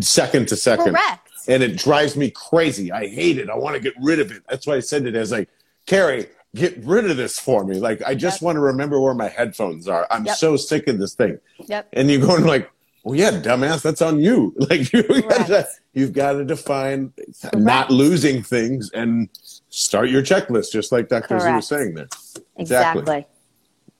second 0.00 0.48
to 0.48 0.56
second. 0.56 0.94
Correct. 0.94 1.28
And 1.48 1.62
it 1.62 1.76
drives 1.76 2.16
me 2.16 2.30
crazy. 2.30 2.90
I 2.90 3.06
hate 3.08 3.38
it. 3.38 3.48
I 3.50 3.56
want 3.56 3.74
to 3.76 3.80
get 3.80 3.94
rid 4.00 4.20
of 4.20 4.30
it. 4.32 4.42
That's 4.48 4.66
why 4.66 4.76
I 4.76 4.80
said 4.80 5.06
it 5.06 5.14
as 5.14 5.30
like, 5.32 5.48
Carrie, 5.86 6.26
get 6.54 6.76
rid 6.84 7.08
of 7.10 7.16
this 7.18 7.38
for 7.38 7.64
me. 7.64 7.78
Like 7.78 8.02
I 8.06 8.14
just 8.14 8.36
Yep. 8.40 8.42
want 8.46 8.56
to 8.56 8.60
remember 8.60 9.00
where 9.00 9.14
my 9.14 9.28
headphones 9.28 9.86
are. 9.86 10.06
I'm 10.10 10.24
Yep. 10.24 10.36
so 10.36 10.56
sick 10.56 10.88
of 10.88 10.98
this 10.98 11.14
thing. 11.14 11.38
Yep. 11.66 11.88
And 11.92 12.10
you're 12.10 12.20
going 12.26 12.44
like, 12.44 12.70
well, 13.04 13.14
yeah, 13.14 13.30
dumbass, 13.30 13.82
that's 13.82 14.02
on 14.02 14.18
you. 14.20 14.52
Like 14.68 14.92
you 14.92 15.02
gotta, 15.22 15.68
you've 15.92 16.12
got 16.12 16.32
to 16.32 16.44
define 16.44 17.12
not 17.54 17.90
losing 17.90 18.42
things 18.42 18.90
and 18.92 19.28
start 19.68 20.08
your 20.10 20.22
checklist, 20.22 20.72
just 20.72 20.90
like 20.90 21.08
Dr. 21.08 21.38
Z 21.38 21.44
Correct. 21.44 21.56
was 21.56 21.68
saying 21.68 21.94
there. 21.94 22.08
Exactly. 22.56 23.26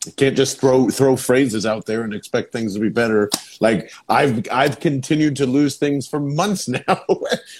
You 0.07 0.13
can't 0.13 0.37
just 0.37 0.61
throw 0.61 0.89
throw 0.89 1.17
phrases 1.17 1.67
out 1.67 1.87
there 1.87 2.03
and 2.03 2.15
expect 2.15 2.53
things 2.53 2.75
to 2.75 2.81
be 2.81 2.89
better. 2.89 3.31
Like 3.61 3.93
I've 4.09 4.47
I've 4.51 4.81
continued 4.81 5.37
to 5.37 5.47
lose 5.47 5.77
things 5.77 6.07
for 6.07 6.21
months 6.21 6.69
now, 6.89 7.05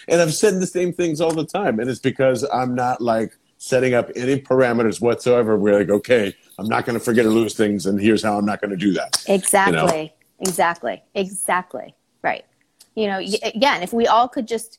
and 0.09 0.21
I've 0.21 0.35
said 0.35 0.61
the 0.61 0.67
same 0.67 0.93
things 0.93 1.21
all 1.21 1.33
the 1.33 1.47
time, 1.47 1.81
and 1.81 1.91
it's 1.91 2.01
because 2.01 2.45
I'm 2.53 2.75
not 2.75 3.01
like 3.01 3.37
setting 3.59 3.95
up 3.95 4.11
any 4.15 4.41
parameters 4.41 5.01
whatsoever. 5.01 5.57
We're 5.57 5.79
like, 5.79 5.91
okay, 5.91 6.35
I'm 6.59 6.69
not 6.69 6.87
going 6.87 6.99
to 6.99 7.05
forget 7.05 7.27
or 7.27 7.31
lose 7.31 7.55
things, 7.55 7.87
and 7.87 8.01
here's 8.01 8.23
how 8.23 8.39
I'm 8.39 8.47
not 8.47 8.61
going 8.61 8.71
to 8.71 8.77
do 8.77 8.93
that. 8.95 9.25
Exactly. 9.29 10.13
Exactly. 10.41 11.03
Exactly. 11.15 11.95
Right. 12.23 12.45
You 12.95 13.07
know, 13.09 13.19
again, 13.43 13.83
if 13.83 13.93
we 13.93 14.07
all 14.07 14.29
could 14.29 14.47
just 14.47 14.79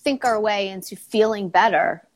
think 0.00 0.24
our 0.24 0.40
way 0.40 0.68
into 0.68 0.96
feeling 0.96 1.48
better, 1.48 2.07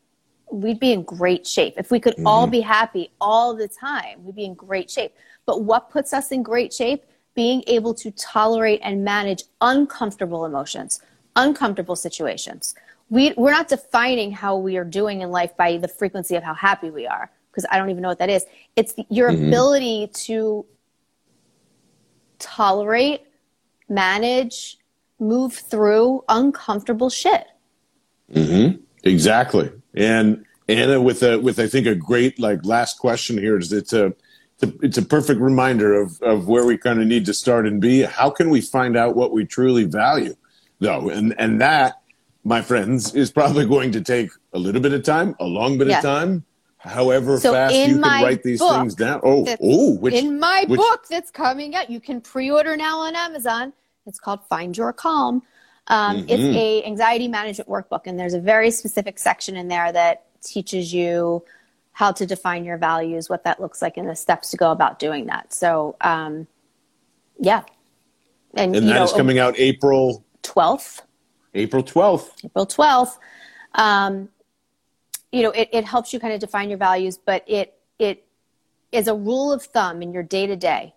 we'd 0.51 0.81
be 0.81 0.93
in 0.93 1.03
great 1.03 1.47
shape. 1.47 1.75
If 1.77 1.91
we 1.91 2.01
could 2.01 2.15
mm-hmm. 2.15 2.27
all 2.27 2.47
be 2.47 2.61
happy 2.61 3.11
all 3.21 3.55
the 3.55 3.69
time, 3.69 4.25
we'd 4.25 4.37
be 4.37 4.45
in 4.45 4.55
great 4.55 4.91
shape. 4.91 5.15
But 5.47 5.63
what 5.63 5.91
puts 5.91 6.13
us 6.13 6.33
in 6.33 6.43
great 6.43 6.73
shape? 6.73 7.05
Being 7.35 7.65
able 7.67 7.95
to 7.95 8.11
tolerate 8.11 8.81
and 8.83 9.05
manage 9.05 9.45
uncomfortable 9.61 10.45
emotions, 10.45 11.01
uncomfortable 11.37 11.97
situations. 11.97 12.75
We, 13.09 13.33
we're 13.37 13.53
not 13.53 13.69
defining 13.69 14.33
how 14.33 14.57
we 14.57 14.77
are 14.77 14.85
doing 14.85 15.23
in 15.23 15.31
life 15.31 15.57
by 15.57 15.79
the 15.79 15.89
frequency 15.89 16.37
of 16.37 16.43
how 16.43 16.55
happy 16.55 16.91
we 16.91 17.07
are, 17.07 17.31
because 17.51 17.67
I 17.71 17.79
don't 17.79 17.91
even 17.91 18.03
know 18.03 18.09
what 18.09 18.19
that 18.19 18.31
is. 18.31 18.45
It's 18.77 18.93
the, 18.93 19.07
your 19.09 19.31
mm-hmm. 19.31 19.49
ability 19.49 20.11
to 20.15 20.67
tolerate, 22.39 23.23
manage, 23.89 24.79
move 25.19 25.55
through 25.55 26.25
uncomfortable 26.29 27.09
shit. 27.09 27.47
Mm-hmm. 28.33 28.81
Exactly. 29.05 29.71
And 29.95 30.45
Anna, 30.69 31.01
with 31.01 31.23
a 31.23 31.39
with 31.39 31.59
I 31.59 31.67
think 31.67 31.87
a 31.87 31.95
great 31.95 32.39
like 32.39 32.65
last 32.65 32.99
question 32.99 33.39
here 33.39 33.59
is 33.59 33.73
it's 33.73 33.93
a 33.93 34.07
it's 34.55 34.63
a, 34.63 34.73
it's 34.83 34.99
a 34.99 35.03
perfect 35.03 35.41
reminder 35.41 35.95
of 36.01 36.21
of 36.23 36.49
where 36.49 36.65
we 36.65 36.79
kind 36.79 37.01
of 37.01 37.07
need 37.07 37.27
to 37.27 37.35
start 37.35 37.67
and 37.67 37.81
be. 37.81 38.03
How 38.03 38.31
can 38.31 38.51
we 38.51 38.61
find 38.61 38.97
out 38.97 39.17
what 39.17 39.33
we 39.33 39.45
truly 39.45 39.85
value, 39.85 40.35
though? 40.81 41.09
And 41.11 41.35
and 41.39 41.61
that, 41.61 42.01
my 42.45 42.63
friends, 42.63 43.15
is 43.15 43.31
probably 43.31 43.67
going 43.67 43.93
to 43.93 44.01
take 44.01 44.31
a 44.53 44.59
little 44.59 44.81
bit 44.81 44.93
of 44.93 45.03
time, 45.03 45.35
a 45.41 45.45
long 45.45 45.79
bit 45.79 45.89
Yeah. 45.89 45.99
of 45.99 46.05
time. 46.05 46.45
However 46.79 47.39
So 47.39 47.53
fast 47.53 47.77
you 47.77 48.01
can 48.01 48.01
write 48.01 48.43
these 48.43 48.59
book 48.59 48.81
things 48.81 48.97
down. 48.97 49.21
Oh, 49.23 49.47
oh, 49.61 49.95
which 49.99 50.15
in 50.15 50.41
my 50.41 50.65
which- 50.69 50.79
book 50.79 51.07
that's 51.09 51.31
coming 51.31 51.77
out, 51.77 51.91
you 51.91 52.01
can 52.01 52.21
pre-order 52.21 52.77
now 52.77 52.99
on 53.01 53.15
Amazon. 53.15 53.73
It's 54.05 54.19
called 54.19 54.41
Find 54.49 54.77
Your 54.77 54.93
Calm. 54.93 55.43
Um, 55.89 56.19
It's 56.29 56.43
Mm-hmm. 56.43 56.55
a 56.55 56.85
anxiety 56.85 57.29
management 57.29 57.69
workbook, 57.69 58.03
and 58.07 58.19
there's 58.19 58.35
a 58.35 58.41
very 58.41 58.71
specific 58.71 59.19
section 59.19 59.57
in 59.57 59.69
there 59.69 59.93
that 59.93 60.25
teaches 60.43 60.93
you 60.93 61.45
how 61.93 62.13
to 62.13 62.25
define 62.27 62.65
your 62.65 62.79
values, 62.79 63.29
what 63.29 63.45
that 63.45 63.61
looks 63.61 63.83
like, 63.83 63.97
and 63.97 64.09
the 64.09 64.17
steps 64.17 64.51
to 64.51 64.57
go 64.57 64.71
about 64.71 64.99
doing 64.99 65.27
that. 65.27 65.53
So, 65.53 65.97
um, 66.01 66.47
yeah, 67.39 67.65
and, 68.55 68.75
and 68.75 68.89
that 68.89 68.95
know, 68.95 69.05
is 69.05 69.13
coming 69.13 69.39
out 69.39 69.55
April 69.59 70.25
twelfth. 70.43 71.03
April 71.55 71.83
twelfth. 71.83 72.45
April 72.45 72.67
12th. 72.67 73.19
Um, 73.75 74.29
you 75.31 75.43
know, 75.43 75.51
it, 75.51 75.69
it 75.73 75.85
helps 75.85 76.13
you 76.13 76.21
kind 76.21 76.33
of 76.33 76.41
define 76.41 76.69
your 76.69 76.79
values, 76.79 77.19
but 77.19 77.45
it 77.47 77.75
it 77.99 78.25
is 78.91 79.09
a 79.09 79.15
rule 79.15 79.53
of 79.53 79.63
thumb 79.63 80.01
in 80.03 80.13
your 80.13 80.23
day 80.23 80.47
to 80.47 80.57
day. 80.57 80.95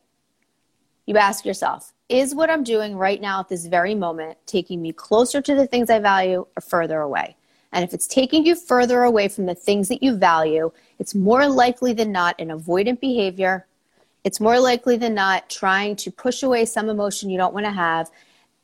You 1.06 1.18
ask 1.18 1.46
yourself, 1.46 1.94
is 2.10 2.36
what 2.36 2.50
I'm 2.50 2.64
doing 2.64 2.96
right 2.96 3.20
now 3.20 3.40
at 3.40 3.50
this 3.50 3.66
very 3.66 3.96
moment 3.96 4.38
taking 4.46 4.82
me 4.82 4.94
closer 4.94 5.42
to 5.42 5.56
the 5.56 5.68
things 5.68 5.90
I 5.90 6.00
value 6.00 6.46
or 6.56 6.62
further 6.62 7.00
away? 7.00 7.36
And 7.72 7.84
if 7.84 7.94
it's 7.94 8.08
taking 8.08 8.46
you 8.46 8.56
further 8.56 9.04
away 9.04 9.28
from 9.28 9.48
the 9.48 9.56
things 9.56 9.90
that 9.90 10.02
you 10.02 10.16
value, 10.16 10.72
it's 10.98 11.14
more 11.14 11.48
likely 11.48 11.94
than 11.94 12.12
not 12.12 12.40
an 12.40 12.48
avoidant 12.48 13.02
behavior. 13.02 13.66
It's 14.24 14.40
more 14.40 14.60
likely 14.60 14.98
than 14.98 15.14
not 15.14 15.50
trying 15.50 15.96
to 15.98 16.12
push 16.12 16.42
away 16.42 16.66
some 16.66 16.90
emotion 16.90 17.30
you 17.30 17.38
don't 17.38 17.54
want 17.54 17.66
to 17.66 17.72
have. 17.72 18.10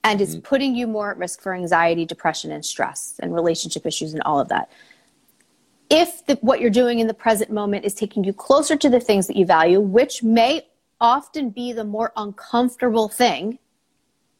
And 0.04 0.21
it's 0.21 0.32
mm-hmm. 0.32 0.41
putting 0.41 0.75
you 0.75 0.88
more 0.88 1.12
at 1.12 1.17
risk 1.17 1.41
for 1.41 1.54
anxiety, 1.54 2.06
depression, 2.06 2.51
and 2.51 2.65
stress, 2.65 3.15
and 3.19 3.34
relationship 3.34 3.86
issues, 3.86 4.13
and 4.13 4.23
all 4.23 4.39
of 4.39 4.47
that. 4.49 4.71
If 5.89 6.25
the, 6.25 6.36
what 6.36 6.62
you're 6.62 6.69
doing 6.69 6.99
in 6.99 7.08
the 7.08 7.13
present 7.13 7.51
moment 7.51 7.84
is 7.84 7.93
taking 7.93 8.23
you 8.23 8.32
closer 8.32 8.77
to 8.77 8.89
the 8.89 9.01
things 9.01 9.27
that 9.27 9.36
you 9.36 9.45
value, 9.45 9.82
which 9.82 10.23
may 10.23 10.65
often 11.02 11.50
be 11.50 11.74
the 11.74 11.84
more 11.84 12.14
uncomfortable 12.16 13.10
thing, 13.10 13.60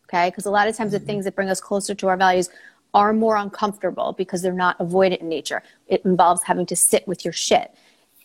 okay? 0.08 0.30
Because 0.30 0.46
a 0.46 0.52
lot 0.52 0.68
of 0.68 0.78
times 0.78 0.92
the 0.92 1.00
mm-hmm. 1.00 1.08
things 1.08 1.26
that 1.26 1.36
bring 1.36 1.50
us 1.50 1.60
closer 1.60 1.94
to 1.96 2.08
our 2.08 2.16
values 2.16 2.50
are 2.94 3.12
more 3.12 3.36
uncomfortable 3.36 4.14
because 4.18 4.42
they're 4.42 4.54
not 4.54 4.78
avoidant 4.80 5.20
in 5.22 5.30
nature. 5.30 5.64
It 5.88 6.06
involves 6.06 6.44
having 6.44 6.66
to 6.68 6.76
sit 6.76 7.08
with 7.08 7.26
your 7.26 7.34
shit. 7.34 7.74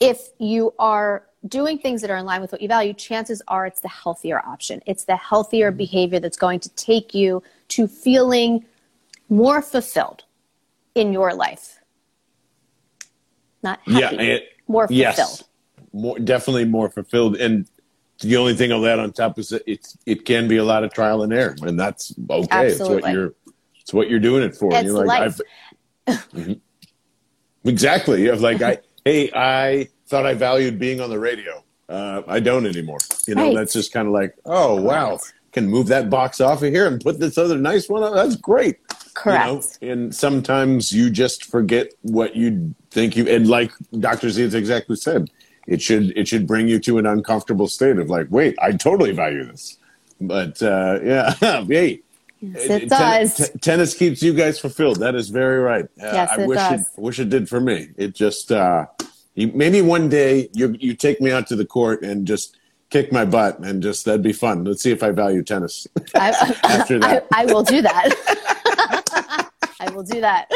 If 0.00 0.28
you 0.38 0.74
are 0.78 1.24
doing 1.48 1.78
things 1.78 2.00
that 2.02 2.10
are 2.10 2.16
in 2.16 2.26
line 2.26 2.40
with 2.40 2.52
what 2.52 2.60
you 2.60 2.68
value, 2.68 2.92
chances 2.92 3.40
are 3.48 3.66
it's 3.66 3.80
the 3.80 3.88
healthier 3.88 4.40
option. 4.40 4.82
It's 4.86 5.04
the 5.04 5.16
healthier 5.16 5.70
mm-hmm. 5.70 5.78
behavior 5.78 6.20
that's 6.20 6.36
going 6.36 6.60
to 6.60 6.68
take 6.70 7.14
you 7.14 7.42
to 7.68 7.88
feeling 7.88 8.64
more 9.28 9.62
fulfilled 9.62 10.24
in 10.94 11.12
your 11.12 11.34
life. 11.34 11.80
Not 13.62 13.80
happy, 13.86 14.00
Yeah, 14.00 14.10
and- 14.10 14.42
more 14.68 14.88
fulfilled. 14.88 14.98
Yes, 15.16 15.44
more 15.92 16.18
definitely 16.18 16.64
more 16.64 16.90
fulfilled. 16.90 17.36
And 17.36 17.66
the 18.20 18.36
only 18.36 18.54
thing 18.54 18.72
I'll 18.72 18.86
add 18.86 18.98
on 18.98 19.12
top 19.12 19.38
is 19.38 19.50
that 19.50 19.62
it's 19.66 19.96
it 20.06 20.24
can 20.24 20.48
be 20.48 20.56
a 20.56 20.64
lot 20.64 20.84
of 20.84 20.92
trial 20.92 21.22
and 21.22 21.32
error, 21.32 21.56
and 21.62 21.78
that's 21.78 22.14
okay. 22.30 22.66
It's 22.68 22.80
what 22.80 23.12
you're 23.12 23.34
it's 23.80 23.92
what 23.92 24.08
you're 24.10 24.20
doing 24.20 24.42
it 24.42 24.56
for. 24.56 24.72
It's 24.74 24.84
you're 24.84 25.04
life. 25.04 25.40
I've- 26.06 26.18
Mhm. 26.34 26.60
exactly. 27.64 28.28
Of 28.28 28.40
like 28.40 28.62
I 28.62 28.78
hey 29.04 29.30
I 29.34 29.88
thought 30.08 30.26
I 30.26 30.34
valued 30.34 30.78
being 30.78 31.00
on 31.00 31.10
the 31.10 31.18
radio. 31.18 31.62
Uh, 31.88 32.22
I 32.26 32.40
don't 32.40 32.66
anymore. 32.66 32.98
You 33.26 33.34
know, 33.36 33.46
Right. 33.46 33.54
that's 33.56 33.72
just 33.72 33.92
kind 33.92 34.06
of 34.08 34.14
like 34.14 34.34
oh 34.44 34.80
wow. 34.80 35.18
Can 35.52 35.68
move 35.68 35.86
that 35.86 36.10
box 36.10 36.40
off 36.40 36.62
of 36.62 36.70
here 36.72 36.86
and 36.86 37.00
put 37.00 37.18
this 37.18 37.38
other 37.38 37.56
nice 37.56 37.88
one 37.88 38.02
on. 38.02 38.14
That's 38.14 38.36
great. 38.36 38.76
Correct. 39.14 39.78
You 39.80 39.88
know, 39.88 39.92
and 39.92 40.14
sometimes 40.14 40.92
you 40.92 41.08
just 41.08 41.46
forget 41.46 41.92
what 42.02 42.36
you 42.36 42.74
think 42.90 43.16
you 43.16 43.26
and 43.26 43.48
like 43.48 43.72
Dr. 43.98 44.28
Z 44.28 44.42
has 44.42 44.54
exactly 44.54 44.96
said, 44.96 45.30
it 45.66 45.82
should 45.82 46.16
it 46.16 46.28
should 46.28 46.46
bring 46.46 46.68
you 46.68 46.78
to 46.80 46.98
an 46.98 47.06
uncomfortable 47.06 47.66
state 47.68 47.98
of 47.98 48.08
like, 48.10 48.26
wait, 48.30 48.54
I 48.60 48.72
totally 48.72 49.12
value 49.12 49.44
this. 49.44 49.78
But 50.20 50.62
uh 50.62 50.98
yeah, 51.02 51.34
hey. 51.66 52.02
Yes, 52.40 52.64
it 52.64 52.78
ten- 52.80 52.88
does. 52.88 53.36
t- 53.50 53.58
tennis 53.60 53.94
keeps 53.94 54.22
you 54.22 54.34
guys 54.34 54.58
fulfilled. 54.58 55.00
That 55.00 55.14
is 55.14 55.30
very 55.30 55.58
right. 55.58 55.84
Uh, 55.84 56.10
Yes, 56.12 56.30
I 56.32 56.42
it 56.42 56.46
wish 56.48 56.58
does. 56.58 56.80
it 56.82 56.86
wish 57.00 57.18
it 57.18 57.30
did 57.30 57.48
for 57.48 57.60
me. 57.60 57.88
It 57.96 58.14
just 58.14 58.52
uh 58.52 58.86
you, 59.34 59.48
maybe 59.54 59.80
one 59.82 60.08
day 60.08 60.48
you 60.52 60.76
you 60.78 60.94
take 60.94 61.20
me 61.20 61.30
out 61.32 61.46
to 61.48 61.56
the 61.56 61.64
court 61.66 62.02
and 62.02 62.26
just 62.26 62.56
kick 62.90 63.10
my 63.10 63.24
butt 63.24 63.58
and 63.60 63.82
just 63.82 64.04
that'd 64.04 64.22
be 64.22 64.32
fun. 64.34 64.64
Let's 64.64 64.82
see 64.82 64.92
if 64.92 65.02
I 65.02 65.10
value 65.10 65.42
tennis. 65.42 65.86
I, 66.14 66.28
After 66.64 66.98
that. 67.00 67.26
I, 67.32 67.42
I 67.42 67.46
will 67.46 67.62
do 67.64 67.82
that. 67.82 69.50
I 69.80 69.90
will 69.90 70.02
do 70.04 70.20
that. 70.20 70.48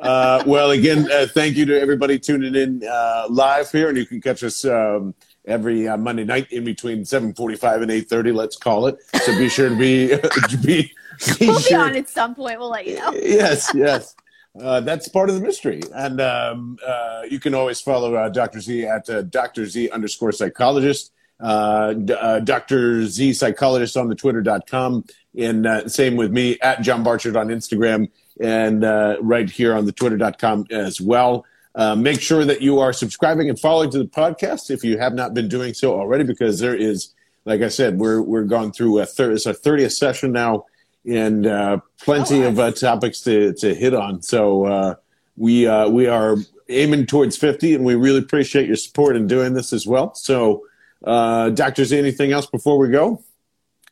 Uh, 0.00 0.42
well, 0.46 0.70
again, 0.72 1.10
uh, 1.10 1.26
thank 1.32 1.56
you 1.56 1.64
to 1.66 1.80
everybody 1.80 2.18
tuning 2.18 2.54
in 2.54 2.82
uh, 2.88 3.26
live 3.28 3.70
here, 3.70 3.88
and 3.88 3.98
you 3.98 4.06
can 4.06 4.20
catch 4.20 4.42
us 4.42 4.64
um, 4.64 5.14
every 5.46 5.88
uh, 5.88 5.96
Monday 5.96 6.24
night 6.24 6.50
in 6.52 6.64
between 6.64 7.04
seven 7.04 7.34
forty-five 7.34 7.82
and 7.82 7.90
eight 7.90 8.08
thirty. 8.08 8.32
Let's 8.32 8.56
call 8.56 8.86
it. 8.86 8.96
So 9.22 9.36
be 9.38 9.48
sure 9.48 9.68
to 9.68 9.76
be 9.76 10.08
be, 10.62 10.92
be 11.38 11.46
We'll 11.46 11.60
be 11.60 11.74
on 11.74 11.94
at 11.96 12.08
some 12.08 12.34
point. 12.34 12.58
We'll 12.58 12.70
let 12.70 12.86
you 12.86 12.96
know. 12.96 13.12
Yes, 13.12 13.70
yes. 13.74 14.14
Uh, 14.60 14.80
that's 14.80 15.08
part 15.08 15.28
of 15.28 15.34
the 15.34 15.40
mystery, 15.40 15.80
and 15.94 16.20
um, 16.20 16.78
uh, 16.86 17.22
you 17.28 17.40
can 17.40 17.54
always 17.54 17.80
follow 17.80 18.14
uh, 18.14 18.28
Dr. 18.28 18.60
Z 18.60 18.84
at 18.86 19.10
uh, 19.10 19.22
Dr. 19.22 19.66
Z 19.66 19.90
underscore 19.90 20.30
psychologist. 20.32 21.12
uh, 21.40 21.92
uh, 22.20 22.38
Dr. 22.38 23.04
Z 23.06 23.32
Psychologist 23.32 23.96
on 23.96 24.08
the 24.08 24.14
Twitter.com. 24.14 25.04
And 25.38 25.66
uh, 25.66 25.88
same 25.88 26.16
with 26.16 26.32
me 26.32 26.58
at 26.60 26.82
John 26.82 27.02
Barchard 27.02 27.36
on 27.36 27.48
Instagram 27.48 28.08
and 28.40 28.84
uh, 28.84 29.16
right 29.20 29.48
here 29.50 29.74
on 29.74 29.84
the 29.84 29.92
Twitter.com 29.92 30.66
as 30.70 31.00
well. 31.00 31.44
Uh, 31.74 31.96
make 31.96 32.20
sure 32.20 32.44
that 32.44 32.62
you 32.62 32.78
are 32.78 32.92
subscribing 32.92 33.48
and 33.48 33.58
following 33.58 33.90
to 33.90 33.98
the 33.98 34.04
podcast 34.04 34.70
if 34.70 34.84
you 34.84 34.96
have 34.96 35.12
not 35.12 35.34
been 35.34 35.48
doing 35.48 35.74
so 35.74 35.98
already, 35.98 36.22
because 36.22 36.60
there 36.60 36.76
is, 36.76 37.12
like 37.46 37.62
I 37.62 37.68
said, 37.68 37.98
we're 37.98 38.22
we're 38.22 38.44
going 38.44 38.70
through 38.70 39.00
a 39.00 39.06
third, 39.06 39.32
it's 39.32 39.44
our 39.46 39.52
thirtieth 39.52 39.92
session 39.92 40.30
now, 40.30 40.66
and 41.04 41.46
uh, 41.48 41.78
plenty 42.00 42.44
Oh, 42.44 42.48
of 42.48 42.60
uh, 42.60 42.70
topics 42.70 43.20
to 43.22 43.52
to 43.54 43.74
hit 43.74 43.92
on. 43.92 44.22
So 44.22 44.66
uh, 44.66 44.94
we 45.36 45.66
uh, 45.66 45.88
we 45.88 46.06
are 46.06 46.36
aiming 46.68 47.06
towards 47.06 47.36
fifty, 47.36 47.74
and 47.74 47.84
we 47.84 47.96
really 47.96 48.20
appreciate 48.20 48.68
your 48.68 48.76
support 48.76 49.16
in 49.16 49.26
doing 49.26 49.54
this 49.54 49.72
as 49.72 49.84
well. 49.84 50.14
So, 50.14 50.62
doctors, 51.04 51.92
anything 51.92 52.30
else 52.30 52.46
before 52.46 52.78
we 52.78 52.88
go? 52.88 53.20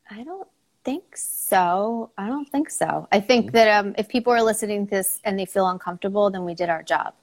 I 0.08 0.22
don't 0.22 0.48
think 0.84 1.16
so. 1.16 1.31
I 1.58 2.26
don't 2.26 2.48
think 2.48 2.70
so. 2.70 3.08
I 3.12 3.20
think 3.20 3.52
that 3.52 3.68
um, 3.68 3.94
if 3.98 4.08
people 4.08 4.32
are 4.32 4.42
listening 4.42 4.86
to 4.86 4.90
this 4.90 5.20
and 5.24 5.38
they 5.38 5.44
feel 5.46 5.68
uncomfortable, 5.68 6.30
then 6.30 6.44
we 6.44 6.54
did 6.54 6.68
our 6.68 6.82
job. 6.82 7.14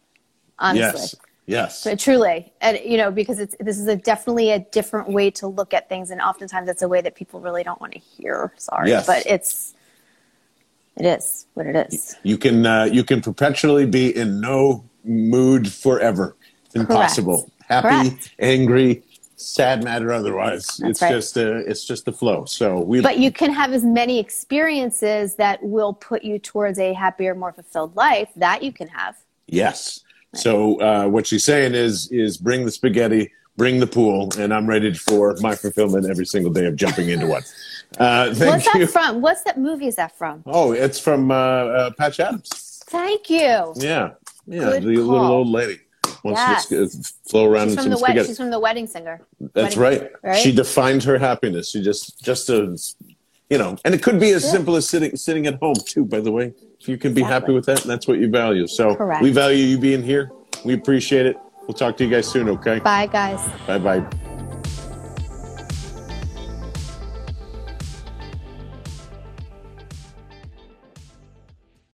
Honestly. 0.59 0.99
Yes, 1.01 1.15
yes, 1.45 1.83
But 1.85 1.99
truly, 1.99 2.51
and 2.61 2.79
you 2.83 2.97
know, 2.97 3.11
because 3.11 3.39
it's 3.39 3.55
this 3.59 3.79
is 3.79 3.87
a 3.87 3.95
definitely 3.95 4.51
a 4.51 4.59
different 4.59 5.09
way 5.09 5.31
to 5.31 5.47
look 5.47 5.73
at 5.73 5.87
things, 5.87 6.11
and 6.11 6.19
oftentimes 6.21 6.67
it's 6.69 6.81
a 6.81 6.87
way 6.87 6.99
that 7.01 7.15
people 7.15 7.39
really 7.39 7.63
don't 7.63 7.79
want 7.79 7.93
to 7.93 7.99
hear. 7.99 8.51
Sorry, 8.57 8.89
Yes. 8.89 9.07
but 9.07 9.25
it's 9.25 9.73
it 10.97 11.05
is 11.05 11.47
what 11.53 11.65
it 11.65 11.87
is. 11.93 12.17
you 12.23 12.37
can 12.37 12.65
uh, 12.65 12.83
you 12.83 13.03
can 13.05 13.21
perpetually 13.21 13.85
be 13.85 14.15
in 14.15 14.41
no 14.41 14.83
mood 15.05 15.71
forever. 15.71 16.35
It's 16.65 16.75
impossible. 16.75 17.49
Happy, 17.67 18.09
Correct. 18.09 18.31
angry, 18.39 19.03
sad, 19.39 19.83
matter 19.83 20.11
otherwise. 20.11 20.79
it's 20.83 21.01
right. 21.01 21.11
just 21.11 21.37
uh, 21.37 21.57
it's 21.57 21.85
just 21.85 22.05
the 22.05 22.11
flow. 22.13 22.45
So 22.45 22.79
we 22.79 23.01
But 23.01 23.19
you 23.19 23.31
can 23.31 23.53
have 23.53 23.73
as 23.73 23.83
many 23.83 24.19
experiences 24.19 25.35
that 25.35 25.63
will 25.63 25.93
put 25.93 26.23
you 26.23 26.39
towards 26.39 26.79
a 26.79 26.93
happier, 26.93 27.35
more 27.35 27.53
fulfilled 27.53 27.95
life. 27.95 28.29
That 28.35 28.63
you 28.63 28.71
can 28.71 28.87
have. 28.89 29.15
yes. 29.47 30.01
So 30.35 30.79
uh, 30.79 31.07
what 31.07 31.25
she's 31.25 31.43
saying 31.43 31.73
is 31.73 32.07
is 32.11 32.37
bring 32.37 32.63
the 32.63 32.71
spaghetti, 32.71 33.31
bring 33.57 33.79
the 33.79 33.87
pool, 33.87 34.29
and 34.37 34.53
I'm 34.53 34.67
ready 34.67 34.93
for 34.93 35.35
my 35.39 35.55
fulfillment 35.55 36.05
every 36.07 36.25
single 36.25 36.53
day 36.53 36.65
of 36.65 36.75
jumping 36.75 37.09
into 37.09 37.25
one. 37.25 37.41
Uh, 37.97 38.31
thank 38.35 38.51
What's 38.51 38.73
you. 38.75 38.85
that 38.85 38.91
from? 38.91 39.21
What's 39.21 39.43
that 39.43 39.57
movie? 39.57 39.87
Is 39.87 39.95
that 39.95 40.15
from? 40.15 40.43
Oh, 40.45 40.71
it's 40.73 40.99
from 40.99 41.31
uh, 41.31 41.35
uh, 41.35 41.91
Patch 41.97 42.19
Adams. 42.19 42.83
Thank 42.85 43.29
you. 43.31 43.73
Yeah, 43.75 44.11
yeah, 44.45 44.59
Good 44.59 44.83
the 44.83 44.97
little 44.97 45.25
old 45.25 45.47
lady 45.47 45.79
wants 46.23 46.39
Yes. 46.39 46.65
to 46.67 46.85
just 46.85 47.29
flow 47.29 47.45
around 47.45 47.69
She's 47.69 47.79
from 47.81 47.89
the 47.89 47.97
spaghetti. 47.97 48.27
She's 48.27 48.37
from 48.37 48.49
the 48.49 48.59
Wedding 48.59 48.87
Singer. 48.87 49.21
That's 49.53 49.75
Wedding- 49.75 50.01
right. 50.03 50.11
right? 50.23 50.37
She 50.41 50.51
defined 50.51 51.03
her 51.03 51.17
happiness. 51.17 51.69
She 51.71 51.81
just 51.81 52.21
just 52.23 52.49
a 52.49 52.77
you 53.49 53.57
know, 53.57 53.75
and 53.83 53.95
it 53.95 54.03
could 54.03 54.19
be 54.19 54.29
as 54.31 54.49
simple 54.49 54.75
as 54.75 54.87
sitting 54.87 55.15
sitting 55.15 55.47
at 55.47 55.55
home 55.55 55.75
too. 55.85 56.05
By 56.05 56.19
the 56.19 56.31
way, 56.31 56.53
if 56.79 56.87
you 56.87 56.97
can 56.97 57.13
be 57.13 57.21
happy 57.23 57.51
with 57.51 57.65
that, 57.65 57.81
and 57.81 57.89
that's 57.89 58.07
what 58.07 58.19
you 58.19 58.29
value. 58.29 58.67
So 58.67 58.95
Correct. 58.95 59.23
we 59.23 59.31
value 59.31 59.65
you 59.65 59.77
being 59.79 60.03
here. 60.03 60.31
We 60.63 60.73
appreciate 60.73 61.25
it. 61.25 61.37
We'll 61.67 61.73
talk 61.73 61.97
to 61.97 62.03
you 62.05 62.09
guys 62.11 62.27
soon. 62.27 62.49
Okay. 62.49 62.79
Bye, 62.79 63.07
guys. 63.07 63.39
Bye 63.67 63.77
bye. 63.79 64.28